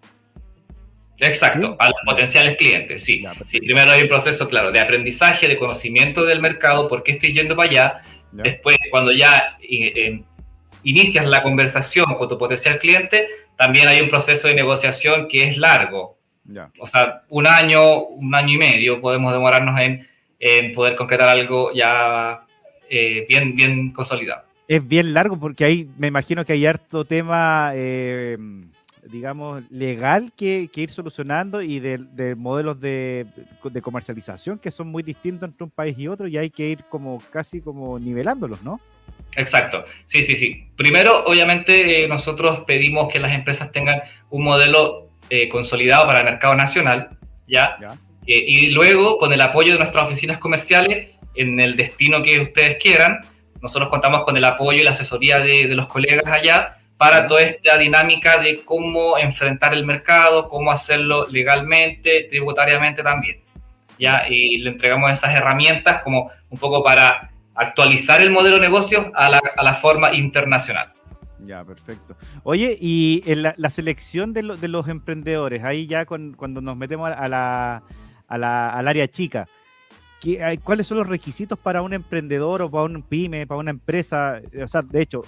Exacto, 1.19 1.75
a 1.79 1.87
los 1.87 1.97
potenciales 2.05 2.57
clientes, 2.57 3.03
sí. 3.03 3.23
sí. 3.45 3.59
Primero 3.59 3.91
hay 3.91 4.01
un 4.03 4.07
proceso, 4.07 4.49
claro, 4.49 4.71
de 4.71 4.79
aprendizaje, 4.79 5.47
de 5.47 5.57
conocimiento 5.57 6.25
del 6.25 6.41
mercado, 6.41 6.87
por 6.87 7.03
qué 7.03 7.13
estoy 7.13 7.33
yendo 7.33 7.55
para 7.55 7.69
allá. 7.69 8.01
Después, 8.31 8.77
cuando 8.89 9.11
ya 9.11 9.57
eh, 9.61 10.23
inicias 10.83 11.27
la 11.27 11.43
conversación 11.43 12.15
con 12.15 12.27
tu 12.27 12.37
potencial 12.37 12.79
cliente, 12.79 13.27
también 13.57 13.87
hay 13.87 14.01
un 14.01 14.09
proceso 14.09 14.47
de 14.47 14.55
negociación 14.55 15.27
que 15.27 15.43
es 15.47 15.57
largo. 15.57 16.17
O 16.79 16.87
sea, 16.87 17.23
un 17.29 17.47
año, 17.47 18.03
un 18.03 18.35
año 18.35 18.55
y 18.55 18.57
medio 18.57 19.01
podemos 19.01 19.31
demorarnos 19.31 19.79
en, 19.79 20.07
poder 20.73 20.95
concretar 20.95 21.29
algo 21.29 21.71
ya 21.73 22.45
eh, 22.89 23.25
bien, 23.29 23.55
bien 23.55 23.91
consolidado. 23.91 24.43
Es 24.67 24.85
bien 24.85 25.13
largo 25.13 25.39
porque 25.39 25.63
ahí 25.63 25.89
me 25.97 26.07
imagino 26.07 26.45
que 26.45 26.53
hay 26.53 26.65
harto 26.65 27.05
tema... 27.05 27.71
Eh 27.73 28.37
digamos, 29.09 29.63
legal 29.69 30.31
que, 30.35 30.69
ir 30.73 30.91
solucionando 30.91 31.61
y 31.61 31.79
de, 31.79 32.35
modelos 32.35 32.79
de, 32.79 33.25
comercialización 33.81 34.59
que 34.59 34.71
son 34.71 34.87
muy 34.87 35.03
distintos 35.03 35.49
entre 35.49 35.63
un 35.63 35.69
país 35.69 35.97
y 35.97 36.07
otro 36.07 36.27
y 36.27 36.37
hay 36.37 36.49
que 36.49 36.69
ir 36.69 36.83
como 36.89 37.21
casi 37.31 37.61
como 37.61 37.99
nivelándolos, 37.99 38.61
¿no? 38.63 38.79
Exacto, 39.35 39.83
sí, 40.05 40.23
sí, 40.23 40.35
sí. 40.35 40.67
Primero, 40.75 41.25
obviamente, 41.25 42.03
eh, 42.03 42.07
nosotros 42.07 42.63
pedimos 42.65 43.11
que 43.11 43.19
las 43.19 43.33
empresas 43.33 43.71
tengan 43.71 44.01
un 44.29 44.43
modelo 44.43 45.09
eh, 45.29 45.49
consolidado 45.49 46.07
para 46.07 46.19
el 46.19 46.25
mercado 46.25 46.55
nacional, 46.55 47.09
¿ya? 47.47 47.77
Eh, 48.25 48.43
y 48.47 48.67
luego, 48.67 49.17
con 49.17 49.33
el 49.33 49.41
apoyo 49.41 49.73
de 49.73 49.79
nuestras 49.79 50.05
oficinas 50.05 50.37
comerciales, 50.37 51.09
en 51.35 51.59
el 51.59 51.75
destino 51.75 52.21
que 52.21 52.39
ustedes 52.39 52.77
quieran, 52.77 53.19
nosotros 53.61 53.89
contamos 53.89 54.23
con 54.23 54.37
el 54.37 54.43
apoyo 54.43 54.81
y 54.81 54.83
la 54.83 54.91
asesoría 54.91 55.39
de, 55.39 55.67
de 55.67 55.75
los 55.75 55.87
colegas 55.87 56.31
allá 56.31 56.77
para 56.97 57.27
toda 57.27 57.41
esta 57.41 57.77
dinámica 57.77 58.37
de 58.37 58.63
cómo 58.63 59.17
enfrentar 59.17 59.73
el 59.73 59.85
mercado, 59.85 60.47
cómo 60.47 60.71
hacerlo 60.71 61.27
legalmente, 61.27 62.27
tributariamente 62.29 63.03
también. 63.03 63.41
¿ya? 63.97 64.25
Y 64.29 64.57
le 64.57 64.71
entregamos 64.71 65.11
esas 65.11 65.35
herramientas 65.35 66.01
como 66.01 66.31
un 66.49 66.57
poco 66.57 66.83
para 66.83 67.29
actualizar 67.55 68.21
el 68.21 68.31
modelo 68.31 68.55
de 68.55 68.61
negocio 68.61 69.11
a 69.15 69.29
la, 69.29 69.41
a 69.55 69.63
la 69.63 69.73
forma 69.75 70.13
internacional. 70.13 70.89
Ya, 71.45 71.63
perfecto. 71.63 72.15
Oye, 72.43 72.77
y 72.79 73.21
en 73.25 73.43
la, 73.43 73.69
selección 73.69 74.33
de, 74.33 74.43
de, 74.59 74.67
los 74.67 74.87
emprendedores, 74.87 75.63
ahí 75.63 75.87
ya 75.87 76.05
cuando 76.05 76.61
nos 76.61 76.77
metemos 76.77 77.11
a 77.11 77.27
la, 77.27 77.83
a 78.27 78.37
la, 78.37 78.69
al 78.69 78.87
área 78.87 79.07
chica, 79.07 79.47
¿cuáles 80.63 80.87
son 80.87 80.99
los 80.99 81.07
requisitos 81.07 81.59
para 81.59 81.81
un 81.81 81.93
emprendedor 81.93 82.61
o 82.61 82.71
para 82.71 82.85
un 82.85 83.01
pyme, 83.03 83.45
para 83.45 83.59
una 83.59 83.71
empresa? 83.71 84.41
O 84.61 84.67
sea, 84.67 84.81
de 84.81 85.01
hecho, 85.01 85.21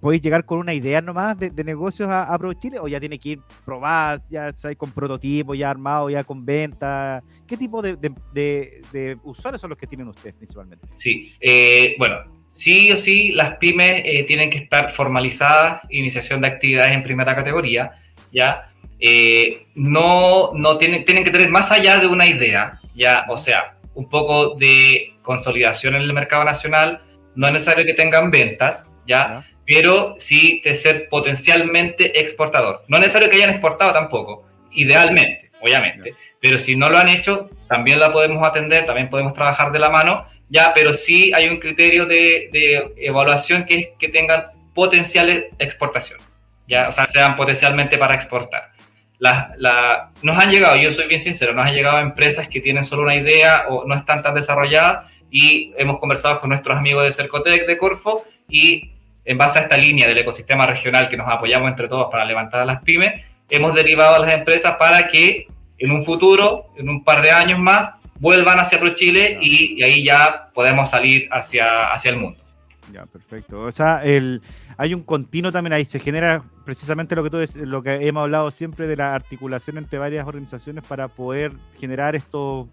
podéis 0.00 0.22
llegar 0.22 0.44
con 0.44 0.58
una 0.58 0.74
idea 0.74 1.00
nomás 1.00 1.38
de, 1.38 1.50
negocios 1.64 2.08
a, 2.08 2.32
a 2.32 2.54
Chile 2.54 2.78
o 2.78 2.88
ya 2.88 3.00
tiene 3.00 3.18
que 3.18 3.30
ir 3.30 3.40
probar, 3.64 4.20
ya 4.30 4.52
sabes, 4.52 4.76
con 4.76 4.90
prototipo, 4.90 5.54
ya 5.54 5.70
armado, 5.70 6.08
ya 6.08 6.24
con 6.24 6.44
venta? 6.44 7.22
¿Qué 7.46 7.56
tipo 7.56 7.82
de, 7.82 7.96
de, 8.32 9.18
usuarios 9.24 9.60
son 9.60 9.70
los 9.70 9.78
que 9.78 9.86
tienen 9.86 10.08
ustedes 10.08 10.34
principalmente? 10.34 10.86
Sí, 10.96 11.32
eh, 11.40 11.94
bueno, 11.98 12.37
sí 12.58 12.90
o 12.90 12.96
sí 12.96 13.30
las 13.30 13.56
pymes 13.58 14.02
eh, 14.04 14.24
tienen 14.24 14.50
que 14.50 14.58
estar 14.58 14.90
formalizadas, 14.92 15.80
iniciación 15.90 16.40
de 16.40 16.48
actividades 16.48 16.92
en 16.92 17.04
primera 17.04 17.36
categoría, 17.36 17.92
¿ya? 18.32 18.72
Eh, 18.98 19.66
no, 19.76 20.50
no 20.54 20.76
tienen, 20.76 21.04
tienen 21.04 21.22
que 21.22 21.30
tener 21.30 21.50
más 21.50 21.70
allá 21.70 21.98
de 21.98 22.08
una 22.08 22.26
idea, 22.26 22.80
¿ya? 22.96 23.24
O 23.28 23.36
sea, 23.36 23.76
un 23.94 24.08
poco 24.08 24.56
de 24.56 25.14
consolidación 25.22 25.94
en 25.94 26.02
el 26.02 26.12
mercado 26.12 26.42
nacional, 26.42 27.02
no 27.36 27.46
es 27.46 27.52
necesario 27.52 27.84
que 27.84 27.94
tengan 27.94 28.32
ventas, 28.32 28.88
¿ya? 29.06 29.46
Pero 29.64 30.16
sí 30.18 30.60
de 30.64 30.74
ser 30.74 31.08
potencialmente 31.08 32.18
exportador. 32.18 32.82
No 32.88 32.96
es 32.96 33.02
necesario 33.02 33.30
que 33.30 33.36
hayan 33.36 33.50
exportado 33.50 33.92
tampoco, 33.92 34.48
idealmente, 34.72 35.52
obviamente. 35.60 36.14
Pero 36.40 36.58
si 36.58 36.74
no 36.74 36.90
lo 36.90 36.98
han 36.98 37.08
hecho, 37.08 37.50
también 37.68 38.00
la 38.00 38.12
podemos 38.12 38.44
atender, 38.44 38.84
también 38.84 39.10
podemos 39.10 39.32
trabajar 39.32 39.70
de 39.70 39.78
la 39.78 39.90
mano, 39.90 40.26
ya, 40.48 40.72
pero 40.74 40.92
sí 40.92 41.32
hay 41.34 41.48
un 41.48 41.58
criterio 41.58 42.06
de, 42.06 42.50
evaluación 42.96 43.64
que 43.64 43.78
es 43.78 43.88
que 43.98 44.08
tengan 44.08 44.46
potencial 44.74 45.46
exportación, 45.58 46.18
ya, 46.66 46.88
o 46.88 46.92
sea, 46.92 47.06
sean 47.06 47.36
potencialmente 47.36 47.98
para 47.98 48.14
exportar. 48.14 48.72
La, 49.18 50.10
nos 50.22 50.38
han 50.38 50.50
llegado, 50.50 50.76
yo 50.76 50.90
soy 50.92 51.08
bien 51.08 51.20
sincero, 51.20 51.52
nos 51.52 51.66
han 51.66 51.74
llegado 51.74 51.98
empresas 51.98 52.46
que 52.46 52.60
tienen 52.60 52.84
solo 52.84 53.02
una 53.02 53.16
idea 53.16 53.64
o 53.68 53.84
no 53.84 53.96
están 53.96 54.22
tan 54.22 54.34
desarrolladas 54.34 55.10
y 55.30 55.72
hemos 55.76 55.98
conversado 55.98 56.40
con 56.40 56.50
nuestros 56.50 56.76
amigos 56.76 57.02
de 57.02 57.10
Cercotec, 57.10 57.66
de 57.66 57.76
Corfo, 57.76 58.24
y 58.48 58.92
en 59.24 59.36
base 59.36 59.58
a 59.58 59.62
esta 59.62 59.76
línea 59.76 60.06
del 60.08 60.18
ecosistema 60.18 60.66
regional 60.66 61.08
que 61.08 61.16
nos 61.16 61.28
apoyamos 61.28 61.68
entre 61.68 61.88
todos 61.88 62.08
para 62.10 62.24
levantar 62.24 62.60
a 62.60 62.64
las 62.64 62.82
pymes, 62.82 63.24
hemos 63.50 63.74
derivado 63.74 64.14
a 64.14 64.18
las 64.20 64.32
empresas 64.32 64.76
para 64.78 65.08
que 65.08 65.46
en 65.78 65.90
un 65.90 66.04
futuro, 66.04 66.66
en 66.76 66.88
un 66.88 67.04
par 67.04 67.22
de 67.22 67.30
años 67.30 67.58
más, 67.58 67.90
vuelvan 68.18 68.58
hacia 68.58 68.80
ProChile 68.80 69.38
y, 69.40 69.78
y 69.78 69.82
ahí 69.82 70.04
ya 70.04 70.48
podemos 70.54 70.90
salir 70.90 71.28
hacia, 71.30 71.92
hacia 71.92 72.10
el 72.10 72.16
mundo. 72.18 72.48
Ya, 72.92 73.06
perfecto. 73.06 73.62
O 73.62 73.72
sea, 73.72 74.02
el, 74.02 74.40
hay 74.76 74.94
un 74.94 75.02
continuo 75.02 75.52
también 75.52 75.72
ahí, 75.72 75.84
se 75.84 75.98
genera 75.98 76.42
precisamente 76.64 77.14
lo 77.14 77.24
que 77.24 77.30
tú 77.30 77.58
lo 77.64 77.82
que 77.82 78.06
hemos 78.06 78.22
hablado 78.22 78.50
siempre 78.50 78.86
de 78.86 78.96
la 78.96 79.14
articulación 79.14 79.78
entre 79.78 79.98
varias 79.98 80.26
organizaciones 80.26 80.84
para 80.84 81.08
poder 81.08 81.52
generar 81.78 82.16
estos 82.16 82.68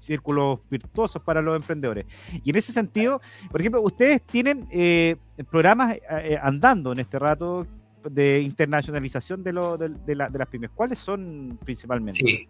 círculos 0.00 0.60
virtuosos 0.70 1.22
para 1.22 1.42
los 1.42 1.56
emprendedores. 1.56 2.06
Y 2.44 2.50
en 2.50 2.56
ese 2.56 2.72
sentido, 2.72 3.20
por 3.50 3.60
ejemplo, 3.60 3.80
ustedes 3.82 4.22
tienen 4.22 4.66
eh, 4.70 5.16
programas 5.50 5.94
eh, 5.94 6.00
eh, 6.10 6.38
andando 6.40 6.92
en 6.92 7.00
este 7.00 7.18
rato 7.18 7.66
de 8.08 8.40
internacionalización 8.40 9.42
de, 9.42 9.52
lo, 9.52 9.76
de, 9.76 10.14
las 10.14 10.48
pymes. 10.48 10.70
¿Cuáles 10.74 10.98
son 10.98 11.58
principalmente? 11.64 12.20
Sí. 12.24 12.48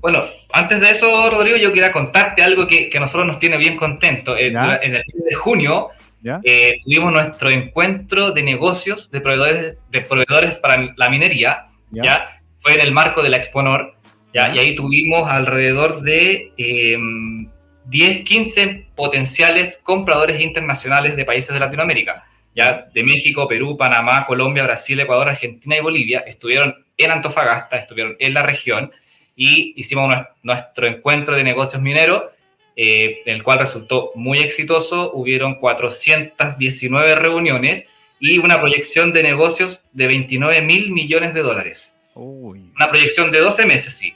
Bueno, 0.00 0.24
antes 0.52 0.80
de 0.80 0.90
eso, 0.90 1.30
Rodrigo, 1.30 1.56
yo 1.56 1.72
quería 1.72 1.92
contarte 1.92 2.42
algo 2.42 2.66
que, 2.66 2.88
que 2.88 2.98
a 2.98 3.00
nosotros 3.00 3.26
nos 3.26 3.38
tiene 3.38 3.56
bien 3.56 3.76
contentos. 3.76 4.38
En, 4.38 4.56
en 4.56 4.94
el 4.94 5.04
mes 5.14 5.24
de 5.28 5.34
junio 5.34 5.90
eh, 6.42 6.80
tuvimos 6.84 7.12
nuestro 7.12 7.50
encuentro 7.50 8.32
de 8.32 8.42
negocios 8.42 9.10
de 9.10 9.20
proveedores, 9.20 9.76
de 9.90 10.00
proveedores 10.00 10.58
para 10.58 10.92
la 10.96 11.08
minería, 11.08 11.66
¿ya? 11.90 12.40
Fue 12.60 12.74
en 12.74 12.80
el 12.80 12.92
marco 12.92 13.22
de 13.22 13.28
la 13.28 13.36
Exponor, 13.36 13.94
¿ya? 14.34 14.54
Y 14.54 14.58
ahí 14.58 14.74
tuvimos 14.74 15.30
alrededor 15.30 16.02
de 16.02 16.52
10, 16.56 18.10
em, 18.10 18.24
15 18.24 18.86
potenciales 18.96 19.78
compradores 19.82 20.40
internacionales 20.40 21.16
de 21.16 21.24
países 21.24 21.54
de 21.54 21.60
Latinoamérica, 21.60 22.24
¿ya? 22.54 22.88
De 22.92 23.04
México, 23.04 23.46
Perú, 23.46 23.76
Panamá, 23.76 24.26
Colombia, 24.26 24.64
Brasil, 24.64 24.98
Ecuador, 24.98 25.28
Argentina 25.28 25.76
y 25.76 25.80
Bolivia. 25.80 26.24
Estuvieron 26.26 26.74
en 26.96 27.10
Antofagasta, 27.12 27.76
estuvieron 27.76 28.16
en 28.18 28.34
la 28.34 28.42
región 28.42 28.90
y 29.38 29.72
hicimos 29.80 30.12
nuestro 30.42 30.86
encuentro 30.86 31.34
de 31.36 31.44
negocios 31.44 31.80
mineros 31.80 32.24
eh, 32.80 33.22
el 33.26 33.42
cual 33.42 33.58
resultó 33.58 34.12
muy 34.14 34.38
exitoso. 34.38 35.10
Hubieron 35.12 35.56
419 35.56 37.16
reuniones 37.16 37.84
y 38.20 38.38
una 38.38 38.60
proyección 38.60 39.12
de 39.12 39.24
negocios 39.24 39.82
de 39.92 40.06
29 40.06 40.62
mil 40.62 40.92
millones 40.92 41.34
de 41.34 41.42
dólares. 41.42 41.96
Una 42.14 42.88
proyección 42.88 43.32
de 43.32 43.40
12 43.40 43.66
meses, 43.66 43.94
sí. 43.94 44.14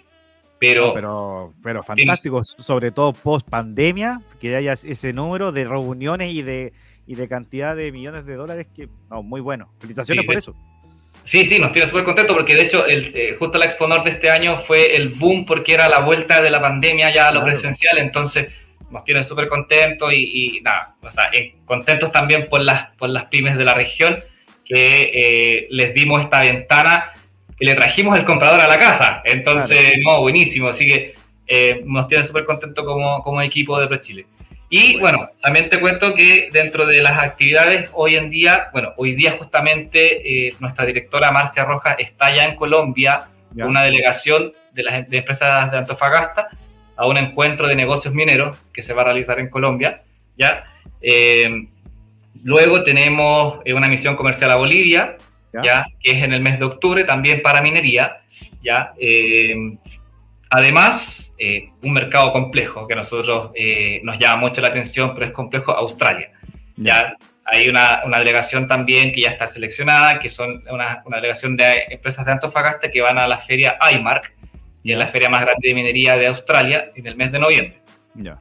Pero, 0.61 0.95
pero, 0.95 1.53
pero 1.61 1.83
fantástico, 1.83 2.45
sobre 2.45 2.93
todo 2.93 3.13
post 3.13 3.49
pandemia, 3.49 4.23
que 4.41 4.55
haya 4.55 4.75
ese 4.75 5.13
número 5.13 5.51
de 5.51 5.65
reuniones 5.65 6.33
y 6.33 6.43
de, 6.43 6.73
y 7.05 7.17
de 7.17 7.27
cantidad 7.27 7.75
de 7.75 7.91
millones 7.91 8.27
de 8.27 8.37
dólares, 8.37 8.69
que 8.73 8.89
muy 9.11 9.41
bueno. 9.41 9.73
Felicitaciones 9.81 10.25
por 10.25 10.37
eso. 10.37 10.55
Sí, 11.25 11.47
sí, 11.47 11.59
nos 11.59 11.73
tiene 11.73 11.89
súper 11.89 12.05
contento 12.05 12.35
porque 12.35 12.55
de 12.55 12.63
hecho 12.63 12.87
el, 12.87 13.13
eh, 13.15 13.37
justo 13.39 13.59
la 13.59 13.67
Exponor 13.67 14.03
de 14.03 14.11
este 14.11 14.31
año 14.31 14.57
fue 14.57 14.97
el 14.97 15.11
boom 15.11 15.47
porque 15.47 15.75
era 15.75 15.89
la 15.89 16.01
vuelta 16.01 16.43
de 16.43 16.51
la 16.51 16.61
pandemia 16.61 17.13
ya 17.15 17.29
a 17.29 17.33
lo 17.33 17.45
presencial, 17.45 17.99
entonces 17.99 18.49
nos 18.91 19.05
tiene 19.05 19.23
súper 19.23 19.49
contentos 19.49 20.13
y, 20.13 20.61
nada, 20.63 20.97
o 21.01 21.09
sea, 21.09 21.31
eh, 21.33 21.55
contentos 21.65 22.13
también 22.13 22.49
por 22.49 22.61
las, 22.61 22.91
por 22.97 23.09
las 23.09 23.27
pymes 23.27 23.57
de 23.57 23.65
la 23.65 23.75
región 23.75 24.23
que 24.65 25.11
eh, 25.15 25.67
les 25.71 25.95
dimos 25.95 26.21
esta 26.23 26.41
ventana 26.41 27.13
y 27.59 27.67
le 27.67 27.75
trajimos 27.75 28.19
el 28.19 28.25
comprador 28.25 28.61
a 28.61 28.69
la 28.69 28.79
casa, 28.79 29.23
entonces, 29.25 29.95
no, 30.05 30.21
buenísimo, 30.21 30.69
así 30.69 30.87
que 30.87 31.15
nos 31.85 32.09
tiene 32.09 32.25
súper 32.25 32.45
contentos 32.45 32.85
como, 32.85 33.23
como 33.23 33.43
equipo 33.43 33.79
de 33.79 33.87
ProChile. 33.87 34.27
Y 34.75 34.97
bueno, 34.97 35.29
también 35.43 35.69
te 35.69 35.79
cuento 35.79 36.15
que 36.15 36.49
dentro 36.51 36.87
de 36.87 37.03
las 37.03 37.23
actividades 37.23 37.91
hoy 37.93 38.17
en 38.17 38.31
día, 38.31 38.71
bueno, 38.73 38.95
hoy 38.97 39.15
día 39.15 39.33
justamente 39.33 40.47
eh, 40.47 40.55
nuestra 40.61 40.87
directora 40.87 41.31
Marcia 41.31 41.67
Rojas 41.67 41.97
está 41.99 42.35
ya 42.35 42.45
en 42.45 42.57
Colombia, 42.57 43.27
con 43.53 43.65
una 43.65 43.83
delegación 43.83 44.55
de 44.73 44.83
las 44.83 44.95
em-, 44.95 45.07
empresas 45.11 45.71
de 45.71 45.77
Antofagasta, 45.77 46.49
a 46.97 47.07
un 47.07 47.19
encuentro 47.19 47.69
de 47.69 47.77
negocios 47.77 48.15
mineros 48.15 48.57
que 48.73 48.81
se 48.81 48.95
va 48.95 49.03
a 49.03 49.05
realizar 49.05 49.39
en 49.41 49.51
Colombia, 49.51 50.01
¿ya? 50.39 50.65
Eh, 51.03 51.67
luego 52.43 52.83
tenemos 52.83 53.59
eh, 53.67 53.75
una 53.75 53.89
misión 53.89 54.17
comercial 54.17 54.53
a 54.53 54.57
Bolivia, 54.57 55.19
¿ya? 55.63 55.85
Que 56.01 56.13
es 56.13 56.23
en 56.23 56.33
el 56.33 56.41
mes 56.41 56.59
de 56.59 56.65
octubre, 56.65 57.05
también 57.05 57.43
para 57.43 57.61
minería, 57.61 58.21
¿ya? 58.65 58.95
Además, 60.53 61.35
eh, 61.39 61.71
un 61.83 61.95
mercado 61.95 62.31
complejo 62.31 62.87
que 62.87 62.93
a 62.93 62.97
nosotros 62.97 63.51
eh, 63.55 64.01
nos 64.05 64.19
llama 64.19 64.37
mucho 64.37 64.61
la 64.61 64.69
atención, 64.69 65.13
pero 65.15 65.27
es 65.27 65.33
complejo, 65.33 65.73
Australia. 65.73 66.31
Ya 66.77 67.17
hay 67.45 67.69
una, 67.69 68.03
una, 68.05 68.19
delegación 68.19 68.69
también 68.69 69.13
que 69.13 69.23
ya 69.23 69.31
está 69.31 69.47
seleccionada, 69.47 70.19
que 70.19 70.29
son 70.29 70.63
una, 70.71 71.03
una, 71.07 71.17
delegación 71.17 71.57
de 71.57 71.87
empresas 71.91 72.27
de 72.27 72.33
Antofagasta 72.33 72.91
que 72.91 73.01
van 73.01 73.19
a 73.19 73.27
la 73.27 73.39
feria 73.39 73.79
IMARC, 73.93 74.35
y 74.83 74.93
es 74.93 74.99
la 74.99 75.09
feria 75.09 75.31
más 75.31 75.41
grande 75.41 75.67
de 75.67 75.75
minería 75.75 76.17
de 76.17 76.27
Australia, 76.27 76.93
en 76.95 77.07
el 77.07 77.17
mes 77.17 77.33
de 77.33 77.39
noviembre. 77.39 77.81
Ya. 78.15 78.39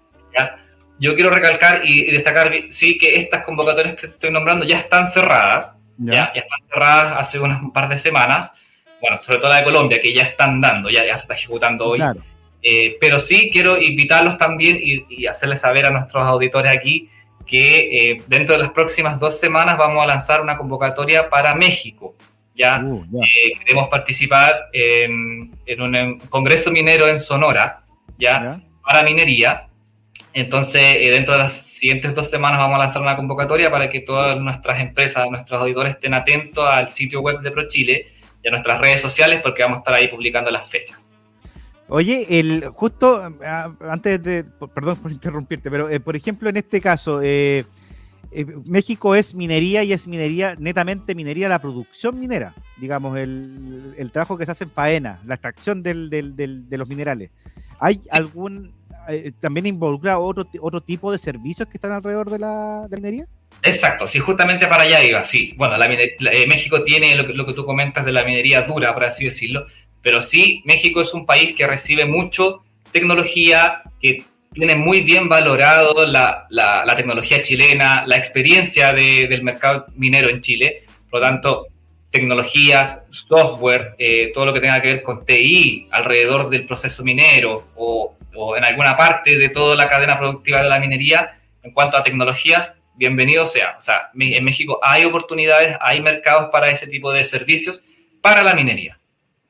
Yo 0.99 1.15
quiero 1.15 1.29
recalcar 1.29 1.81
y, 1.85 2.11
destacar, 2.11 2.51
sí, 2.69 2.97
que 2.97 3.15
estas 3.15 3.43
convocatorias 3.43 3.95
que 3.95 4.07
estoy 4.07 4.31
nombrando 4.31 4.65
ya 4.65 4.79
están 4.79 5.09
cerradas, 5.09 5.73
ya, 5.97 6.31
ya, 6.33 6.41
están 6.41 6.59
cerradas 6.69 7.15
hace 7.17 7.39
unas, 7.39 7.61
un 7.61 7.71
par 7.71 7.87
de 7.87 7.97
semanas, 7.97 8.51
bueno, 9.01 9.19
sobre 9.19 9.39
todo 9.39 9.49
la 9.49 9.57
de 9.57 9.63
Colombia, 9.63 9.99
que 9.99 10.13
ya 10.13 10.23
están 10.23 10.61
dando, 10.61 10.89
ya, 10.89 11.05
ya 11.05 11.17
se 11.17 11.23
está 11.23 11.33
ejecutando 11.33 11.87
hoy. 11.87 11.97
Claro. 11.97 12.21
Eh, 12.63 12.97
pero 13.01 13.19
sí 13.19 13.49
quiero 13.51 13.81
invitarlos 13.81 14.37
también 14.37 14.77
y, 14.79 15.25
hacerles 15.25 15.61
saber 15.61 15.85
a 15.87 15.89
nuestros 15.89 16.23
auditores 16.25 16.71
aquí 16.71 17.09
que 17.45 18.11
eh, 18.11 18.17
dentro 18.27 18.55
de 18.55 18.61
las 18.61 18.71
próximas 18.71 19.19
dos 19.19 19.39
semanas 19.39 19.77
vamos 19.77 20.03
a 20.03 20.07
lanzar 20.07 20.41
una 20.41 20.57
convocatoria 20.57 21.29
para 21.29 21.55
México. 21.55 22.15
Ya, 22.53 22.79
uh, 22.83 23.03
eh, 23.23 23.57
queremos 23.57 23.89
participar 23.89 24.69
en, 24.73 25.51
un 25.79 26.19
congreso 26.29 26.69
minero 26.69 27.07
en 27.07 27.17
Sonora, 27.17 27.83
ya, 28.17 28.61
para 28.85 29.03
minería. 29.03 29.67
Entonces, 30.33 30.81
dentro 31.11 31.33
de 31.33 31.39
las 31.39 31.53
siguientes 31.53 32.13
dos 32.13 32.29
semanas 32.29 32.59
vamos 32.59 32.75
a 32.75 32.85
lanzar 32.85 33.01
una 33.01 33.15
convocatoria 33.15 33.71
para 33.71 33.89
que 33.89 34.01
todas 34.01 34.39
nuestras 34.39 34.79
empresas, 34.79 35.29
nuestros 35.29 35.59
auditores 35.59 35.95
estén 35.95 36.13
atentos 36.13 36.65
al 36.65 36.89
sitio 36.91 37.21
web 37.21 37.39
de 37.39 37.51
ProChile 37.51 38.07
y 38.43 38.47
a 38.47 38.51
nuestras 38.51 38.79
redes 38.81 39.01
sociales 39.01 39.39
porque 39.41 39.63
vamos 39.63 39.77
a 39.77 39.79
estar 39.79 39.93
ahí 39.93 40.07
publicando 40.07 40.51
las 40.51 40.67
fechas. 40.67 41.07
Oye, 41.93 42.25
el 42.39 42.69
justo 42.69 43.21
ah, 43.45 43.73
antes 43.81 44.23
de, 44.23 44.45
perdón 44.73 44.95
por 44.97 45.11
interrumpirte, 45.11 45.69
pero 45.69 45.89
eh, 45.89 45.99
por 45.99 46.15
ejemplo 46.15 46.49
en 46.49 46.55
este 46.55 46.79
caso, 46.79 47.21
eh, 47.21 47.65
eh, 48.31 48.45
México 48.63 49.13
es 49.13 49.35
minería 49.35 49.83
y 49.83 49.91
es 49.91 50.07
minería, 50.07 50.55
netamente 50.57 51.13
minería, 51.15 51.49
la 51.49 51.59
producción 51.59 52.17
minera, 52.17 52.53
digamos, 52.77 53.17
el, 53.17 53.93
el 53.97 54.09
trabajo 54.09 54.37
que 54.37 54.45
se 54.45 54.51
hace 54.51 54.63
en 54.63 54.71
faena, 54.71 55.19
la 55.25 55.35
extracción 55.35 55.83
del, 55.83 56.09
del, 56.09 56.69
de 56.69 56.77
los 56.77 56.87
minerales. 56.87 57.29
¿Hay 57.77 57.99
algún, 58.11 58.73
también 59.41 59.65
involucra 59.65 60.17
otro, 60.17 60.47
otro 60.61 60.79
tipo 60.79 61.11
de 61.11 61.17
servicios 61.17 61.67
que 61.67 61.75
están 61.75 61.91
alrededor 61.91 62.29
de 62.29 62.39
la, 62.39 62.87
minería? 62.89 63.27
Exacto, 63.63 64.07
sí, 64.07 64.19
justamente 64.19 64.67
para 64.67 64.83
allá 64.83 65.03
iba, 65.03 65.23
sí. 65.23 65.53
Bueno, 65.55 65.77
la, 65.77 65.87
México 65.87 66.83
tiene 66.83 67.15
lo 67.15 67.23
lo 67.23 67.45
que 67.45 67.53
tú 67.53 67.65
comentas 67.65 68.05
de 68.05 68.11
la 68.11 68.23
minería 68.23 68.61
dura, 68.61 68.93
por 68.93 69.03
así 69.03 69.25
decirlo, 69.25 69.67
pero 70.01 70.21
sí, 70.21 70.61
México 70.65 71.01
es 71.01 71.13
un 71.13 71.25
país 71.25 71.53
que 71.53 71.67
recibe 71.67 72.05
mucho 72.05 72.63
tecnología, 72.91 73.83
que 74.01 74.25
tiene 74.53 74.75
muy 74.75 75.01
bien 75.01 75.29
valorado 75.29 76.05
la, 76.05 76.45
la, 76.49 76.95
tecnología 76.95 77.41
chilena, 77.41 78.03
la 78.05 78.17
experiencia 78.17 78.91
del 78.91 79.43
mercado 79.43 79.85
minero 79.95 80.29
en 80.29 80.41
Chile, 80.41 80.83
Por 81.09 81.21
lo 81.21 81.27
tanto, 81.27 81.67
tecnologías, 82.09 82.99
software, 83.09 83.95
eh, 83.97 84.31
todo 84.33 84.45
lo 84.45 84.53
que 84.53 84.59
tenga 84.59 84.81
que 84.81 84.89
ver 84.89 85.03
con 85.03 85.25
TI 85.25 85.87
alrededor 85.91 86.49
del 86.49 86.65
proceso 86.65 87.03
minero 87.03 87.67
o, 87.75 88.17
en 88.57 88.63
alguna 88.65 88.97
parte 88.97 89.37
de 89.37 89.49
toda 89.49 89.75
la 89.75 89.87
cadena 89.87 90.17
productiva 90.17 90.61
de 90.61 90.69
la 90.69 90.79
minería, 90.79 91.37
en 91.63 91.71
cuanto 91.71 91.97
a 91.97 92.03
tecnologías, 92.03 92.71
bienvenido 93.01 93.47
sea. 93.47 93.77
O 93.79 93.81
sea, 93.81 94.11
en 94.13 94.43
México 94.43 94.79
hay 94.83 95.05
oportunidades, 95.05 95.75
hay 95.81 95.99
mercados 96.01 96.49
para 96.51 96.69
ese 96.69 96.85
tipo 96.85 97.11
de 97.11 97.23
servicios 97.23 97.83
para 98.21 98.43
la 98.43 98.53
minería. 98.53 98.99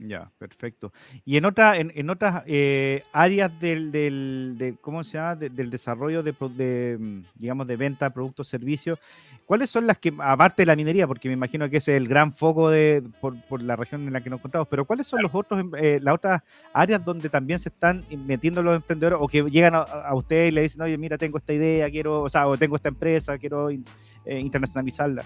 Ya, 0.04 0.32
perfecto. 0.40 0.92
Y 1.26 1.38
en, 1.38 1.46
otra, 1.46 1.78
en, 1.78 2.10
otras 2.10 2.42
eh, 2.48 3.04
áreas 3.14 3.52
del, 3.60 3.92
del 3.92 4.78
¿cómo 4.82 5.04
se 5.04 5.20
llama? 5.20 5.36
del 5.36 5.70
desarrollo 5.70 6.24
de, 6.24 6.34
de, 6.56 6.98
mm, 7.00 7.20
digamos, 7.36 7.68
de 7.68 7.76
venta, 7.76 8.10
productos, 8.10 8.48
servicios, 8.48 8.98
¿cuáles 9.46 9.70
son 9.70 9.86
las 9.86 10.00
que, 10.00 10.12
aparte 10.18 10.64
de 10.64 10.66
la 10.66 10.76
minería, 10.76 11.06
porque 11.06 11.28
me 11.28 11.36
imagino 11.36 11.70
que 11.70 11.78
ese 11.78 11.96
es 11.96 12.02
el 12.02 12.08
gran 12.08 12.34
foco 12.34 12.72
de, 12.72 13.04
por, 13.20 13.40
por 13.44 13.62
la 13.62 13.76
región 13.76 14.08
en 14.08 14.14
la 14.14 14.22
que 14.22 14.32
nos 14.32 14.40
encontramos, 14.40 14.68
pero 14.70 14.86
cuáles 14.86 15.06
son 15.06 15.22
los 15.22 15.36
otros, 15.36 15.60
em, 15.60 15.72
eh, 15.78 16.00
las 16.02 16.16
otras 16.16 16.42
áreas 16.74 17.06
donde 17.06 17.30
también 17.30 17.60
se 17.60 17.70
están 17.70 18.04
metiendo 18.26 18.64
los 18.64 18.76
emprendedores 18.76 19.20
o 19.22 19.28
que 19.28 19.44
llegan 19.52 19.76
a, 19.76 19.82
a 19.82 20.16
usted 20.16 20.48
y 20.48 20.52
le 20.52 20.62
dicen, 20.64 20.82
oye, 20.82 20.98
mira, 20.98 21.16
tengo 21.20 21.38
esta 21.38 21.54
idea, 21.54 21.92
quiero, 21.92 22.24
o 22.24 22.30
sea, 22.30 22.48
o 22.48 22.58
tengo 22.58 22.76
esta 22.76 22.90
empresa, 22.90 23.38
quiero 23.38 23.70
eh, 23.70 23.80
internacionalizarla? 24.26 25.24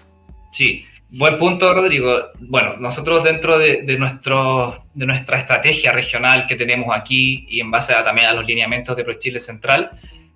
Sí, 0.56 0.86
buen 1.10 1.38
punto, 1.38 1.74
Rodrigo. 1.74 2.30
Bueno, 2.40 2.76
nosotros 2.78 3.22
dentro 3.22 3.58
de, 3.58 3.82
nuestro, 3.98 4.86
de 4.94 5.04
nuestra 5.04 5.38
estrategia 5.38 5.92
regional 5.92 6.46
que 6.46 6.56
tenemos 6.56 6.96
aquí 6.96 7.44
y 7.46 7.60
en 7.60 7.70
base 7.70 7.92
también 7.92 8.28
a 8.28 8.32
los 8.32 8.46
lineamientos 8.46 8.96
de 8.96 9.04
ProChile 9.04 9.38
Central, 9.38 9.90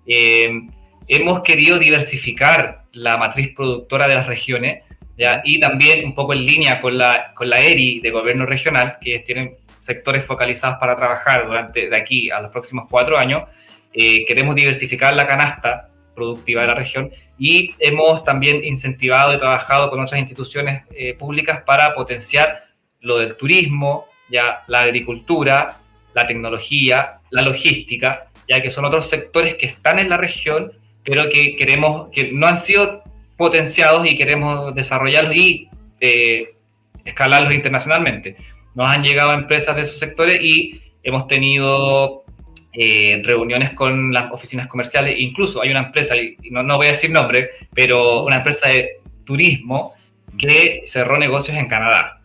eh, 0.05 0.47
hemos 1.07 1.41
querido 1.41 1.79
diversificar 1.79 2.83
la 2.91 3.17
matriz 3.17 3.51
productora 3.55 4.07
de 4.07 4.13
las 4.13 4.27
regiones 4.27 4.83
¿ya? 5.17 5.41
y 5.43 5.59
también 5.59 6.05
un 6.05 6.13
poco 6.13 6.33
en 6.33 6.45
línea 6.45 6.79
con 6.79 6.99
la, 6.99 7.33
con 7.33 7.49
la 7.49 7.59
ERI 7.59 7.99
de 7.99 8.11
gobierno 8.11 8.45
regional, 8.45 8.99
que 9.01 9.17
tienen 9.21 9.55
sectores 9.79 10.23
focalizados 10.23 10.77
para 10.79 10.95
trabajar 10.95 11.47
durante 11.47 11.89
de 11.89 11.97
aquí 11.97 12.29
a 12.29 12.41
los 12.41 12.51
próximos 12.51 12.85
cuatro 12.87 13.17
años. 13.17 13.49
Eh, 13.91 14.23
queremos 14.27 14.53
diversificar 14.53 15.15
la 15.15 15.25
canasta 15.25 15.89
productiva 16.13 16.61
de 16.61 16.67
la 16.67 16.75
región 16.75 17.11
y 17.43 17.73
hemos 17.79 18.23
también 18.23 18.63
incentivado 18.63 19.33
y 19.33 19.39
trabajado 19.39 19.89
con 19.89 19.99
otras 19.99 20.19
instituciones 20.19 20.83
eh, 20.91 21.15
públicas 21.15 21.63
para 21.65 21.95
potenciar 21.95 22.65
lo 22.99 23.17
del 23.17 23.35
turismo, 23.35 24.05
ya 24.29 24.61
la 24.67 24.81
agricultura, 24.81 25.77
la 26.13 26.27
tecnología, 26.27 27.17
la 27.31 27.41
logística, 27.41 28.27
ya 28.47 28.61
que 28.61 28.69
son 28.69 28.85
otros 28.85 29.09
sectores 29.09 29.55
que 29.55 29.65
están 29.65 29.97
en 29.97 30.09
la 30.09 30.17
región, 30.17 30.71
pero 31.03 31.29
que 31.29 31.55
queremos, 31.55 32.09
que 32.11 32.31
no 32.31 32.45
han 32.45 32.59
sido 32.59 33.01
potenciados 33.37 34.07
y 34.07 34.15
queremos 34.15 34.75
desarrollarlos 34.75 35.35
y 35.35 35.67
eh, 35.99 36.53
escalarlos 37.05 37.55
internacionalmente. 37.55 38.35
Nos 38.75 38.87
han 38.87 39.01
llegado 39.01 39.33
empresas 39.33 39.75
de 39.75 39.81
esos 39.81 39.97
sectores 39.97 40.39
y 40.43 40.79
hemos 41.01 41.25
tenido 41.25 42.20
eh, 42.73 43.21
reuniones 43.23 43.71
con 43.73 44.13
las 44.13 44.31
oficinas 44.31 44.67
comerciales, 44.67 45.19
incluso 45.19 45.61
hay 45.61 45.71
una 45.71 45.81
empresa, 45.81 46.15
y 46.15 46.37
no, 46.51 46.63
no 46.63 46.77
voy 46.77 46.87
a 46.87 46.91
decir 46.91 47.11
nombre, 47.11 47.51
pero 47.73 48.23
una 48.23 48.37
empresa 48.37 48.69
de 48.69 48.99
turismo 49.23 49.93
que 50.37 50.83
cerró 50.85 51.17
negocios 51.17 51.57
en 51.57 51.67
Canadá. 51.67 52.17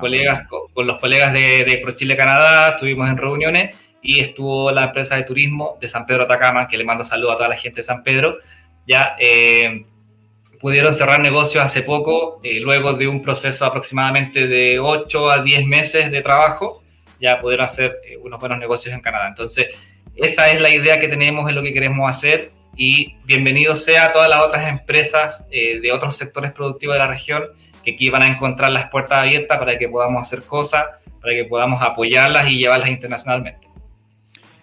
Colegas, 0.00 0.48
con, 0.48 0.86
los 0.86 1.00
colegas 1.00 1.32
de, 1.32 1.62
de 1.64 1.78
ProChile 1.78 2.16
Canadá 2.16 2.70
estuvimos 2.70 3.08
en 3.08 3.16
reuniones 3.16 3.76
y 4.02 4.20
estuvo 4.20 4.70
la 4.72 4.86
empresa 4.86 5.16
de 5.16 5.22
turismo 5.24 5.78
de 5.80 5.88
San 5.88 6.06
Pedro 6.06 6.24
Atacama, 6.24 6.66
que 6.66 6.76
le 6.76 6.84
mando 6.84 7.04
saludo 7.04 7.32
a 7.32 7.36
toda 7.36 7.48
la 7.48 7.56
gente 7.56 7.76
de 7.76 7.82
San 7.82 8.02
Pedro, 8.02 8.38
ya 8.86 9.16
eh, 9.18 9.84
pudieron 10.60 10.94
cerrar 10.94 11.20
negocios 11.20 11.64
hace 11.64 11.82
poco, 11.82 12.40
eh, 12.42 12.60
luego 12.60 12.94
de 12.94 13.08
un 13.08 13.22
proceso 13.22 13.64
aproximadamente 13.64 14.46
de 14.46 14.78
8 14.78 15.30
a 15.30 15.42
10 15.42 15.66
meses 15.66 16.10
de 16.10 16.22
trabajo, 16.22 16.82
ya 17.20 17.40
pudieron 17.40 17.64
hacer 17.64 17.98
eh, 18.04 18.16
unos 18.16 18.40
buenos 18.40 18.58
negocios 18.58 18.94
en 18.94 19.00
Canadá. 19.00 19.28
Entonces, 19.28 19.66
esa 20.14 20.50
es 20.50 20.60
la 20.60 20.70
idea 20.70 20.98
que 20.98 21.08
tenemos, 21.08 21.48
es 21.48 21.54
lo 21.54 21.62
que 21.62 21.72
queremos 21.72 22.08
hacer 22.08 22.50
y 22.76 23.16
bienvenido 23.24 23.74
sea 23.74 24.06
a 24.06 24.12
todas 24.12 24.28
las 24.28 24.40
otras 24.40 24.68
empresas 24.68 25.46
eh, 25.50 25.80
de 25.80 25.92
otros 25.92 26.16
sectores 26.16 26.52
productivos 26.52 26.94
de 26.94 26.98
la 26.98 27.06
región 27.06 27.44
que 27.84 27.92
aquí 27.92 28.10
van 28.10 28.22
a 28.22 28.26
encontrar 28.26 28.70
las 28.70 28.90
puertas 28.90 29.18
abiertas 29.18 29.58
para 29.58 29.78
que 29.78 29.88
podamos 29.88 30.26
hacer 30.26 30.42
cosas, 30.42 30.84
para 31.20 31.34
que 31.34 31.44
podamos 31.44 31.80
apoyarlas 31.82 32.50
y 32.50 32.58
llevarlas 32.58 32.90
internacionalmente. 32.90 33.65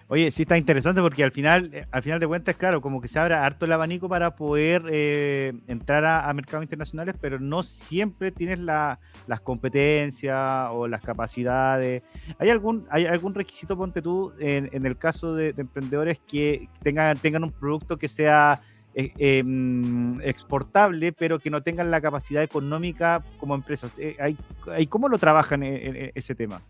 Oye, 0.08 0.30
sí 0.30 0.42
está 0.42 0.58
interesante 0.58 1.00
porque 1.00 1.24
al 1.24 1.32
final, 1.32 1.70
eh, 1.72 1.86
al 1.90 2.02
final 2.02 2.20
de 2.20 2.26
cuentas, 2.26 2.56
claro, 2.56 2.82
como 2.82 3.00
que 3.00 3.08
se 3.08 3.18
abre 3.18 3.34
harto 3.34 3.64
el 3.64 3.72
abanico 3.72 4.06
para 4.06 4.36
poder 4.36 4.84
eh, 4.90 5.54
entrar 5.66 6.04
a, 6.04 6.32
mercados 6.34 6.62
internacionales, 6.62 7.16
pero 7.18 7.40
no 7.40 7.62
siempre 7.62 8.30
tienes 8.30 8.60
las 8.60 8.98
competencias 9.42 10.68
o 10.72 10.86
las 10.88 11.00
capacidades. 11.00 12.02
¿Hay 12.38 12.50
algún, 12.50 12.86
hay 12.90 13.06
algún 13.06 13.34
requisito, 13.34 13.78
ponte 13.78 14.02
tú, 14.02 14.32
en, 14.38 14.84
el 14.84 14.98
caso 14.98 15.34
de, 15.34 15.54
emprendedores 15.56 16.20
que 16.20 16.68
tengan, 16.82 17.16
tengan 17.16 17.42
un 17.42 17.52
producto 17.52 17.96
que 17.96 18.08
sea 18.08 18.60
eh, 18.94 19.10
em, 19.16 20.20
exportable, 20.20 21.12
pero 21.12 21.38
que 21.38 21.48
no 21.48 21.62
tengan 21.62 21.90
la 21.90 22.02
capacidad 22.02 22.42
económica 22.42 23.22
como 23.38 23.54
empresas? 23.54 23.98
¿hay, 24.18 24.36
hay, 24.70 24.86
¿Cómo 24.86 25.08
lo 25.08 25.16
trabajan 25.16 25.62
en 25.62 26.12
ese 26.14 26.34
tema? 26.34 26.60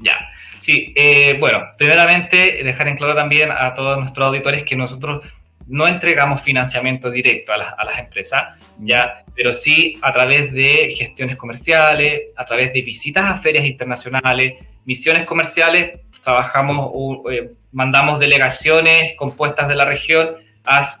Ya, 0.00 0.28
sí, 0.60 0.92
eh, 0.96 1.36
bueno, 1.38 1.62
primeramente 1.78 2.62
dejar 2.62 2.88
en 2.88 2.96
claro 2.96 3.14
también 3.14 3.50
a 3.50 3.74
todos 3.74 3.98
nuestros 3.98 4.26
auditores 4.26 4.64
que 4.64 4.76
nosotros 4.76 5.24
no 5.66 5.86
entregamos 5.86 6.42
financiamiento 6.42 7.10
directo 7.10 7.52
a, 7.52 7.56
las 7.56 7.98
empresas, 7.98 8.58
ya, 8.78 9.24
pero 9.34 9.54
sí 9.54 9.98
a 10.02 10.12
través 10.12 10.52
de 10.52 10.94
gestiones 10.96 11.36
comerciales, 11.36 12.32
a 12.36 12.44
través 12.44 12.72
de 12.72 12.82
visitas 12.82 13.24
a 13.24 13.36
ferias 13.36 13.64
internacionales, 13.64 14.54
misiones 14.84 15.24
comerciales, 15.24 16.00
trabajamos, 16.22 16.90
eh, 17.30 17.52
mandamos 17.72 18.18
delegaciones 18.18 19.14
compuestas 19.16 19.68
de 19.68 19.74
la 19.74 19.84
región 19.84 20.36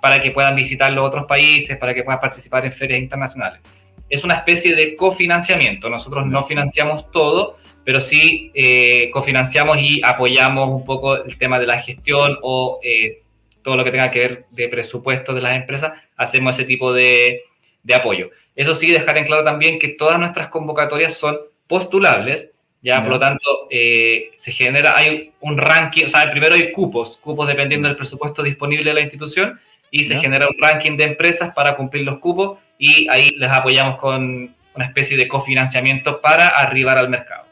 para 0.00 0.20
que 0.20 0.30
puedan 0.30 0.54
visitar 0.54 0.92
los 0.92 1.06
otros 1.06 1.24
países, 1.24 1.76
para 1.78 1.94
que 1.94 2.02
puedan 2.02 2.20
participar 2.20 2.64
en 2.64 2.72
ferias 2.72 3.00
internacionales. 3.00 3.60
Es 4.08 4.22
una 4.22 4.34
especie 4.34 4.74
de 4.74 4.94
cofinanciamiento, 4.96 5.88
nosotros 5.88 6.26
no 6.26 6.42
financiamos 6.42 7.10
todo, 7.10 7.58
pero 7.84 8.00
sí 8.00 8.50
eh, 8.54 9.10
cofinanciamos 9.12 9.78
y 9.78 10.00
apoyamos 10.02 10.68
un 10.68 10.84
poco 10.84 11.16
el 11.22 11.36
tema 11.38 11.58
de 11.58 11.66
la 11.66 11.80
gestión 11.80 12.38
o 12.42 12.80
eh, 12.82 13.22
todo 13.62 13.76
lo 13.76 13.84
que 13.84 13.90
tenga 13.90 14.10
que 14.10 14.18
ver 14.18 14.44
de 14.50 14.68
presupuesto 14.68 15.34
de 15.34 15.40
las 15.40 15.56
empresas, 15.56 15.92
hacemos 16.16 16.54
ese 16.54 16.64
tipo 16.64 16.92
de, 16.92 17.42
de, 17.82 17.94
apoyo. 17.94 18.30
Eso 18.54 18.74
sí, 18.74 18.90
dejar 18.90 19.18
en 19.18 19.24
claro 19.24 19.42
también 19.42 19.78
que 19.78 19.88
todas 19.88 20.18
nuestras 20.18 20.48
convocatorias 20.48 21.14
son 21.14 21.38
postulables, 21.66 22.52
ya 22.82 23.00
por 23.00 23.10
lo 23.10 23.18
tanto 23.18 23.66
eh, 23.70 24.32
se 24.38 24.52
genera, 24.52 24.96
hay 24.96 25.32
un 25.40 25.56
ranking, 25.56 26.04
o 26.04 26.08
sea, 26.08 26.30
primero 26.30 26.54
hay 26.54 26.70
cupos, 26.70 27.16
cupos 27.16 27.48
dependiendo 27.48 27.88
del 27.88 27.96
presupuesto 27.96 28.42
disponible 28.42 28.90
de 28.90 28.94
la 28.94 29.00
institución, 29.00 29.58
y 29.90 30.04
se 30.04 30.16
genera 30.16 30.46
un 30.46 30.56
ranking 30.58 30.96
de 30.96 31.04
empresas 31.04 31.54
para 31.54 31.76
cumplir 31.76 32.04
los 32.04 32.18
cupos, 32.18 32.58
y 32.78 33.08
ahí 33.08 33.30
les 33.36 33.50
apoyamos 33.50 33.96
con 33.96 34.54
una 34.74 34.84
especie 34.84 35.16
de 35.16 35.26
cofinanciamiento 35.26 36.20
para 36.20 36.48
arribar 36.48 36.98
al 36.98 37.08
mercado. 37.08 37.43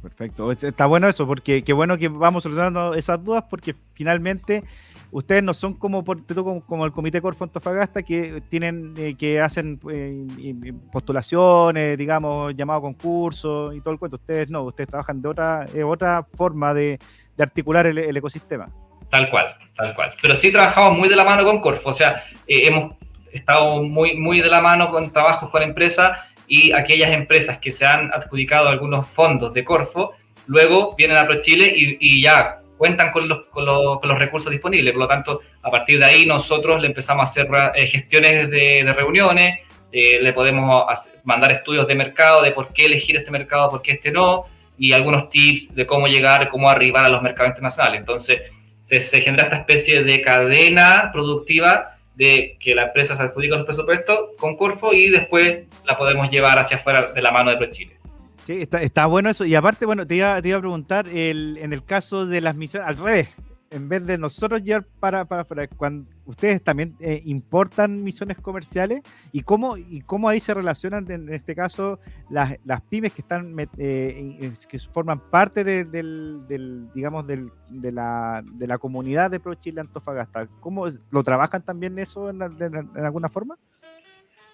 Perfecto. 0.00 0.50
Está 0.52 0.86
bueno 0.86 1.08
eso, 1.08 1.26
porque 1.26 1.62
qué 1.62 1.72
bueno 1.72 1.98
que 1.98 2.08
vamos 2.08 2.42
solucionando 2.42 2.94
esas 2.94 3.22
dudas, 3.22 3.44
porque 3.48 3.74
finalmente 3.92 4.64
ustedes 5.10 5.42
no 5.42 5.54
son 5.54 5.74
como, 5.74 6.04
como, 6.66 6.86
el 6.86 6.92
Comité 6.92 7.20
Corfo 7.20 7.44
Antofagasta 7.44 8.02
que 8.02 8.42
tienen, 8.48 8.94
eh, 8.96 9.14
que 9.18 9.40
hacen 9.40 9.78
eh, 9.90 10.72
postulaciones, 10.90 11.98
digamos, 11.98 12.54
llamado 12.56 12.80
concursos 12.80 13.74
y 13.74 13.80
todo 13.80 13.92
el 13.92 13.98
cuento. 13.98 14.16
Ustedes 14.16 14.48
no, 14.48 14.62
ustedes 14.62 14.88
trabajan 14.88 15.20
de 15.20 15.28
otra, 15.28 15.66
otra 15.84 16.26
forma 16.34 16.72
de, 16.72 16.98
articular 17.38 17.86
el, 17.86 18.16
ecosistema. 18.16 18.68
Tal 19.10 19.28
cual, 19.30 19.54
tal 19.76 19.94
cual. 19.94 20.12
Pero 20.20 20.34
sí 20.34 20.50
trabajamos 20.50 20.98
muy 20.98 21.08
de 21.08 21.16
la 21.16 21.24
mano 21.24 21.44
con 21.44 21.60
Corfo, 21.60 21.90
o 21.90 21.92
sea, 21.92 22.24
eh, 22.46 22.66
hemos 22.66 22.94
estado 23.30 23.82
muy, 23.82 24.16
muy 24.16 24.40
de 24.40 24.48
la 24.48 24.62
mano 24.62 24.88
con 24.90 25.10
trabajos 25.12 25.50
con 25.50 25.62
empresas 25.62 26.18
y 26.48 26.72
aquellas 26.72 27.12
empresas 27.12 27.58
que 27.58 27.72
se 27.72 27.86
han 27.86 28.12
adjudicado 28.12 28.68
algunos 28.68 29.06
fondos 29.06 29.52
de 29.54 29.64
Corfo, 29.64 30.12
luego 30.46 30.94
vienen 30.96 31.16
a 31.16 31.26
ProChile 31.26 31.66
y, 31.66 31.98
y 32.00 32.22
ya 32.22 32.60
cuentan 32.76 33.10
con 33.10 33.28
los, 33.28 33.46
con, 33.46 33.64
los, 33.64 34.00
con 34.00 34.08
los, 34.08 34.18
recursos 34.18 34.50
disponibles. 34.50 34.92
Por 34.92 35.02
lo 35.02 35.08
tanto, 35.08 35.40
a 35.62 35.70
partir 35.70 35.98
de 35.98 36.04
ahí 36.04 36.26
nosotros 36.26 36.80
le 36.80 36.88
empezamos 36.88 37.26
a 37.26 37.30
hacer 37.30 37.48
eh, 37.74 37.86
gestiones 37.86 38.50
de, 38.50 38.92
reuniones, 38.94 39.60
eh, 39.92 40.18
le 40.20 40.32
podemos 40.32 40.84
mandar 41.24 41.52
estudios 41.52 41.86
de 41.86 41.94
mercado, 41.94 42.42
de 42.42 42.52
por 42.52 42.72
qué 42.72 42.86
elegir 42.86 43.16
este 43.16 43.30
mercado, 43.30 43.70
por 43.70 43.82
qué 43.82 43.92
este 43.92 44.10
no, 44.10 44.44
y 44.78 44.92
algunos 44.92 45.30
tips 45.30 45.74
de 45.74 45.86
cómo 45.86 46.06
llegar, 46.06 46.48
cómo 46.50 46.68
arribar 46.68 47.04
a 47.04 47.08
los 47.08 47.22
mercados 47.22 47.50
internacionales. 47.50 48.00
Entonces, 48.00 48.42
se, 48.84 49.00
se 49.00 49.20
genera 49.20 49.44
esta 49.44 49.56
especie 49.56 50.02
de 50.02 50.20
cadena 50.20 51.10
productiva 51.12 51.95
de 52.16 52.56
que 52.58 52.74
la 52.74 52.86
empresa 52.86 53.14
se 53.14 53.22
adjudica 53.22 53.56
los 53.56 53.66
presupuestos 53.66 54.30
con 54.38 54.56
Corfo 54.56 54.92
y 54.92 55.10
después 55.10 55.64
la 55.84 55.96
podemos 55.96 56.30
llevar 56.30 56.58
hacia 56.58 56.78
afuera 56.78 57.12
de 57.12 57.22
la 57.22 57.30
mano 57.30 57.50
de 57.50 57.58
ProChile. 57.58 57.96
Sí, 58.42 58.62
está, 58.62 58.80
está, 58.80 59.06
bueno 59.06 59.28
eso. 59.28 59.44
Y 59.44 59.54
aparte, 59.54 59.86
bueno, 59.86 60.06
te 60.06 60.16
iba, 60.16 60.40
te 60.40 60.48
iba 60.48 60.58
a 60.58 60.60
preguntar, 60.60 61.08
el, 61.08 61.58
en 61.60 61.72
el 61.72 61.84
caso 61.84 62.26
de 62.26 62.40
las 62.40 62.54
misiones, 62.54 62.88
al 62.88 62.96
revés, 62.96 63.28
en 63.70 63.88
vez 63.88 64.06
de 64.06 64.18
nosotros 64.18 64.62
llevar 64.62 64.86
para, 65.00 65.24
para, 65.24 65.44
cuando 65.68 66.08
ustedes 66.24 66.62
también 66.62 66.94
eh, 67.00 67.22
importan 67.24 68.02
misiones 68.02 68.38
comerciales 68.38 69.02
y 69.32 69.42
cómo 69.42 69.76
y 69.76 70.00
cómo 70.02 70.28
ahí 70.28 70.40
se 70.40 70.54
relacionan 70.54 71.10
en 71.10 71.32
este 71.32 71.54
caso 71.54 71.98
las, 72.30 72.56
las 72.64 72.80
pymes 72.82 73.12
que 73.12 73.22
están 73.22 73.54
eh, 73.78 74.52
que 74.68 74.78
forman 74.78 75.20
parte 75.30 75.64
del, 75.64 76.90
digamos 76.94 77.26
del, 77.26 77.50
de, 77.68 77.92
la, 77.92 78.42
de 78.44 78.66
la 78.66 78.78
comunidad 78.78 79.30
de 79.30 79.40
Pro 79.40 79.54
Chile 79.54 79.80
Antofagasta 79.80 80.46
cómo 80.60 80.86
lo 81.10 81.22
trabajan 81.22 81.62
también 81.62 81.98
eso 81.98 82.30
en, 82.30 82.42
en 82.42 83.04
alguna 83.04 83.28
forma 83.28 83.56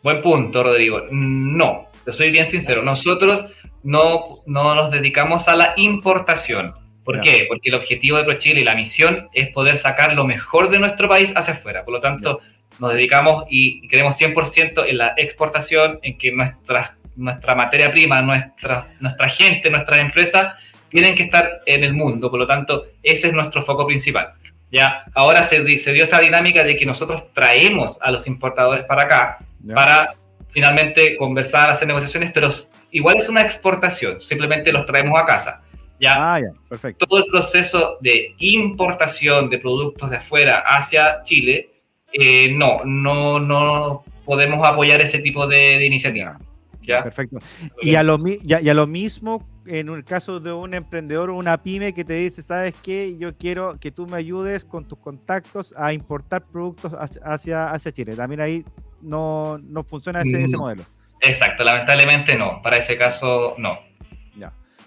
Buen 0.02 0.20
punto, 0.20 0.64
Rodrigo. 0.64 1.02
No, 1.12 1.86
soy 2.08 2.32
bien 2.32 2.44
sincero. 2.44 2.82
Nosotros 2.82 3.44
no, 3.84 4.42
no 4.46 4.74
nos 4.74 4.90
dedicamos 4.90 5.46
a 5.46 5.54
la 5.54 5.74
importación. 5.76 6.74
¿Por 7.04 7.20
qué? 7.20 7.46
Porque 7.48 7.68
el 7.68 7.74
objetivo 7.74 8.16
de 8.16 8.24
ProChile 8.24 8.60
y 8.60 8.64
la 8.64 8.74
misión 8.74 9.28
es 9.32 9.48
poder 9.48 9.76
sacar 9.76 10.14
lo 10.14 10.24
mejor 10.24 10.70
de 10.70 10.78
nuestro 10.78 11.08
país 11.08 11.32
hacia 11.34 11.54
afuera. 11.54 11.84
Por 11.84 11.94
lo 11.94 12.00
tanto, 12.00 12.40
nos 12.78 12.92
dedicamos 12.92 13.44
y 13.50 13.86
queremos 13.88 14.20
100% 14.20 14.84
en 14.88 14.98
la 14.98 15.14
exportación, 15.16 15.98
en 16.02 16.16
que 16.16 16.32
nuestra, 16.32 16.96
nuestra 17.16 17.54
materia 17.54 17.90
prima, 17.90 18.22
nuestra, 18.22 18.88
nuestra 19.00 19.28
gente, 19.28 19.70
nuestras 19.70 20.00
empresas 20.00 20.58
tienen 20.88 21.14
que 21.14 21.24
estar 21.24 21.62
en 21.66 21.84
el 21.84 21.92
mundo. 21.94 22.30
Por 22.30 22.38
lo 22.38 22.46
tanto, 22.46 22.86
ese 23.02 23.28
es 23.28 23.32
nuestro 23.32 23.62
foco 23.62 23.86
principal. 23.86 24.32
Ya, 24.70 25.04
ahora 25.14 25.44
se, 25.44 25.76
se 25.78 25.92
dio 25.92 26.04
esta 26.04 26.20
dinámica 26.20 26.64
de 26.64 26.76
que 26.76 26.86
nosotros 26.86 27.32
traemos 27.34 27.98
a 28.00 28.10
los 28.10 28.26
importadores 28.26 28.84
para 28.84 29.02
acá 29.02 29.38
para 29.74 30.14
finalmente 30.50 31.16
conversar, 31.16 31.70
hacer 31.70 31.88
negociaciones, 31.88 32.30
pero 32.32 32.48
igual 32.90 33.16
es 33.16 33.28
una 33.28 33.42
exportación, 33.42 34.20
simplemente 34.20 34.72
los 34.72 34.86
traemos 34.86 35.18
a 35.18 35.24
casa. 35.24 35.61
¿Ya? 36.02 36.34
Ah, 36.34 36.40
ya, 36.40 36.50
perfecto. 36.68 37.06
Todo 37.06 37.24
el 37.24 37.30
proceso 37.30 37.98
de 38.00 38.34
importación 38.38 39.48
de 39.48 39.58
productos 39.58 40.10
de 40.10 40.16
afuera 40.16 40.64
hacia 40.66 41.22
Chile, 41.22 41.70
eh, 42.12 42.52
no, 42.52 42.84
no, 42.84 43.40
no 43.40 44.04
podemos 44.24 44.66
apoyar 44.66 45.00
ese 45.00 45.20
tipo 45.20 45.46
de, 45.46 45.86
iniciativa. 45.86 46.36
¿ya? 46.82 47.04
Perfecto. 47.04 47.38
Y 47.80 47.94
a, 47.94 48.02
lo, 48.02 48.18
y 48.26 48.68
a 48.68 48.74
lo 48.74 48.86
mismo 48.86 49.46
en 49.66 49.88
el 49.88 50.04
caso 50.04 50.40
de 50.40 50.52
un 50.52 50.74
emprendedor 50.74 51.30
o 51.30 51.36
una 51.36 51.62
pyme 51.62 51.94
que 51.94 52.04
te 52.04 52.14
dice, 52.14 52.42
¿sabes 52.42 52.74
qué? 52.82 53.16
Yo 53.18 53.36
quiero 53.36 53.78
que 53.78 53.90
tú 53.90 54.06
me 54.06 54.16
ayudes 54.16 54.64
con 54.64 54.86
tus 54.86 54.98
contactos 54.98 55.74
a 55.76 55.92
importar 55.92 56.42
productos 56.42 56.92
hacia, 57.22 57.70
hacia 57.70 57.92
Chile. 57.92 58.16
También 58.16 58.40
ahí 58.40 58.64
no, 59.00 59.58
no 59.58 59.84
funciona 59.84 60.22
ese, 60.22 60.42
ese, 60.42 60.56
modelo. 60.56 60.82
Exacto, 61.20 61.62
lamentablemente 61.62 62.36
no. 62.36 62.60
Para 62.62 62.78
ese 62.78 62.96
caso, 62.96 63.54
no. 63.58 63.78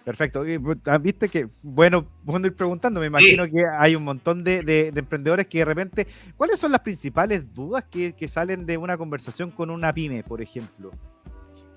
Perfecto. 0.06 0.46
Ah, 0.86 1.00
viste 1.00 1.28
que, 1.30 1.48
bueno, 1.64 2.06
bueno 2.22 2.46
ir 2.46 2.56
preguntando, 2.56 3.00
me 3.00 3.08
imagino 3.08 3.46
que 3.46 3.64
hay 3.80 3.96
un 3.96 4.04
montón 4.04 4.44
de, 4.44 4.62
de, 4.62 4.92
emprendedores 4.96 5.48
que 5.48 5.58
de 5.58 5.66
repente, 5.66 6.08
¿cuáles 6.38 6.60
son 6.60 6.72
las 6.72 6.82
principales 6.82 7.52
dudas 7.56 7.86
que, 7.86 8.14
que 8.14 8.28
salen 8.28 8.68
de 8.68 8.78
una 8.78 9.00
conversación 9.00 9.50
con 9.50 9.72
una 9.72 9.92
pyme, 9.92 10.22
por 10.22 10.44
ejemplo? 10.44 10.92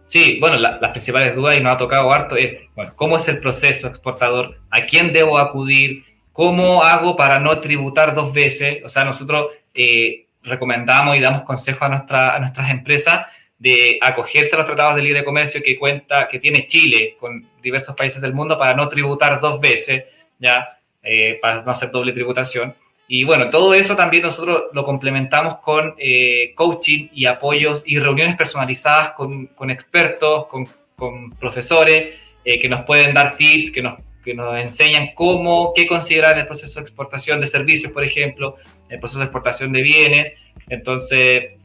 Sí, 0.05 0.37
bueno, 0.41 0.59
las 0.59 0.91
principales 0.91 1.35
dudas, 1.35 1.57
y 1.57 1.63
nos 1.63 1.75
ha 1.75 1.79
tocado 1.79 2.13
harto, 2.13 2.37
es, 2.37 2.55
bueno, 2.77 2.93
¿cómo 2.97 3.17
es 3.17 3.27
el 3.29 3.41
proceso 3.41 3.89
exportador? 3.89 4.61
¿A 4.69 4.83
quién 4.83 5.15
debo 5.15 5.39
acudir? 5.39 6.05
¿Cómo 6.35 6.83
hago 6.83 7.17
para 7.17 7.41
no 7.41 7.59
tributar 7.61 8.15
dos 8.15 8.35
veces? 8.35 8.85
O 8.85 8.91
sea, 8.91 9.05
nosotros 9.05 9.47
eh, 9.73 10.27
recomendamos 10.43 11.17
y 11.17 11.21
damos 11.21 11.43
consejo 11.43 11.87
a, 11.87 11.89
nuestra, 11.89 12.37
a 12.37 12.39
nuestras 12.41 12.71
empresas 12.71 13.27
de 13.59 13.99
acogerse 14.01 14.55
a 14.55 14.59
los 14.59 14.67
tratados 14.67 14.97
de 14.97 15.03
libre 15.03 15.25
comercio 15.25 15.63
que 15.63 15.79
cuenta, 15.79 16.29
que 16.29 16.39
tiene 16.39 16.67
Chile 16.67 17.17
con 17.19 17.49
diversos 17.61 17.95
países 17.97 18.23
del 18.23 18.33
mundo 18.33 18.57
para 18.57 18.75
no 18.75 18.89
tributar 18.89 19.41
dos 19.41 19.61
veces, 19.61 20.05
ya, 20.39 20.79
eh, 21.03 21.39
para 21.43 21.63
no 21.63 21.71
hacer 21.73 21.91
doble 21.91 22.13
tributación. 22.13 22.75
Y 23.09 23.25
bueno, 23.25 23.49
todo 23.49 23.73
eso 23.75 23.97
también 23.97 24.23
nosotros 24.23 24.65
lo 24.73 24.85
complementamos 24.85 25.57
con 25.59 25.95
eh, 25.99 26.53
coaching 26.55 27.09
y 27.13 27.25
apoyos 27.25 27.83
y 27.87 27.99
reuniones 27.99 28.37
personalizadas 28.37 29.13
con, 29.13 29.47
con 29.47 29.71
expertos, 29.71 30.47
con, 30.47 30.69
con 30.95 31.31
profesores 31.33 32.15
eh, 32.45 32.59
que 32.61 32.69
nos 32.69 32.85
pueden 32.85 33.15
dar 33.15 33.37
tips, 33.37 33.71
que 33.73 33.83
nos, 33.83 33.99
que 34.23 34.35
nos 34.35 34.57
enseñan 34.59 35.11
cómo, 35.15 35.73
qué 35.75 35.87
considerar 35.87 36.35
en 36.35 36.41
el 36.41 36.47
proceso 36.47 36.79
de 36.79 36.85
exportación 36.85 37.41
de 37.41 37.47
servicios, 37.47 37.91
por 37.91 38.05
ejemplo, 38.05 38.57
el 38.91 39.01
proceso 39.01 39.21
de 39.21 39.25
exportación 39.25 39.73
de 39.73 39.83
bienes. 39.83 40.33
Entonces, 40.69 41.58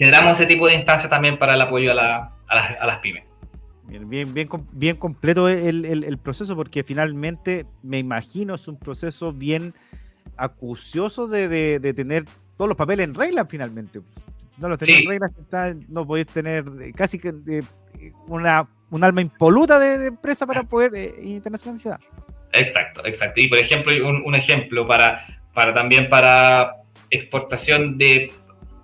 generamos 0.00 0.40
ese 0.40 0.46
tipo 0.46 0.66
de 0.66 0.74
instancias 0.74 1.10
también 1.10 1.38
para 1.38 1.54
el 1.54 1.60
apoyo 1.60 1.92
a, 1.92 1.94
la, 1.94 2.32
a, 2.48 2.54
las, 2.54 2.80
a 2.80 2.86
las 2.86 2.98
pymes. 3.00 3.24
Bien, 3.86 4.08
bien, 4.08 4.48
bien 4.72 4.96
completo 4.96 5.48
el, 5.48 5.84
el, 5.84 6.04
el, 6.04 6.18
proceso 6.18 6.56
porque 6.56 6.82
finalmente 6.84 7.66
me 7.82 7.98
imagino 7.98 8.54
es 8.54 8.66
un 8.66 8.78
proceso 8.78 9.32
bien 9.32 9.74
acucioso 10.36 11.26
de, 11.26 11.48
de, 11.80 11.92
tener 11.92 12.24
todos 12.56 12.68
los 12.68 12.78
papeles 12.78 13.04
en 13.04 13.14
regla 13.14 13.44
finalmente. 13.44 14.00
Si 14.46 14.62
no 14.62 14.68
los 14.68 14.78
tenés 14.78 15.02
en 15.02 15.08
regla, 15.08 15.28
no 15.88 16.06
podéis 16.06 16.28
tener 16.28 16.64
eh, 16.80 16.92
casi 16.94 17.18
que 17.18 17.34
eh, 17.48 18.12
una, 18.26 18.66
un 18.90 19.04
alma 19.04 19.20
impoluta 19.20 19.78
de, 19.78 20.06
empresa 20.06 20.46
para 20.46 20.62
poder 20.62 20.94
eh, 20.94 21.14
internacionalizar. 21.22 21.98
Exacto, 22.52 23.04
exacto. 23.04 23.40
Y 23.40 23.48
por 23.48 23.58
ejemplo, 23.58 23.92
un, 24.08 24.22
un, 24.24 24.34
ejemplo 24.34 24.86
para, 24.86 25.26
para 25.52 25.74
también 25.74 26.08
para 26.08 26.76
exportación 27.10 27.98
de 27.98 28.32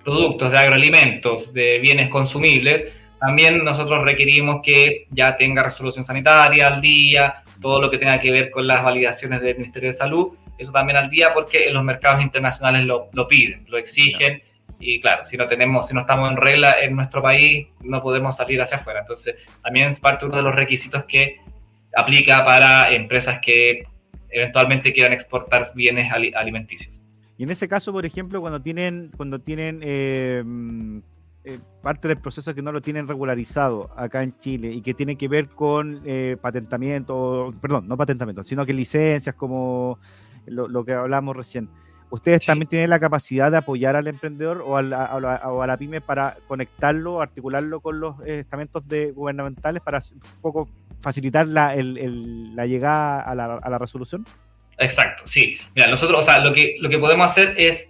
productos, 0.07 0.51
de 0.51 0.59
agroalimentos, 0.59 1.53
de 1.53 1.79
bienes 1.81 2.09
consumibles, 2.09 2.87
también 3.21 3.65
nosotros 3.65 4.05
requerimos 4.05 4.61
que 4.63 5.07
ya 5.11 5.37
tenga 5.37 5.63
resolución 5.63 6.05
sanitaria 6.05 6.69
al 6.69 6.81
día, 6.81 7.43
todo 7.61 7.81
lo 7.81 7.91
que 7.91 7.99
tenga 7.99 8.21
que 8.21 8.31
ver 8.31 8.51
con 8.51 8.67
las 8.67 8.83
validaciones 8.85 9.43
del 9.43 9.57
Ministerio 9.57 9.89
de 9.89 9.95
Salud 9.95 10.33
eso 10.59 10.73
también 10.73 10.97
al 10.97 11.11
día 11.11 11.35
porque 11.35 11.71
los 11.71 11.85
mercados 11.85 12.23
internacionales 12.23 12.87
lo, 12.87 13.29
piden, 13.29 13.65
lo 13.69 13.79
exigen. 13.79 14.43
Y 14.79 15.01
claro, 15.01 15.25
si 15.25 15.37
no 15.37 15.47
tenemos, 15.47 15.89
si 15.89 15.95
no 15.95 16.01
estamos 16.01 16.31
en 16.31 16.37
regla 16.37 16.77
en 16.81 16.95
nuestro 16.95 17.23
país, 17.23 17.67
no 17.83 18.03
podemos 18.03 18.37
salir 18.37 18.61
hacia 18.61 18.77
afuera. 18.79 19.01
Entonces, 19.01 19.37
también 19.63 19.93
es 19.93 20.01
parte 20.01 20.27
uno 20.27 20.37
de 20.37 20.43
los 20.43 20.55
requisitos 20.55 21.05
que 21.05 21.41
aplica 21.95 22.45
para 22.45 22.91
empresas 22.91 23.39
que 23.41 23.87
eventualmente 24.31 24.93
quieran 24.93 25.13
exportar 25.13 25.73
bienes 25.75 26.13
alimenticios. 26.13 26.96
Y 27.39 27.45
en 27.45 27.51
ese 27.51 27.69
caso, 27.69 27.93
por 27.93 28.07
ejemplo, 28.07 28.41
cuando 28.41 28.61
tienen, 28.61 29.11
cuando 29.17 29.39
tienen 29.39 29.81
eh, 29.83 30.43
eh, 31.45 31.59
parte 31.83 32.09
del 32.09 32.17
proceso 32.19 32.55
que 32.55 32.63
no 32.63 32.73
lo 32.73 32.81
tienen 32.81 33.07
regularizado 33.07 33.91
acá 33.97 34.23
en 34.23 34.37
Chile 34.39 34.73
y 34.73 34.81
que 34.81 34.95
tiene 34.95 35.17
que 35.17 35.29
ver 35.29 35.49
con 35.49 36.01
eh, 36.05 36.37
patentamiento, 36.41 37.55
perdón, 37.61 37.87
no 37.87 37.97
patentamiento, 37.97 38.43
sino 38.43 38.65
que 38.65 38.73
licencias 38.73 39.35
como 39.35 39.99
lo, 40.47 40.85
que 40.85 40.95
hablamos 40.95 41.37
recién. 41.37 41.69
¿Ustedes 42.09 42.47
también 42.47 42.69
tienen 42.69 42.89
la 42.89 43.01
capacidad 43.01 43.51
de 43.51 43.59
apoyar 43.59 43.97
al 43.97 44.07
emprendedor 44.07 44.63
o 44.65 44.77
a 44.77 44.83
la, 44.83 45.77
pyme 45.77 46.01
para 46.01 46.37
conectarlo, 46.47 47.21
articularlo 47.21 47.81
con 47.81 48.01
los 48.01 48.19
estamentos 48.25 48.87
de, 48.89 49.13
gubernamentales 49.13 49.83
para 49.83 49.99
un 49.99 50.41
poco 50.41 50.69
facilitar 51.01 51.47
la, 51.49 51.75
la 51.77 52.67
llegada 52.67 53.21
a 53.21 53.35
la, 53.35 53.55
a 53.57 53.71
la, 53.71 53.79
resolución? 53.79 54.25
Exacto, 54.79 55.23
sí. 55.27 55.59
Mira, 55.75 55.89
nosotros, 55.89 56.23
o 56.23 56.27
sea, 56.27 56.39
lo 56.39 56.53
que, 56.53 56.77
lo 56.81 56.89
que 56.89 56.99
podemos 56.99 57.31
hacer 57.31 57.55
es 57.57 57.89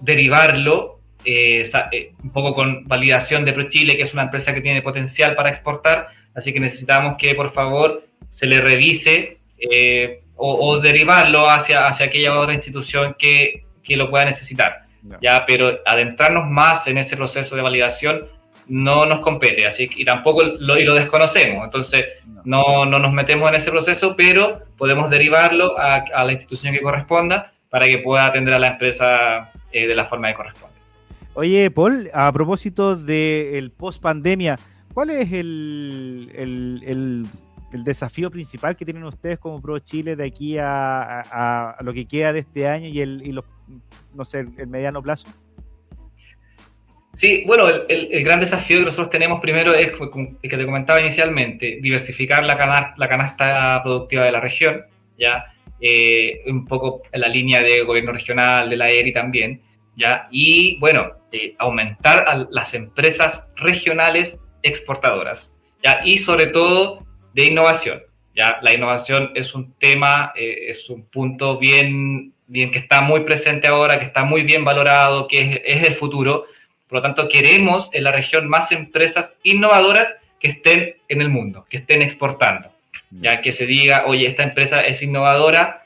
derivarlo 0.00 1.00
eh, 1.24 1.68
eh, 1.92 2.12
un 2.22 2.30
poco 2.30 2.54
con 2.54 2.86
validación 2.86 3.44
de 3.44 3.52
ProChile, 3.52 3.96
que 3.96 4.02
es 4.02 4.12
una 4.12 4.24
empresa 4.24 4.54
que 4.54 4.60
tiene 4.60 4.82
potencial 4.82 5.34
para 5.34 5.50
exportar, 5.50 6.08
así 6.34 6.52
que 6.52 6.60
necesitamos 6.60 7.16
que 7.18 7.34
por 7.34 7.50
favor 7.50 8.04
se 8.30 8.46
le 8.46 8.60
revise 8.60 9.38
eh, 9.58 10.20
o, 10.36 10.78
derivarlo 10.80 11.48
hacia, 11.48 11.86
hacia 11.86 12.06
aquella 12.06 12.38
otra 12.38 12.54
institución 12.54 13.16
que, 13.18 13.64
que 13.82 13.96
lo 13.96 14.10
pueda 14.10 14.26
necesitar. 14.26 14.84
Ya, 15.22 15.46
pero 15.46 15.78
adentrarnos 15.86 16.50
más 16.50 16.86
en 16.88 16.98
ese 16.98 17.16
proceso 17.16 17.54
de 17.54 17.62
validación 17.62 18.26
no 18.68 19.06
nos 19.06 19.20
compete, 19.20 19.66
así 19.66 19.88
que 19.88 20.02
y 20.02 20.04
tampoco 20.04 20.42
lo, 20.42 20.78
y 20.78 20.84
lo 20.84 20.94
desconocemos, 20.94 21.64
entonces 21.64 22.04
no, 22.44 22.84
no, 22.84 22.98
nos 22.98 23.12
metemos 23.12 23.48
en 23.48 23.56
ese 23.56 23.70
proceso, 23.70 24.14
pero 24.16 24.62
podemos 24.76 25.10
derivarlo 25.10 25.78
a, 25.78 25.96
a, 25.96 26.24
la 26.24 26.32
institución 26.32 26.72
que 26.72 26.80
corresponda 26.80 27.52
para 27.70 27.86
que 27.86 27.98
pueda 27.98 28.26
atender 28.26 28.54
a 28.54 28.58
la 28.58 28.68
empresa 28.68 29.50
eh, 29.72 29.86
de 29.86 29.94
la 29.94 30.04
forma 30.04 30.28
que 30.28 30.34
corresponde. 30.34 30.76
Oye, 31.34 31.70
Paul, 31.70 32.08
a 32.14 32.32
propósito 32.32 32.96
del 32.96 33.70
post 33.70 34.00
pandemia, 34.00 34.58
¿cuál 34.94 35.10
es 35.10 35.32
el, 35.32 36.30
el, 36.34 36.82
el 36.86 37.26
el 37.72 37.84
desafío 37.84 38.30
principal 38.30 38.76
que 38.76 38.84
tienen 38.84 39.04
ustedes 39.04 39.38
como 39.38 39.60
Pro 39.60 39.78
Chile 39.78 40.16
de 40.16 40.24
aquí 40.24 40.56
a, 40.58 41.76
lo 41.80 41.92
que 41.92 42.06
queda 42.06 42.32
de 42.32 42.40
este 42.40 42.68
año 42.68 42.88
y 42.88 43.00
el, 43.00 43.22
y 43.24 43.32
no 44.14 44.24
sé, 44.24 44.40
el, 44.40 44.66
mediano 44.66 45.02
plazo? 45.02 45.28
Sí, 47.16 47.44
bueno, 47.46 47.66
el, 47.88 48.22
gran 48.22 48.40
desafío 48.40 48.80
que 48.80 48.84
nosotros 48.84 49.08
tenemos 49.08 49.40
primero 49.40 49.72
es, 49.72 49.88
el 49.88 50.50
que 50.50 50.56
te 50.58 50.66
comentaba 50.66 51.00
inicialmente, 51.00 51.78
diversificar 51.80 52.44
la, 52.44 52.58
canasta, 52.58 53.80
productiva 53.82 54.24
de 54.24 54.32
la 54.32 54.40
región, 54.40 54.84
ya 55.18 55.46
eh, 55.80 56.42
un 56.46 56.66
poco 56.66 57.00
en 57.10 57.22
la 57.22 57.28
línea 57.28 57.62
de 57.62 57.84
gobierno 57.84 58.12
regional, 58.12 58.68
de 58.68 58.76
la 58.76 58.90
ERI 58.90 59.14
también, 59.14 59.62
ya 59.96 60.28
y 60.30 60.78
bueno, 60.78 61.12
eh, 61.32 61.54
aumentar 61.56 62.48
las 62.50 62.74
empresas 62.74 63.46
regionales 63.56 64.38
exportadoras, 64.62 65.54
ya 65.82 66.02
y 66.04 66.18
sobre 66.18 66.48
todo 66.48 67.06
de 67.32 67.46
innovación. 67.46 68.02
¿ya? 68.34 68.58
La 68.60 68.74
innovación 68.74 69.32
es 69.34 69.54
un 69.54 69.72
tema, 69.78 70.34
eh, 70.36 70.66
es 70.68 70.90
un 70.90 71.06
punto 71.06 71.56
bien 71.56 72.34
bien, 72.46 72.70
que 72.70 72.78
está 72.78 73.00
muy 73.02 73.20
presente 73.20 73.66
ahora, 73.66 73.98
que 73.98 74.04
está 74.04 74.24
muy 74.24 74.42
bien 74.42 74.64
valorado, 74.64 75.26
que 75.28 75.62
es, 75.64 75.86
el 75.86 75.94
futuro. 75.94 76.46
Por 76.88 76.98
lo 76.98 77.02
tanto, 77.02 77.28
queremos 77.28 77.90
en 77.92 78.04
la 78.04 78.12
región 78.12 78.48
más 78.48 78.72
empresas 78.72 79.34
innovadoras 79.42 80.14
que 80.38 80.48
estén 80.48 80.96
en 81.08 81.20
el 81.20 81.28
mundo, 81.28 81.66
que 81.68 81.78
estén 81.78 82.02
exportando. 82.02 82.70
Ya 83.10 83.40
que 83.40 83.52
se 83.52 83.66
diga, 83.66 84.04
oye, 84.06 84.26
esta 84.26 84.42
empresa 84.42 84.80
es 84.82 85.00
innovadora, 85.00 85.84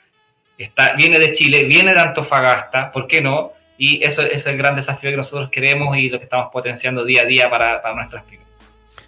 está, 0.59 0.95
viene 0.95 1.19
de 1.19 1.33
Chile, 1.33 1.65
viene 1.65 1.95
de 1.95 2.01
Antofagasta, 2.01 2.91
¿por 2.93 3.07
qué 3.07 3.21
no? 3.21 3.53
Y 3.79 4.03
eso 4.03 4.23
es 4.23 4.47
el 4.47 4.57
gran 4.57 4.75
desafío 4.75 5.11
que 5.11 5.17
nosotros 5.17 5.51
queremos 5.51 5.97
y 5.97 6.09
lo 6.09 6.19
que 6.19 6.25
estamos 6.25 6.51
potenciando 6.53 7.05
día 7.05 7.23
a 7.23 7.25
día 7.27 7.51
para, 7.51 7.81
para 7.81 7.95
nuestras 7.95 8.25
pymes. 8.25 8.41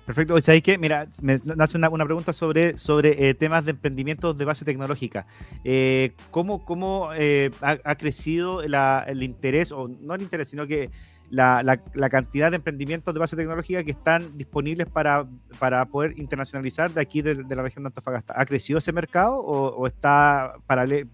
Perfecto. 0.06 0.34
O 0.34 0.40
sea, 0.40 0.60
que, 0.60 0.78
mira, 0.78 1.06
me 1.20 1.38
nace 1.44 1.76
una, 1.76 1.88
una 1.88 2.04
pregunta 2.04 2.32
sobre, 2.32 2.76
sobre 2.76 3.28
eh, 3.28 3.34
temas 3.34 3.64
de 3.64 3.70
emprendimientos 3.70 4.36
de 4.36 4.44
base 4.44 4.64
tecnológica. 4.64 5.26
Eh, 5.62 6.12
¿Cómo, 6.30 6.64
cómo 6.64 7.10
eh, 7.14 7.50
ha, 7.60 7.94
crecido 7.94 8.62
el 8.62 9.22
interés, 9.22 9.70
o 9.70 9.88
no 10.00 10.14
el 10.14 10.22
interés, 10.22 10.48
sino 10.48 10.66
que 10.66 10.90
la, 11.32 11.80
la, 11.94 12.10
cantidad 12.10 12.50
de 12.50 12.56
emprendimientos 12.56 13.14
de 13.14 13.18
base 13.18 13.36
tecnológica 13.36 13.82
que 13.82 13.92
están 13.92 14.36
disponibles 14.36 14.86
para, 14.86 15.26
para 15.58 15.86
poder 15.86 16.12
internacionalizar 16.18 16.90
de 16.90 17.00
aquí 17.00 17.22
de, 17.22 17.34
la 17.34 17.62
región 17.62 17.84
de 17.84 17.88
Antofagasta? 17.88 18.34
¿Ha 18.36 18.44
crecido 18.44 18.78
ese 18.78 18.92
mercado 18.92 19.38
o, 19.38 19.86
está 19.86 20.52
paralelo, 20.66 21.08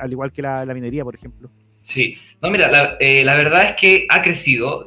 al 0.00 0.10
igual 0.10 0.32
que 0.32 0.40
la, 0.40 0.64
minería, 0.72 1.04
por 1.04 1.14
ejemplo? 1.14 1.50
Sí, 1.82 2.16
no, 2.40 2.50
mira, 2.50 2.68
la, 2.68 2.96
la 2.98 3.34
verdad 3.34 3.64
es 3.64 3.72
que 3.74 4.06
ha 4.08 4.22
crecido. 4.22 4.86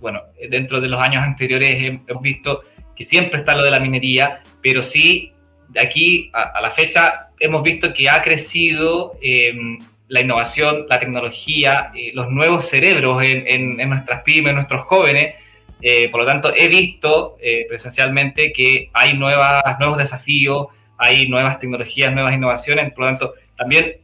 bueno, 0.00 0.20
dentro 0.50 0.80
de 0.80 0.88
los 0.88 1.00
años 1.00 1.22
anteriores 1.22 2.00
hemos 2.06 2.22
visto 2.22 2.62
que 2.96 3.04
siempre 3.04 3.38
está 3.38 3.54
lo 3.54 3.64
de 3.64 3.70
la 3.70 3.78
minería, 3.78 4.42
pero 4.60 4.82
sí, 4.82 5.32
de 5.68 5.80
aquí 5.80 6.30
a, 6.32 6.60
la 6.60 6.72
fecha 6.72 7.28
hemos 7.38 7.62
visto 7.62 7.92
que 7.92 8.08
ha 8.08 8.22
crecido 8.22 9.16
em, 9.22 9.78
la 10.08 10.20
innovación, 10.20 10.86
la 10.88 10.98
tecnología, 10.98 11.90
eh, 11.94 12.12
los 12.14 12.30
nuevos 12.30 12.66
cerebros 12.66 13.22
en, 13.22 13.76
nuestras 13.88 14.22
pymes, 14.22 14.50
en 14.50 14.56
nuestros 14.56 14.84
jóvenes. 14.86 15.34
Eh, 15.82 16.08
por 16.08 16.20
lo 16.20 16.26
tanto, 16.26 16.52
he 16.54 16.68
visto 16.68 17.36
eh, 17.40 17.66
presencialmente 17.68 18.52
que 18.52 18.90
hay 18.92 19.14
nuevas, 19.14 19.62
nuevos 19.78 19.98
desafíos, 19.98 20.68
hay 20.98 21.28
nuevas 21.28 21.58
tecnologías, 21.58 22.12
nuevas 22.12 22.34
innovaciones. 22.34 22.92
Por 22.92 23.04
lo 23.04 23.10
tanto, 23.10 23.34
también 23.56 23.96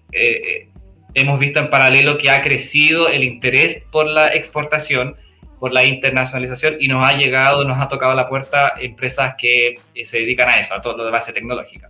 hemos 1.14 1.38
visto 1.38 1.58
en 1.58 1.70
paralelo 1.70 2.18
que 2.18 2.30
ha 2.30 2.42
crecido 2.42 3.08
el 3.08 3.24
interés 3.24 3.82
por 3.90 4.06
la 4.06 4.28
exportación 4.28 5.16
por 5.62 5.72
la 5.72 5.84
internacionalización 5.84 6.74
y 6.80 6.88
nos 6.88 7.06
ha 7.06 7.12
llegado, 7.12 7.62
nos 7.62 7.78
ha 7.80 7.86
tocado 7.86 8.14
la 8.14 8.28
puerta 8.28 8.72
empresas 8.80 9.36
que 9.38 9.76
eh, 9.94 10.04
se 10.04 10.18
dedican 10.18 10.48
a 10.48 10.58
eso, 10.58 10.74
a 10.74 10.80
todo 10.80 10.96
lo 10.96 11.04
de 11.04 11.12
base 11.12 11.32
tecnológica. 11.32 11.88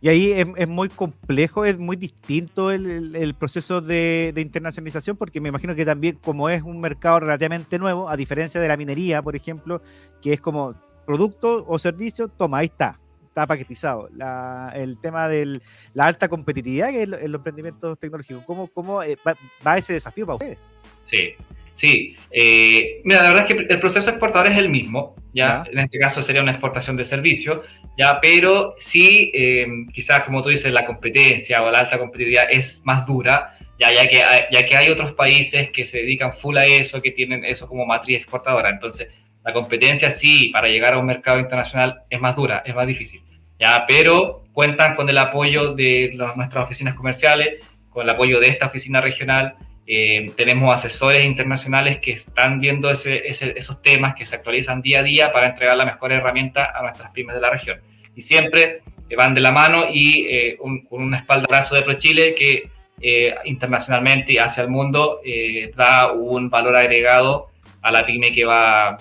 Y 0.00 0.08
ahí 0.08 0.32
es, 0.32 0.68
muy 0.68 0.88
complejo, 0.88 1.64
es 1.64 1.78
muy 1.78 1.96
distinto 1.96 2.70
el, 2.70 3.34
proceso 3.38 3.80
de, 3.80 4.32
internacionalización, 4.36 5.16
porque 5.16 5.40
me 5.40 5.48
imagino 5.48 5.74
que 5.74 5.84
también 5.84 6.18
como 6.22 6.48
es 6.48 6.62
un 6.62 6.80
mercado 6.80 7.20
relativamente 7.20 7.78
nuevo, 7.78 8.08
a 8.08 8.16
diferencia 8.16 8.60
de 8.60 8.68
la 8.68 8.76
minería, 8.76 9.22
por 9.22 9.36
ejemplo, 9.36 9.80
que 10.20 10.32
es 10.34 10.40
como 10.40 10.74
producto 11.06 11.64
o 11.66 11.78
servicio, 11.78 12.28
toma, 12.28 12.58
ahí 12.58 12.66
está, 12.66 12.98
está 13.26 13.46
paquetizado. 13.46 14.08
el 14.74 14.98
tema 14.98 15.28
de 15.28 15.60
la 15.94 16.06
alta 16.06 16.28
competitividad 16.28 16.90
que 16.90 17.02
es 17.02 17.08
el, 17.08 17.32
los 17.32 17.38
emprendimientos 17.38 17.98
tecnológicos, 17.98 18.44
¿cómo, 18.44 18.66
cómo 18.68 19.02
eh, 19.02 19.16
va, 19.26 19.34
va, 19.66 19.78
ese 19.78 19.92
desafío 19.92 20.26
para 20.26 20.36
ustedes? 20.36 20.58
Sí, 21.04 21.34
Sí, 21.76 22.16
eh, 22.30 23.02
mira, 23.04 23.22
la 23.22 23.28
verdad 23.34 23.46
es 23.46 23.54
que 23.54 23.74
el 23.74 23.78
proceso 23.78 24.08
exportador 24.08 24.46
es 24.46 24.56
el 24.56 24.70
mismo, 24.70 25.14
ya, 25.34 25.62
en 25.70 25.78
este 25.80 25.98
caso 25.98 26.22
sería 26.22 26.40
una 26.40 26.52
exportación 26.52 26.96
de 26.96 27.04
servicio, 27.04 27.64
ya, 27.98 28.18
pero 28.18 28.74
sí, 28.78 29.30
eh, 29.34 29.66
quizás 29.92 30.24
como 30.24 30.42
tú 30.42 30.48
dices, 30.48 30.72
la 30.72 30.86
competencia 30.86 31.62
o 31.62 31.70
la 31.70 31.80
alta 31.80 31.98
competitividad 31.98 32.46
es 32.50 32.80
más 32.86 33.04
dura, 33.04 33.58
ya, 33.78 33.92
ya, 33.92 34.08
que, 34.08 34.22
hay, 34.22 34.44
ya 34.50 34.64
que 34.64 34.74
hay 34.74 34.88
otros 34.88 35.12
países 35.12 35.70
que 35.70 35.84
se 35.84 35.98
dedican 35.98 36.32
full 36.32 36.56
a 36.56 36.64
eso, 36.64 37.02
que 37.02 37.10
tienen 37.10 37.44
eso 37.44 37.68
como 37.68 37.84
matriz 37.84 38.20
exportadora, 38.20 38.70
entonces 38.70 39.08
la 39.44 39.52
competencia 39.52 40.10
sí, 40.10 40.48
para 40.48 40.68
llegar 40.68 40.94
a 40.94 40.98
un 40.98 41.04
mercado 41.04 41.38
internacional 41.38 42.04
es 42.08 42.18
más 42.18 42.34
dura, 42.34 42.62
es 42.64 42.74
más 42.74 42.86
difícil, 42.86 43.20
ya, 43.58 43.84
pero 43.86 44.44
cuentan 44.54 44.94
con 44.94 45.10
el 45.10 45.18
apoyo 45.18 45.74
de 45.74 46.14
nuestras 46.36 46.64
oficinas 46.64 46.94
comerciales, 46.94 47.62
con 47.90 48.04
el 48.04 48.08
apoyo 48.08 48.40
de 48.40 48.48
esta 48.48 48.64
oficina 48.64 49.02
regional, 49.02 49.56
eh, 49.86 50.32
tenemos 50.36 50.74
asesores 50.74 51.24
internacionales 51.24 51.98
que 51.98 52.12
están 52.12 52.60
viendo 52.60 52.90
esos 52.90 53.82
temas 53.82 54.14
que 54.14 54.26
se 54.26 54.34
actualizan 54.34 54.82
día 54.82 55.00
a 55.00 55.02
día 55.02 55.32
para 55.32 55.48
entregar 55.48 55.76
la 55.76 55.84
mejor 55.84 56.12
herramienta 56.12 56.76
a 56.76 56.82
nuestras 56.82 57.12
pymes 57.12 57.34
de 57.34 57.40
la 57.40 57.50
región. 57.50 57.80
Y 58.14 58.22
siempre 58.22 58.82
eh, 59.08 59.16
van 59.16 59.34
de 59.34 59.40
la 59.40 59.52
mano 59.52 59.84
y 59.90 60.26
eh, 60.28 60.56
con 60.58 61.02
un 61.02 61.14
espaldarazo 61.14 61.74
de 61.74 61.82
ProChile 61.82 62.34
que 62.34 62.70
internacionalmente 63.44 64.32
y 64.32 64.38
hacia 64.38 64.62
el 64.62 64.70
mundo 64.70 65.20
da 65.76 66.12
un 66.12 66.48
valor 66.48 66.74
agregado 66.76 67.48
a 67.82 67.92
la 67.92 68.06
pyme 68.06 68.32
que 68.32 68.46
va 68.46 68.96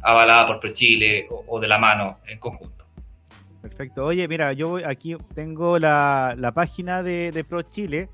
avalada 0.00 0.46
por 0.46 0.60
ProChile 0.60 1.26
o, 1.28 1.44
o 1.46 1.60
de 1.60 1.68
la 1.68 1.78
mano 1.78 2.20
en 2.26 2.38
conjunto. 2.38 2.86
Perfecto. 3.60 4.06
Oye, 4.06 4.26
mira, 4.28 4.54
yo 4.54 4.78
aquí 4.84 5.14
tengo 5.34 5.78
la, 5.78 6.34
la 6.38 6.52
página 6.52 7.02
de, 7.02 7.30
de 7.30 7.44
ProChile 7.44 8.08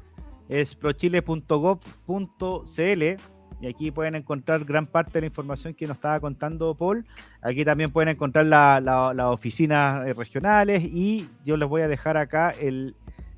es 0.48 0.74
prochile.gov.cl 0.74 3.34
y 3.60 3.66
aquí 3.66 3.90
pueden 3.90 4.14
encontrar 4.14 4.64
gran 4.64 4.86
parte 4.86 5.14
de 5.14 5.20
la 5.22 5.26
información 5.26 5.74
que 5.74 5.86
nos 5.86 5.96
estaba 5.96 6.20
contando 6.20 6.74
Paul. 6.74 7.06
Aquí 7.40 7.64
también 7.64 7.92
pueden 7.92 8.10
encontrar 8.10 8.46
las 8.46 8.82
la, 8.82 9.30
oficinas 9.30 10.06
eh, 10.06 10.12
regionales 10.12 10.82
y 10.84 11.28
yo 11.44 11.56
les 11.56 11.68
voy 11.68 11.82
a 11.82 11.88
dejar 11.88 12.16
acá 12.16 12.50
el 12.50 12.94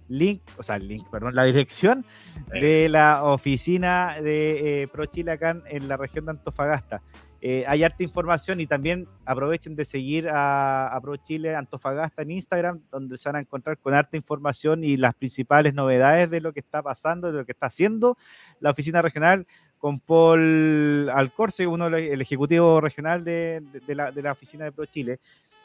link, 0.09 0.41
o 0.57 0.63
sea, 0.63 0.77
el 0.77 0.89
link, 0.89 1.09
perdón, 1.11 1.35
la 1.35 1.45
dirección 1.45 2.05
de 2.51 2.89
la 2.89 3.25
oficina 3.25 4.17
de 4.21 4.83
eh, 4.83 4.89
ProChile 4.89 5.33
acá 5.33 5.57
en 5.67 5.89
la 5.89 5.97
región 5.97 6.25
de 6.25 6.33
Antofagasta. 6.33 7.03
Eh, 7.41 7.65
hay 7.69 7.85
harta 7.85 8.03
información 8.03 8.61
y 8.61 8.67
también 8.67 9.07
aprovechen 9.25 9.77
de 9.77 9.85
seguir 9.85 10.29
a, 10.29 10.89
a 10.89 11.01
Pro 11.01 11.17
Chile 11.17 11.55
Antofagasta 11.55 12.23
en 12.23 12.31
Instagram, 12.31 12.81
donde 12.91 13.19
se 13.19 13.29
van 13.29 13.37
a 13.37 13.41
encontrar 13.41 13.79
con 13.79 13.95
harta 13.95 14.17
información 14.17 14.85
y 14.85 14.97
las 14.97 15.15
principales 15.15 15.75
novedades 15.75 16.31
de 16.31 16.41
lo 16.41 16.53
que 16.53 16.61
está 16.61 16.83
pasando, 16.83 17.31
de 17.31 17.39
lo 17.39 17.45
que 17.45 17.53
está 17.53 17.67
haciendo 17.67 18.17
la 18.61 18.71
oficina 18.71 19.03
regional 19.03 19.47
con 19.79 20.01
Paul 20.01 21.11
Alcorce, 21.15 21.67
uno 21.67 21.87
el 21.87 22.21
ejecutivo 22.21 22.81
regional 22.81 23.25
de, 23.25 23.63
la, 23.89 24.33
oficina 24.33 24.65
de 24.65 24.73
Pro 24.73 24.87
Chile. 24.87 25.21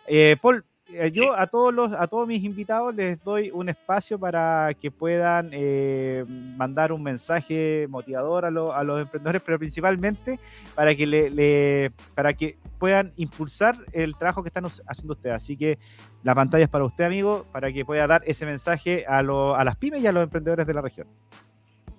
Eh, 0.08 0.36
Paul, 0.42 0.64
eh, 0.94 1.12
yo 1.12 1.38
a 1.38 1.48
todos 1.48 1.74
los 1.74 1.92
a 1.94 2.08
todos 2.08 2.28
mis 2.28 2.44
invitados 2.44 2.94
les 2.96 3.24
doy 3.24 3.52
un 3.52 3.70
espacio 3.70 4.20
para 4.20 4.74
que 4.80 4.92
puedan 4.92 5.50
eh, 5.52 6.26
mandar 6.28 6.92
un 6.92 7.04
mensaje 7.04 7.88
motivador 7.90 8.46
a, 8.46 8.48
a, 8.48 8.84
los 8.84 9.02
emprendedores, 9.02 9.42
pero 9.46 9.60
principalmente 9.60 10.40
para 10.76 10.96
que 10.96 11.06
le, 11.06 11.92
para 12.16 12.34
que 12.34 12.58
puedan 12.80 13.14
impulsar 13.18 13.76
el 13.92 14.16
trabajo 14.16 14.44
que 14.44 14.50
están 14.50 14.66
haciendo 14.66 15.14
ustedes. 15.14 15.36
Así 15.36 15.58
que 15.58 15.78
la 16.24 16.36
pantalla 16.36 16.64
es 16.64 16.70
para 16.70 16.86
usted, 16.86 17.06
amigo, 17.06 17.46
para 17.52 17.72
que 17.72 17.86
pueda 17.86 18.08
dar 18.08 18.24
ese 18.26 18.46
mensaje 18.46 19.06
a, 19.08 19.20
a 19.20 19.64
las 19.64 19.76
pymes 19.76 20.02
y 20.02 20.08
a 20.08 20.12
los 20.12 20.24
emprendedores 20.24 20.68
de 20.68 20.74
la 20.74 20.82
región. 20.82 21.08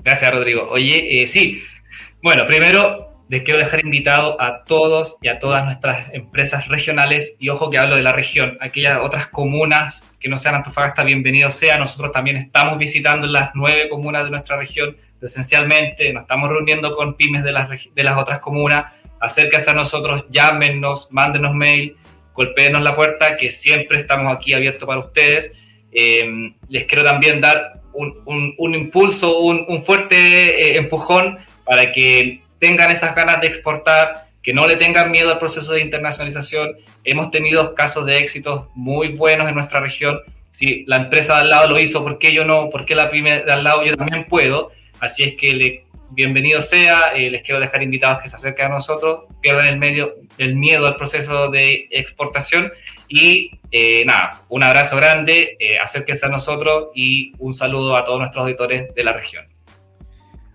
Gracias, 0.04 0.32
Rodrigo. 0.32 0.64
Oye, 0.68 1.22
eh, 1.22 1.26
sí, 1.26 1.62
bueno, 2.22 2.46
primero 2.46 3.11
les 3.32 3.44
quiero 3.44 3.58
dejar 3.58 3.80
invitado 3.80 4.38
a 4.42 4.62
todos 4.62 5.16
y 5.22 5.28
a 5.28 5.38
todas 5.38 5.64
nuestras 5.64 6.12
empresas 6.12 6.68
regionales, 6.68 7.34
y 7.38 7.48
ojo 7.48 7.70
que 7.70 7.78
hablo 7.78 7.96
de 7.96 8.02
la 8.02 8.12
región, 8.12 8.58
aquellas 8.60 8.98
otras 9.00 9.28
comunas 9.28 10.02
que 10.20 10.28
no 10.28 10.36
sean 10.36 10.56
Antofagasta, 10.56 11.02
bienvenidos 11.02 11.54
sea. 11.54 11.78
Nosotros 11.78 12.12
también 12.12 12.36
estamos 12.36 12.76
visitando 12.76 13.26
las 13.26 13.52
nueve 13.54 13.88
comunas 13.88 14.24
de 14.24 14.30
nuestra 14.30 14.58
región 14.58 14.98
presencialmente, 15.18 16.12
nos 16.12 16.24
estamos 16.24 16.50
reuniendo 16.50 16.94
con 16.94 17.14
pymes 17.14 17.42
de 17.42 17.52
las, 17.52 17.70
de 17.70 18.02
las 18.02 18.18
otras 18.18 18.38
comunas. 18.40 18.92
Acérquense 19.18 19.70
a 19.70 19.74
nosotros, 19.74 20.26
llámenos, 20.28 21.08
mándenos 21.10 21.54
mail, 21.54 21.96
golpeenos 22.34 22.82
la 22.82 22.94
puerta, 22.94 23.38
que 23.38 23.50
siempre 23.50 24.00
estamos 24.00 24.36
aquí 24.36 24.52
abiertos 24.52 24.86
para 24.86 25.00
ustedes. 25.00 25.52
Eh, 25.90 26.52
les 26.68 26.84
quiero 26.84 27.02
también 27.02 27.40
dar 27.40 27.80
un, 27.94 28.54
un, 28.58 28.74
impulso, 28.74 29.38
un, 29.38 29.64
un 29.68 29.82
fuerte 29.86 30.16
eh, 30.16 30.76
empujón 30.76 31.38
para 31.64 31.90
que 31.92 32.41
tengan 32.62 32.92
esas 32.92 33.12
ganas 33.16 33.40
de 33.40 33.48
exportar, 33.48 34.28
que 34.40 34.54
no 34.54 34.68
le 34.68 34.76
tengan 34.76 35.10
miedo 35.10 35.30
al 35.30 35.40
proceso 35.40 35.72
de 35.72 35.80
internacionalización. 35.80 36.76
Hemos 37.02 37.32
tenido 37.32 37.74
casos 37.74 38.06
de 38.06 38.18
éxitos 38.18 38.68
muy 38.76 39.08
buenos 39.08 39.48
en 39.48 39.56
nuestra 39.56 39.80
región. 39.80 40.20
Si 40.52 40.84
la 40.86 40.98
empresa 40.98 41.34
de 41.34 41.40
al 41.40 41.48
lado 41.48 41.70
lo 41.70 41.80
hizo, 41.80 42.04
¿por 42.04 42.20
qué 42.20 42.32
yo 42.32 42.44
no? 42.44 42.70
¿Por 42.70 42.84
qué 42.84 42.94
la 42.94 43.10
pyme 43.10 43.42
de 43.42 43.50
al 43.52 43.64
lado 43.64 43.84
yo 43.84 43.96
también 43.96 44.26
puedo? 44.28 44.70
Así 45.00 45.24
es 45.24 45.34
que 45.34 45.54
le, 45.54 45.84
bienvenido 46.10 46.60
sea, 46.60 47.12
eh, 47.16 47.30
les 47.30 47.42
quiero 47.42 47.58
dejar 47.58 47.82
invitados 47.82 48.22
que 48.22 48.28
se 48.28 48.36
acerquen 48.36 48.66
a 48.66 48.68
nosotros, 48.68 49.24
pierdan 49.40 49.66
el, 49.66 49.78
medio, 49.78 50.14
el 50.38 50.54
miedo 50.54 50.86
al 50.86 50.94
proceso 50.94 51.50
de 51.50 51.88
exportación 51.90 52.70
y 53.08 53.58
eh, 53.72 54.04
nada, 54.04 54.42
un 54.48 54.62
abrazo 54.62 54.94
grande, 54.96 55.56
eh, 55.58 55.78
acérquense 55.80 56.26
a 56.26 56.28
nosotros 56.28 56.90
y 56.94 57.32
un 57.40 57.54
saludo 57.54 57.96
a 57.96 58.04
todos 58.04 58.20
nuestros 58.20 58.42
auditores 58.42 58.94
de 58.94 59.02
la 59.02 59.14
región. 59.14 59.51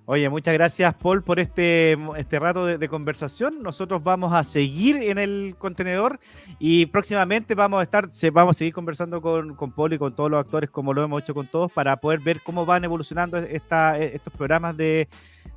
Oye, 0.10 0.30
muchas 0.30 0.53
gracias, 0.53 0.93
Paul, 0.93 1.22
por 1.22 1.38
este, 1.38 1.97
este 2.16 2.39
rato 2.39 2.66
de, 2.66 2.88
conversación. 2.88 3.62
Nosotros 3.62 4.01
vamos 4.01 4.34
a 4.34 4.45
seguir 4.45 4.95
en 4.95 5.18
el 5.18 5.55
contenedor 5.60 6.22
y 6.60 6.86
próximamente 6.86 7.55
vamos 7.55 7.82
a 7.82 7.84
estar, 7.84 8.08
vamos 8.32 8.55
a 8.55 8.58
seguir 8.58 8.74
conversando 8.74 9.22
con, 9.22 9.53
con, 9.55 9.74
Paul 9.74 9.91
y 9.91 9.97
con 9.97 10.16
todos 10.16 10.32
los 10.32 10.39
actores, 10.39 10.70
como 10.70 10.93
lo 10.93 11.03
hemos 11.03 11.22
hecho 11.22 11.34
con 11.34 11.47
todos, 11.47 11.70
para 11.74 11.97
poder 11.97 12.22
ver 12.22 12.39
cómo 12.41 12.66
van 12.66 12.86
evolucionando 12.86 13.36
esta, 13.36 13.97
estos 13.99 14.32
programas 14.32 14.78
de, 14.78 15.10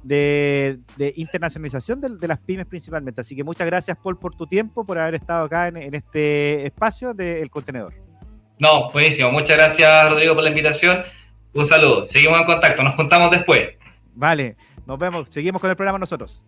de, 0.02 0.80
internacionalización 1.14 2.00
de, 2.00 2.26
las 2.26 2.40
pymes 2.40 2.66
principalmente. 2.66 3.20
Así 3.20 3.36
que 3.36 3.44
muchas 3.44 3.68
gracias, 3.68 3.96
Paul, 4.02 4.18
por 4.18 4.34
tu 4.34 4.48
tiempo, 4.48 4.84
por 4.84 4.98
haber 4.98 5.14
estado 5.14 5.44
acá 5.44 5.68
en, 5.68 5.76
en 5.76 5.94
este 5.94 6.66
espacio 6.66 7.14
del 7.14 7.48
contenedor. 7.50 7.94
No, 8.58 8.90
buenísimo. 8.90 9.30
Muchas 9.30 9.56
gracias, 9.56 10.08
Rodrigo, 10.08 10.34
por 10.34 10.42
la 10.42 10.50
invitación. 10.50 11.04
Un 11.54 11.66
saludo. 11.66 12.08
Seguimos 12.08 12.40
en 12.40 12.46
contacto. 12.46 12.82
Nos 12.82 12.94
contamos 12.94 13.30
después. 13.30 13.79
Vale, 14.14 14.56
nos 14.86 14.98
vemos. 14.98 15.26
Seguimos 15.30 15.60
con 15.60 15.70
el 15.70 15.76
programa 15.76 15.98
nosotros. 15.98 16.42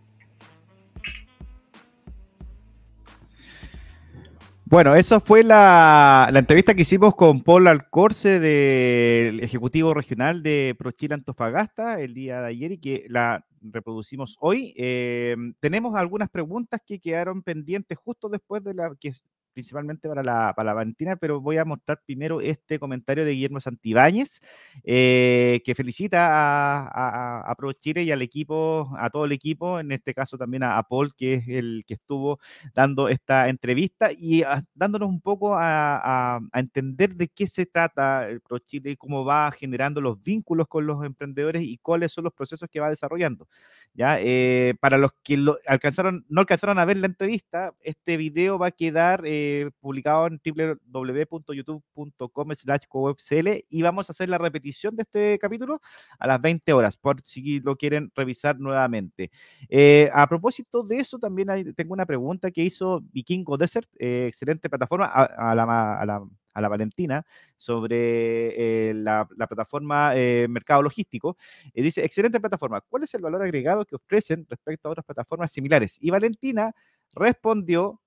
Bueno, 4.72 4.94
eso 4.94 5.20
fue 5.20 5.42
la, 5.42 6.30
entrevista 6.32 6.72
que 6.72 6.80
hicimos 6.80 7.14
con 7.14 7.42
Paul 7.42 7.66
Alcorce 7.66 8.40
del 8.40 9.40
Ejecutivo 9.40 9.92
Regional 9.92 10.42
de 10.42 10.74
ProChile 10.78 11.12
Antofagasta 11.12 12.00
el 12.00 12.14
día 12.14 12.40
de 12.40 12.46
ayer 12.46 12.72
y 12.72 12.78
que 12.78 13.04
la 13.10 13.44
reproducimos 13.60 14.38
hoy. 14.40 14.72
Eh, 14.78 15.36
tenemos 15.60 15.94
algunas 15.94 16.30
preguntas 16.30 16.80
que 16.86 16.98
quedaron 16.98 17.42
pendientes 17.42 17.98
justo 17.98 18.30
después 18.30 18.64
de 18.64 18.72
la 18.72 18.86
principalmente 19.52 20.08
para 20.08 20.22
la, 20.22 20.52
para 20.54 20.68
la 20.68 20.74
Valentina, 20.74 21.16
pero 21.16 21.40
voy 21.40 21.58
a 21.58 21.64
mostrar 21.64 22.00
primero 22.04 22.40
este 22.40 22.78
comentario 22.78 23.24
de 23.24 23.32
Guillermo 23.32 23.60
Santibáñez, 23.60 24.40
eh, 24.84 25.60
que 25.64 25.74
felicita 25.74 26.28
a, 26.88 27.50
a, 27.50 27.54
Pro 27.54 27.72
Chile 27.72 28.02
y 28.02 28.10
al 28.10 28.22
equipo, 28.22 28.90
a 28.98 29.10
todo 29.10 29.24
el 29.24 29.32
equipo, 29.32 29.78
en 29.78 29.92
este 29.92 30.14
caso 30.14 30.38
también 30.38 30.62
a, 30.62 30.82
Paul, 30.82 31.14
que 31.14 31.34
es 31.34 31.48
el 31.48 31.84
que 31.86 31.94
estuvo 31.94 32.40
dando 32.74 33.08
esta 33.08 33.48
entrevista 33.48 34.10
y 34.12 34.42
ah, 34.42 34.62
dándonos 34.74 35.08
un 35.08 35.20
poco 35.20 35.54
a, 35.56 36.40
entender 36.54 37.14
de 37.14 37.28
qué 37.28 37.46
se 37.46 37.66
trata 37.66 38.28
el 38.28 38.40
Pro 38.40 38.58
Chile 38.58 38.92
y 38.92 38.96
cómo 38.96 39.24
va 39.24 39.50
generando 39.52 40.00
los 40.00 40.22
vínculos 40.22 40.68
con 40.68 40.86
los 40.86 41.04
emprendedores 41.04 41.62
y 41.62 41.78
cuáles 41.78 42.12
son 42.12 42.24
los 42.24 42.32
procesos 42.32 42.68
que 42.70 42.80
va 42.80 42.88
desarrollando. 42.88 43.48
¿ya? 43.94 44.18
Eh, 44.20 44.74
para 44.80 44.98
los 44.98 45.12
que 45.22 45.36
lo 45.36 45.58
alcanzaron, 45.66 46.24
no 46.28 46.40
alcanzaron 46.40 46.78
a 46.78 46.84
ver 46.84 46.96
la 46.96 47.06
entrevista, 47.06 47.74
este 47.82 48.16
video 48.16 48.58
va 48.58 48.68
a 48.68 48.70
quedar... 48.70 49.22
Eh, 49.26 49.41
publicado 49.80 50.26
en 50.26 50.40
www.youtube.com 50.44 52.54
slash 52.54 52.82
y 53.68 53.82
vamos 53.82 54.08
a 54.08 54.12
hacer 54.12 54.28
la 54.28 54.38
repetición 54.38 54.96
de 54.96 55.02
este 55.02 55.38
capítulo 55.38 55.80
a 56.18 56.26
las 56.26 56.40
20 56.40 56.72
horas, 56.72 56.96
por 56.96 57.20
si 57.22 57.60
lo 57.60 57.76
quieren 57.76 58.10
revisar 58.14 58.58
nuevamente. 58.58 59.30
Eh, 59.68 60.10
a 60.12 60.26
propósito 60.26 60.82
de 60.82 60.98
eso, 60.98 61.18
también 61.18 61.74
tengo 61.74 61.92
una 61.92 62.06
pregunta 62.06 62.50
que 62.50 62.62
hizo 62.62 63.02
Vikingo 63.12 63.56
Desert, 63.56 63.88
eh, 63.98 64.26
excelente 64.28 64.68
plataforma, 64.68 65.06
a, 65.06 65.54
la, 65.54 66.68
Valentina 66.68 67.24
sobre 67.56 68.90
eh, 68.90 68.94
la, 68.94 69.26
plataforma 69.26 70.12
Mercado 70.48 70.82
Logístico. 70.82 71.36
dice, 71.74 72.04
excelente 72.04 72.40
plataforma, 72.40 72.80
¿cuál 72.80 73.04
es 73.04 73.14
el 73.14 73.22
valor 73.22 73.42
agregado 73.42 73.84
que 73.84 73.96
ofrecen 73.96 74.46
respecto 74.48 74.88
a 74.88 74.92
otras 74.92 75.06
plataformas 75.06 75.52
similares? 75.52 75.98
Y 76.00 76.10
Valentina 76.10 76.74
respondió 77.14 78.00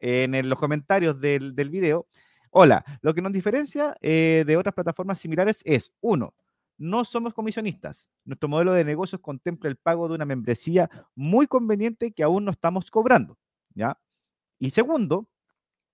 en 0.00 0.48
los 0.48 0.58
comentarios 0.58 1.20
del, 1.20 1.54
del 1.54 1.70
video. 1.70 2.06
Hola, 2.50 2.84
lo 3.00 3.14
que 3.14 3.22
nos 3.22 3.32
diferencia 3.32 3.96
eh, 4.00 4.42
de 4.44 4.56
otras 4.56 4.74
plataformas 4.74 5.20
similares 5.20 5.62
es, 5.64 5.92
uno, 6.00 6.34
no 6.78 7.04
somos 7.04 7.32
comisionistas. 7.32 8.10
Nuestro 8.24 8.48
modelo 8.48 8.72
de 8.72 8.84
negocios 8.84 9.20
contempla 9.20 9.70
el 9.70 9.76
pago 9.76 10.08
de 10.08 10.14
una 10.14 10.24
membresía 10.24 10.90
muy 11.14 11.46
conveniente 11.46 12.10
que 12.10 12.24
aún 12.24 12.44
no 12.44 12.50
estamos 12.50 12.90
cobrando. 12.90 13.38
¿ya? 13.74 13.96
Y 14.58 14.70
segundo, 14.70 15.28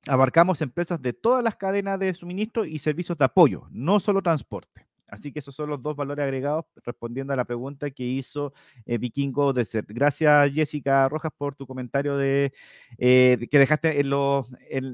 abarcamos 0.07 0.63
empresas 0.63 1.03
de 1.03 1.13
todas 1.13 1.45
las 1.45 1.57
cadenas 1.57 1.99
de 1.99 2.15
suministro 2.15 2.65
y 2.65 2.79
servicios 2.79 3.19
de 3.19 3.27
apoyo, 3.27 3.67
no 3.71 4.01
solo 4.01 4.23
transporte. 4.23 4.87
Así 5.09 5.33
que 5.33 5.39
esos 5.39 5.55
son 5.55 5.71
los 5.71 5.83
dos 5.83 5.95
valores 5.97 6.23
agregados 6.23 6.65
respondiendo 6.85 7.33
a 7.33 7.37
la 7.37 7.45
pregunta 7.45 7.91
que 7.91 8.05
hizo 8.05 8.53
eh, 8.85 8.99
Vikingo 8.99 9.53
de 9.53 9.65
Ser. 9.65 9.85
Gracias, 9.89 10.53
Jessica 10.53 11.09
Rojas, 11.09 11.33
por 11.37 11.55
tu 11.55 11.67
comentario 11.67 12.17
de, 12.17 12.53
eh, 12.99 13.47
que 13.51 13.59
dejaste 13.59 14.01
en, 14.01 14.13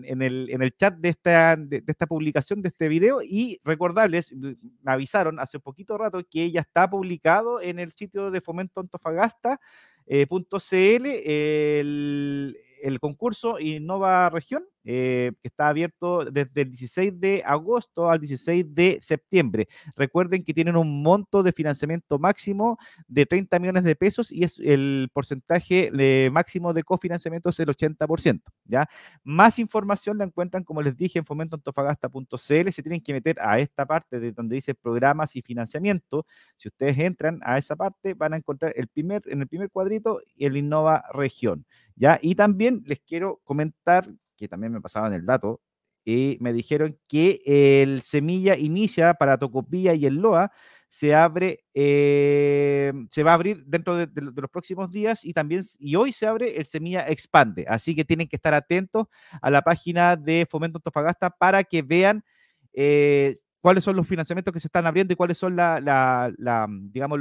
en, 0.04 0.22
el, 0.22 0.50
en, 0.50 0.62
el, 0.62 0.76
chat 0.76 0.94
de 0.96 1.08
esta, 1.10 1.56
de, 1.56 1.82
esta 1.86 2.06
publicación, 2.06 2.60
de 2.62 2.68
este 2.68 2.88
video. 2.88 3.20
Y 3.22 3.60
recordarles, 3.64 4.32
me 4.32 4.56
avisaron 4.92 5.40
hace 5.40 5.58
poquito 5.58 5.96
rato 5.96 6.22
que 6.28 6.50
ya 6.50 6.60
está 6.60 6.88
publicado 6.90 7.60
en 7.60 7.78
el 7.78 7.92
sitio 7.92 8.30
de 8.30 8.40
Fomento 8.40 8.80
Antofagasta. 8.80 9.60
Eh, 10.06 10.26
el, 11.80 12.56
el 12.82 13.00
concurso 13.00 13.58
Innova 13.60 14.28
Región, 14.28 14.64
eh, 14.84 15.32
que 15.40 15.48
está 15.48 15.68
abierto 15.68 16.24
desde 16.24 16.62
el 16.62 16.70
16 16.70 17.20
de 17.20 17.42
agosto 17.46 18.10
al 18.10 18.20
16 18.20 18.74
de 18.74 18.98
septiembre. 19.00 19.68
Recuerden 19.94 20.42
que 20.44 20.52
tienen 20.52 20.76
un 20.76 21.02
monto 21.02 21.42
de 21.42 21.52
financiamiento 21.52 22.18
máximo 22.18 22.78
de 23.06 23.26
30 23.26 23.58
millones 23.58 23.84
de 23.84 23.94
pesos 23.94 24.32
y 24.32 24.44
es 24.44 24.58
el 24.58 25.08
porcentaje 25.12 25.90
máximo 26.30 26.72
de 26.72 26.82
cofinanciamiento 26.82 27.50
es 27.50 27.60
el 27.60 27.68
80%. 27.68 28.42
¿ya? 28.64 28.88
Más 29.24 29.58
información 29.58 30.18
la 30.18 30.24
encuentran, 30.24 30.64
como 30.64 30.82
les 30.82 30.96
dije, 30.96 31.18
en 31.18 31.24
fomentoantofagasta.cl. 31.24 32.36
Se 32.36 32.82
tienen 32.82 33.00
que 33.00 33.12
meter 33.12 33.38
a 33.40 33.58
esta 33.58 33.86
parte 33.86 34.20
de 34.20 34.32
donde 34.32 34.56
dice 34.56 34.74
programas 34.74 35.36
y 35.36 35.42
financiamiento. 35.42 36.26
Si 36.56 36.68
ustedes 36.68 36.98
entran 36.98 37.40
a 37.44 37.58
esa 37.58 37.76
parte, 37.76 38.14
van 38.14 38.34
a 38.34 38.36
encontrar 38.36 38.72
el 38.76 38.88
primer, 38.88 39.22
en 39.26 39.42
el 39.42 39.48
primer 39.48 39.70
cuadrito 39.70 40.20
el 40.36 40.56
Innova 40.56 41.04
Región. 41.12 41.66
¿ya? 41.96 42.18
Y 42.20 42.34
también 42.34 42.82
les 42.86 43.00
quiero 43.00 43.40
comentar 43.44 44.08
que 44.42 44.48
también 44.48 44.72
me 44.72 44.80
pasaban 44.80 45.12
el 45.12 45.24
dato, 45.24 45.60
y 46.04 46.36
me 46.40 46.52
dijeron 46.52 46.98
que 47.08 47.40
el 47.46 48.02
semilla 48.02 48.56
inicia 48.56 49.14
para 49.14 49.38
Tocopilla 49.38 49.94
y 49.94 50.06
el 50.06 50.16
Loa 50.16 50.50
se 50.88 51.14
abre, 51.14 51.64
eh, 51.74 52.92
se 53.10 53.22
va 53.22 53.30
a 53.30 53.34
abrir 53.34 53.64
dentro 53.64 53.96
de, 53.96 54.08
los 54.20 54.50
próximos 54.50 54.90
días 54.90 55.24
y 55.24 55.32
también, 55.32 55.62
y 55.78 55.94
hoy 55.94 56.12
se 56.12 56.26
abre 56.26 56.56
el 56.56 56.66
semilla 56.66 57.08
expande. 57.08 57.64
Así 57.68 57.94
que 57.94 58.04
tienen 58.04 58.28
que 58.28 58.36
estar 58.36 58.52
atentos 58.52 59.06
a 59.40 59.50
la 59.50 59.62
página 59.62 60.16
de 60.16 60.46
Fomento 60.50 60.78
Antofagasta 60.78 61.30
para 61.30 61.64
que 61.64 61.82
vean 61.82 62.24
eh, 62.72 63.36
cuáles 63.60 63.84
son 63.84 63.96
los 63.96 64.06
financiamientos 64.06 64.52
que 64.52 64.60
se 64.60 64.68
están 64.68 64.86
abriendo 64.86 65.12
y 65.12 65.16
cuáles 65.16 65.38
son 65.38 65.56
la, 65.56 66.28
digamos, 66.68 67.20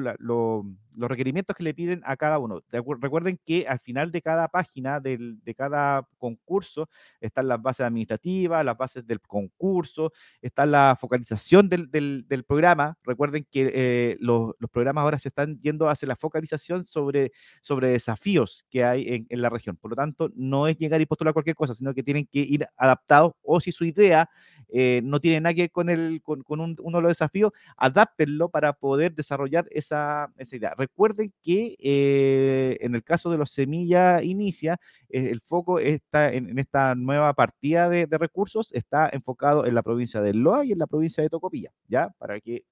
los 0.96 1.10
requerimientos 1.10 1.56
que 1.56 1.64
le 1.64 1.74
piden 1.74 2.02
a 2.06 2.18
cada 2.18 2.39
uno. 2.39 2.62
recuerden 2.72 3.39
que 3.46 3.68
al 3.68 3.80
final 3.80 4.12
de 4.12 4.22
cada 4.22 4.48
página, 4.48 5.00
del, 5.00 5.42
de 5.44 5.56
cada 5.56 6.08
concurso, 6.18 6.89
están 7.20 7.48
las 7.48 7.62
bases 7.62 7.86
administrativas, 7.86 8.66
las 8.66 8.78
bases 8.78 9.06
del 9.06 9.22
concurso, 9.22 10.12
está 10.42 10.66
la 10.66 10.98
focalización 11.00 11.70
del, 11.70 11.89
del, 11.92 12.44
programa. 12.44 12.98
Recuerden 13.04 13.46
que 13.50 13.72
eh, 13.74 14.18
los, 14.20 14.54
los, 14.60 14.70
programas 14.70 15.04
ahora 15.04 15.20
se 15.20 15.28
están 15.28 15.60
yendo 15.60 15.89
hacia 15.89 16.08
la 16.08 16.16
focalización 16.16 16.86
sobre, 16.86 17.32
sobre 17.62 17.89
desafíos 17.89 18.66
que 18.70 18.84
hay 18.84 19.08
en, 19.08 19.28
en, 19.30 19.42
la 19.42 19.50
región. 19.50 19.76
Por 19.78 19.92
lo 19.92 19.96
tanto, 19.96 20.32
no 20.36 20.68
es 20.68 20.78
llegar 20.78 21.02
y 21.02 21.06
postular 21.06 21.34
cualquier 21.34 21.56
cosa, 21.56 21.74
sino 21.74 21.94
que 21.94 22.04
tienen 22.04 22.26
que 22.26 22.39
ir 22.39 22.68
adaptados 22.78 23.34
o 23.44 23.60
si 23.60 23.72
su 23.72 23.86
idea 23.86 24.30
eh, 24.74 25.02
no 25.04 25.20
tiene 25.20 25.42
nada 25.42 25.54
que 25.54 25.64
ver 25.64 25.72
con 25.72 25.89
el 25.89 26.22
con, 26.24 26.44
uno 26.48 26.98
de 26.98 27.02
los 27.02 27.10
desafíos, 27.10 27.52
adáptenlo 27.76 28.50
para 28.50 28.74
poder 28.74 29.14
desarrollar 29.14 29.68
esa, 29.72 30.32
idea. 30.52 30.74
Recuerden 30.82 31.32
que 31.44 31.76
eh, 31.78 32.80
en 32.82 32.96
el 32.96 33.04
caso 33.04 33.30
de 33.30 33.38
los 33.38 33.52
Semilla 33.52 34.24
Inicia, 34.24 34.80
eh, 35.10 35.30
el 35.30 35.40
foco 35.40 35.78
está 35.78 36.34
en, 36.34 36.58
esta 36.58 36.96
nueva 36.96 37.36
partida 37.36 37.88
de, 37.88 38.08
recursos, 38.18 38.74
está 38.74 39.08
enfocado 39.14 39.68
en 39.68 39.76
la 39.76 39.84
provincia 39.84 40.22
de 40.22 40.34
Loa 40.34 40.66
y 40.66 40.72
en 40.72 40.80
la 40.80 40.88
provincia 40.88 41.22
de 41.22 41.30
Tocopilla, 41.30 41.72
¿ya? 41.88 42.10
Para 42.18 42.40
que 42.42 42.64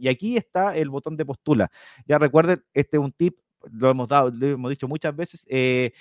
y 0.00 0.08
aquí 0.08 0.36
está 0.36 0.76
el 0.76 0.90
botón 0.90 1.16
de 1.16 1.24
postula. 1.24 1.70
Ya 2.04 2.18
recuerden, 2.18 2.64
este 2.74 2.96
es 2.96 3.02
un 3.02 3.12
tip, 3.12 3.38
lo 3.70 3.88
hemos 3.88 4.08
dado, 4.08 4.28
lo 4.30 4.46
hemos 4.48 4.70
dicho 4.70 4.88
muchas 4.88 5.14
veces. 5.14 5.46
Eh, 5.48 5.92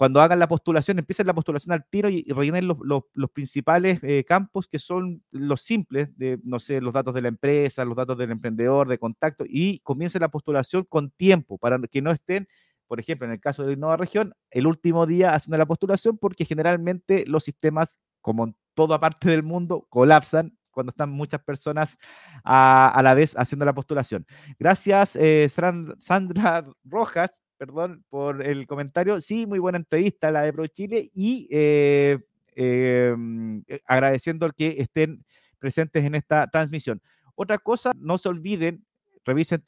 cuando 0.00 0.22
hagan 0.22 0.38
la 0.38 0.48
postulación, 0.48 0.98
empiecen 0.98 1.26
la 1.26 1.34
postulación 1.34 1.74
al 1.74 1.84
tiro 1.84 2.08
y, 2.08 2.22
rellenen 2.22 2.66
los, 2.66 3.04
principales 3.34 3.98
eh, 4.02 4.24
campos 4.24 4.66
que 4.66 4.78
son 4.78 5.22
los 5.30 5.60
simples, 5.60 6.16
de, 6.16 6.40
no 6.42 6.58
sé, 6.58 6.80
los 6.80 6.94
datos 6.94 7.12
de 7.12 7.20
la 7.20 7.28
empresa, 7.28 7.84
los 7.84 7.98
datos 7.98 8.16
del 8.16 8.30
emprendedor, 8.30 8.88
de 8.88 8.96
contacto, 8.96 9.44
y 9.46 9.80
comiencen 9.80 10.22
la 10.22 10.30
postulación 10.30 10.86
con 10.88 11.10
tiempo 11.10 11.58
para 11.58 11.78
que 11.80 12.00
no 12.00 12.12
estén, 12.12 12.48
por 12.86 12.98
ejemplo, 12.98 13.26
en 13.26 13.34
el 13.34 13.40
caso 13.40 13.62
de 13.62 13.76
Nueva 13.76 13.98
Región, 13.98 14.32
el 14.50 14.66
último 14.66 15.04
día 15.04 15.34
haciendo 15.34 15.58
la 15.58 15.66
postulación, 15.66 16.16
porque 16.16 16.46
generalmente 16.46 17.26
los 17.26 17.44
sistemas, 17.44 18.00
como 18.22 18.44
en 18.44 18.56
toda 18.72 19.00
parte 19.00 19.28
del 19.28 19.42
mundo, 19.42 19.86
colapsan 19.90 20.56
cuando 20.70 20.92
están 20.92 21.10
muchas 21.10 21.42
personas 21.42 21.98
a, 22.42 22.98
la 23.04 23.12
vez 23.12 23.34
haciendo 23.36 23.66
la 23.66 23.74
postulación. 23.74 24.24
Gracias, 24.58 25.14
eh, 25.16 25.50
Sandra 25.98 26.64
Rojas, 26.84 27.42
perdón 27.60 28.06
por 28.08 28.42
el 28.42 28.66
comentario. 28.66 29.20
Sí, 29.20 29.44
muy 29.44 29.58
buena 29.58 29.76
entrevista 29.76 30.30
la 30.30 30.40
de 30.40 30.52
Pro 30.54 30.66
Chile 30.66 31.10
y 31.12 31.46
eh, 31.50 32.18
em, 32.54 33.62
eh, 33.68 33.82
agradeciendo 33.84 34.46
al 34.46 34.54
que 34.54 34.76
estén 34.78 35.26
presentes 35.58 36.02
en 36.02 36.14
esta 36.14 36.46
transmisión. 36.46 37.02
Otra 37.34 37.58
cosa, 37.58 37.92
no 37.98 38.16
se 38.16 38.30
olviden, 38.30 38.86
revisen 39.26 39.62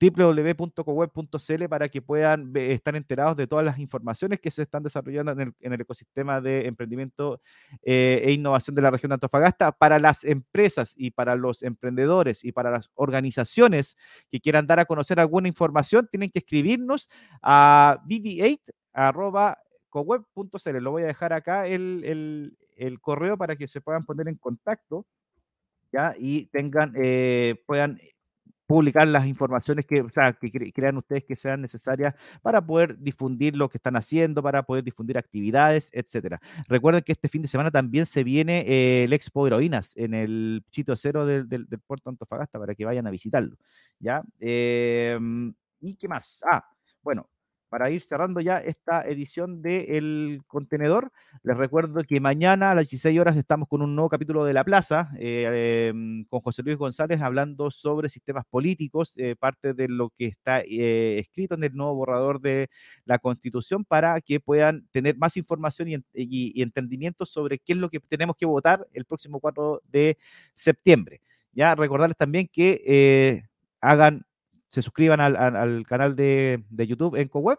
www.coweb.cl 0.00 1.68
para 1.68 1.88
que 1.88 2.00
puedan 2.00 2.52
estar 2.54 2.94
enterados 2.94 3.36
de 3.36 3.46
todas 3.46 3.64
las 3.64 3.78
informaciones 3.78 4.40
que 4.40 4.50
se 4.50 4.62
están 4.62 4.82
desarrollando 4.82 5.32
en 5.32 5.54
el, 5.60 5.80
ecosistema 5.80 6.40
de 6.40 6.66
emprendimiento 6.66 7.40
eh, 7.82 8.22
e 8.24 8.32
innovación 8.32 8.74
de 8.74 8.82
la 8.82 8.90
región 8.90 9.10
de 9.10 9.14
Antofagasta 9.14 9.72
para 9.72 9.98
las 9.98 10.24
empresas 10.24 10.94
y 10.96 11.10
para 11.10 11.36
los 11.36 11.62
emprendedores 11.62 12.44
y 12.44 12.52
para 12.52 12.70
las 12.70 12.90
organizaciones 12.94 13.96
que 14.30 14.40
quieran 14.40 14.66
dar 14.66 14.80
a 14.80 14.84
conocer 14.84 15.18
alguna 15.20 15.48
información, 15.48 16.08
tienen 16.10 16.30
que 16.30 16.40
escribirnos 16.40 17.08
a 17.42 18.02
bb8.coweb.cl. 18.06 20.78
Lo 20.80 20.90
voy 20.92 21.02
a 21.02 21.06
dejar 21.06 21.32
acá 21.32 21.66
el, 21.66 22.56
correo 23.00 23.36
para 23.36 23.56
que 23.56 23.66
se 23.66 23.80
puedan 23.80 24.04
poner 24.04 24.28
en 24.28 24.36
contacto. 24.36 25.06
¿Ya? 25.90 26.14
y 26.18 26.44
tengan, 26.48 26.92
eh, 26.96 27.62
puedan 27.66 27.98
publicar 28.68 29.08
las 29.08 29.26
informaciones 29.26 29.86
que, 29.86 30.04
sea, 30.12 30.34
que 30.34 30.72
crean 30.72 30.98
ustedes 30.98 31.24
que 31.24 31.36
sean 31.36 31.62
necesarias 31.62 32.14
para 32.42 32.60
poder 32.60 32.98
difundir 32.98 33.56
lo 33.56 33.70
que 33.70 33.78
están 33.78 33.96
haciendo, 33.96 34.42
para 34.42 34.62
poder 34.62 34.84
difundir 34.84 35.16
actividades, 35.16 35.88
etcétera. 35.94 36.38
Recuerden 36.68 37.02
que 37.02 37.12
este 37.12 37.30
fin 37.30 37.40
de 37.40 37.48
semana 37.48 37.70
también 37.70 38.04
se 38.04 38.24
viene 38.24 38.60
eh, 38.68 39.04
el 39.04 39.14
Expo 39.14 39.46
Heroínas 39.46 39.96
en 39.96 40.12
el 40.12 40.62
sitio 40.70 40.96
cero 40.96 41.24
del, 41.24 41.48
del, 41.48 41.66
puerto 41.86 42.10
Antofagasta 42.10 42.58
para 42.58 42.74
que 42.74 42.84
vayan 42.84 43.06
a 43.06 43.10
visitarlo. 43.10 43.56
¿Ya? 43.98 44.22
Em, 44.38 45.54
¿Y 45.80 45.94
qué 45.96 46.06
más? 46.06 46.44
Ah, 46.50 46.62
bueno, 47.02 47.26
para 47.68 47.90
ir 47.90 48.02
cerrando 48.02 48.40
ya 48.40 48.58
esta 48.58 49.02
edición 49.02 49.62
de 49.62 49.96
El 49.98 50.42
Contenedor. 50.46 51.12
Les 51.42 51.56
recuerdo 51.56 52.02
que 52.04 52.20
mañana 52.20 52.70
a 52.70 52.74
las 52.74 52.88
16 52.88 53.18
horas 53.18 53.36
estamos 53.36 53.68
con 53.68 53.82
un 53.82 53.94
nuevo 53.94 54.08
capítulo 54.08 54.44
de 54.44 54.52
La 54.52 54.64
Plaza, 54.64 55.10
eh, 55.18 55.90
em, 55.90 56.24
con 56.24 56.40
José 56.40 56.62
Luis 56.62 56.78
González 56.78 57.20
hablando 57.20 57.70
sobre 57.70 58.08
sistemas 58.08 58.44
políticos, 58.46 59.14
eh, 59.16 59.36
parte 59.38 59.74
de 59.74 59.88
lo 59.88 60.10
que 60.10 60.26
está 60.26 60.60
eh, 60.60 61.18
escrito 61.18 61.54
en 61.54 61.64
el 61.64 61.74
nuevo 61.74 61.94
borrador 61.94 62.40
de 62.40 62.70
la 63.04 63.18
Constitución, 63.18 63.84
para 63.84 64.20
que 64.20 64.40
puedan 64.40 64.86
tener 64.90 65.16
más 65.16 65.36
información 65.36 66.04
y, 66.14 66.62
entendimiento 66.62 67.26
sobre 67.26 67.58
qué 67.58 67.72
es 67.74 67.78
lo 67.78 67.90
que 67.90 68.00
tenemos 68.00 68.36
que 68.36 68.46
votar 68.46 68.86
el 68.92 69.04
próximo 69.04 69.40
4 69.40 69.82
de 69.84 70.16
septiembre. 70.54 71.20
Ya 71.52 71.74
recordarles 71.74 72.16
también 72.16 72.48
que 72.50 73.42
hagan 73.80 74.24
se 74.68 74.82
suscriban 74.82 75.20
al, 75.20 75.86
canal 75.86 76.14
de, 76.14 76.62
YouTube 76.70 77.16
en 77.16 77.28
CoWeb, 77.28 77.58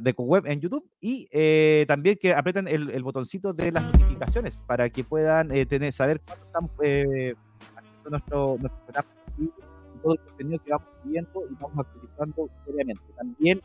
de 0.00 0.14
CoWeb 0.14 0.46
en 0.46 0.60
YouTube, 0.60 0.88
y 1.00 1.28
eh, 1.30 1.84
también 1.86 2.18
que 2.20 2.34
aprieten 2.34 2.66
el, 2.66 3.02
botoncito 3.02 3.52
de 3.52 3.72
las 3.72 3.84
notificaciones 3.84 4.60
para 4.66 4.88
que 4.90 5.04
puedan 5.04 5.52
eh, 5.52 5.66
tener, 5.66 5.92
saber 5.92 6.20
cuándo 6.20 6.46
estamos 6.46 6.70
eh, 6.82 7.34
haciendo 7.76 8.10
nuestro, 8.10 8.56
nuestro 8.58 9.04
y 9.38 9.50
todo 10.02 10.14
el 10.14 10.20
contenido 10.20 10.64
que 10.64 10.70
vamos 10.70 10.95
y 11.14 11.54
vamos 11.60 11.78
actualizando 11.78 12.48
diariamente. 12.64 13.02
También 13.16 13.60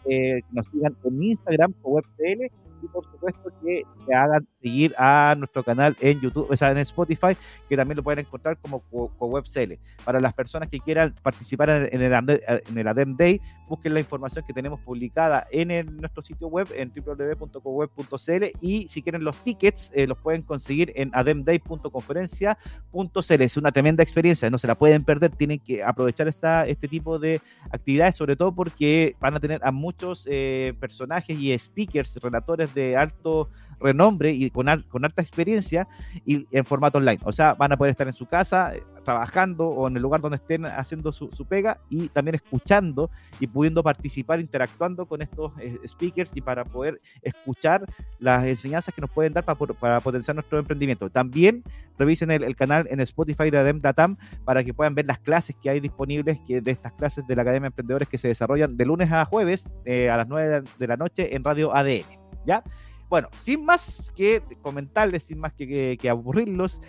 nos 0.52 0.66
sigan 0.68 0.96
en 1.04 1.24
Instagram, 1.24 1.74
CoWebCL, 1.82 2.52
y 2.84 2.88
por 2.88 3.06
supuesto 3.06 3.52
que, 3.64 3.84
se 4.06 4.16
hagan 4.16 4.48
seguir 4.62 4.96
a 4.98 5.36
nuestro 5.38 5.64
canal 5.64 5.96
en 6.00 6.20
YouTube, 6.20 6.48
o 6.50 6.58
sea, 6.58 6.72
en 6.72 6.80
Spotify, 6.80 7.38
que 7.70 7.78
también 7.78 7.98
lo 7.98 8.04
pueden 8.04 8.26
encontrar 8.26 8.58
como 8.58 8.80
CoWebCL. 8.80 9.74
Para 10.04 10.20
las 10.20 10.34
personas 10.34 10.70
que 10.70 10.80
quieran 10.80 11.14
participar 11.22 11.70
en 11.70 12.02
el, 12.02 12.12
en 12.12 12.78
el 12.78 12.88
ADEM 12.88 13.16
Day, 13.16 13.40
busquen 13.72 13.94
la 13.94 14.02
información 14.02 14.44
que 14.46 14.54
tenemos 14.54 14.82
publicada 14.82 15.48
en 15.52 15.98
nuestro 15.98 16.22
sitio 16.24 16.48
web 16.48 16.68
en 16.76 16.92
www.coweb.cl 16.94 18.44
y 18.60 18.90
si 18.90 19.02
quieren 19.02 19.24
los 19.24 19.38
tickets 19.38 19.92
eh, 19.94 20.06
los 20.08 20.18
pueden 20.18 20.42
conseguir 20.42 20.92
en 20.96 21.10
ademday.conferencia.cl. 21.14 23.42
Es 23.42 23.56
una 23.58 23.72
tremenda 23.72 24.04
experiencia, 24.04 24.50
no 24.50 24.58
se 24.58 24.68
la 24.68 24.76
pueden 24.76 25.06
perder, 25.06 25.32
tienen 25.32 25.60
que 25.60 25.82
aprovechar 25.84 26.28
esta, 26.28 26.68
este 26.68 26.90
tipo 26.90 27.20
de 27.20 27.31
actividades, 27.70 28.16
sobre 28.16 28.36
todo 28.36 28.52
porque 28.52 29.16
van 29.20 29.36
a 29.36 29.40
tener 29.40 29.62
a 29.64 29.72
muchos 29.72 30.28
eh, 30.30 30.74
personajes 30.80 31.38
y 31.38 31.58
speakers, 31.58 32.16
relatores 32.22 32.74
de 32.74 32.98
alto 32.98 33.50
renombre 33.82 34.32
y 34.32 34.50
con, 34.50 34.68
con 34.90 35.06
alta 35.06 35.22
experiencia 35.22 35.88
y 36.26 36.48
en 36.52 36.66
formato 36.66 36.98
online. 36.98 37.20
O 37.24 37.32
sea, 37.32 37.54
van 37.54 37.72
a 37.72 37.78
poder 37.78 37.92
estar 37.92 38.08
en 38.08 38.14
su 38.14 38.26
casa 38.26 38.76
eh, 38.76 38.84
trabajando 39.04 39.68
o 39.68 39.88
en 39.88 39.96
el 39.96 40.02
lugar 40.02 40.22
donde 40.22 40.38
estén 40.38 40.66
haciendo 40.66 41.12
su, 41.12 41.30
pega 41.50 41.80
y 41.90 42.08
también 42.10 42.36
escuchando 42.36 43.10
y 43.40 43.48
pudiendo 43.48 43.82
participar, 43.84 44.40
interactuando 44.40 45.06
con 45.06 45.22
estos 45.22 45.52
eh, 45.60 45.80
speakers 45.88 46.32
y 46.36 46.42
para 46.42 46.64
poder 46.66 47.00
escuchar 47.22 47.86
las 48.20 48.46
enseñanzas 48.46 48.94
que 48.94 49.02
nos 49.02 49.10
pueden 49.10 49.34
dar 49.34 49.44
para, 49.44 49.58
para 49.58 50.00
potenciar 50.00 50.36
nuestro 50.36 50.60
emprendimiento. 50.60 51.10
También 51.10 51.64
revisen 51.98 52.32
el, 52.32 52.56
canal 52.56 52.88
en 52.90 53.00
Spotify 53.02 53.50
de 53.50 53.60
Adem 53.60 53.80
Datam 53.80 54.18
para 54.44 54.64
que 54.64 54.74
puedan 54.74 54.96
ver 54.96 55.06
las 55.06 55.20
clases 55.20 55.56
que 55.62 55.70
hay 55.70 55.80
disponibles 55.80 56.40
de 56.48 56.72
estas 56.72 56.94
clases 56.94 57.26
de 57.28 57.36
la 57.36 57.44
Academia 57.44 57.66
de 57.66 57.68
Emprendedores 57.68 58.10
que 58.10 58.18
se 58.18 58.28
desarrollan 58.28 58.76
de 58.76 58.86
lunes 58.86 59.12
a 59.12 59.26
jueves 59.26 59.72
eh, 59.86 60.10
a 60.10 60.18
las 60.18 60.28
9 60.28 60.64
de 60.80 60.88
la 60.88 60.98
noche 60.98 61.36
en 61.36 61.44
Radio 61.44 61.76
ADN. 61.76 62.06
¿Ya? 62.46 62.64
Bueno, 63.12 63.28
sin 63.40 63.66
más 63.66 64.14
que 64.16 64.42
comentarles, 64.62 65.24
sin 65.24 65.38
más 65.38 65.52
que, 65.52 66.00
aburrirlos, 66.10 66.80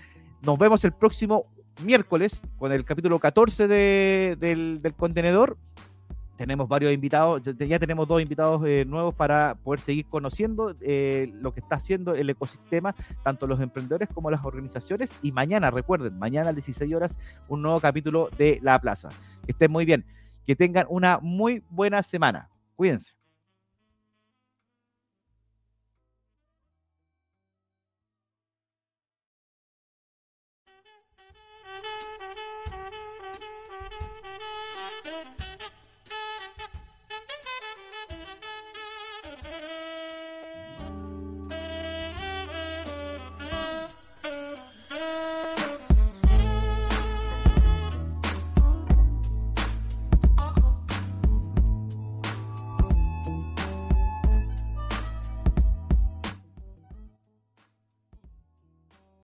nos 0.42 0.56
vemos 0.56 0.84
el 0.84 0.92
próximo 0.92 1.42
miércoles 1.82 2.46
con 2.60 2.70
el 2.70 2.84
capítulo 2.84 3.18
14 3.18 3.66
del, 3.66 4.94
contenedor. 4.96 5.58
Tenemos 6.36 6.68
varios 6.68 6.92
invitados, 6.92 7.42
ya 7.42 7.78
tenemos 7.80 8.06
dos 8.06 8.22
invitados 8.22 8.62
eh, 8.64 8.84
nuevos 8.86 9.16
para 9.16 9.56
poder 9.64 9.80
seguir 9.80 10.06
conociendo 10.06 10.76
eh, 10.82 11.28
lo 11.40 11.52
que 11.52 11.58
está 11.58 11.74
haciendo 11.74 12.14
el 12.14 12.30
ecosistema, 12.30 12.94
tanto 13.24 13.48
los 13.48 13.60
emprendedores 13.60 14.08
como 14.08 14.30
las 14.30 14.44
organizaciones. 14.44 15.18
Y 15.22 15.32
mañana, 15.32 15.72
recuerden, 15.72 16.20
mañana 16.20 16.50
a 16.50 16.52
las 16.52 16.64
16 16.64 16.94
horas, 16.94 17.18
un 17.48 17.62
nuevo 17.62 17.80
capítulo 17.80 18.30
de 18.38 18.60
La 18.62 18.80
Plaza. 18.80 19.08
Que 19.44 19.50
estén 19.50 19.72
muy 19.72 19.84
bien, 19.84 20.04
que 20.46 20.54
tengan 20.54 20.86
una 20.88 21.18
muy 21.20 21.64
buena 21.68 22.00
semana. 22.04 22.48
Cuídense. 22.76 23.21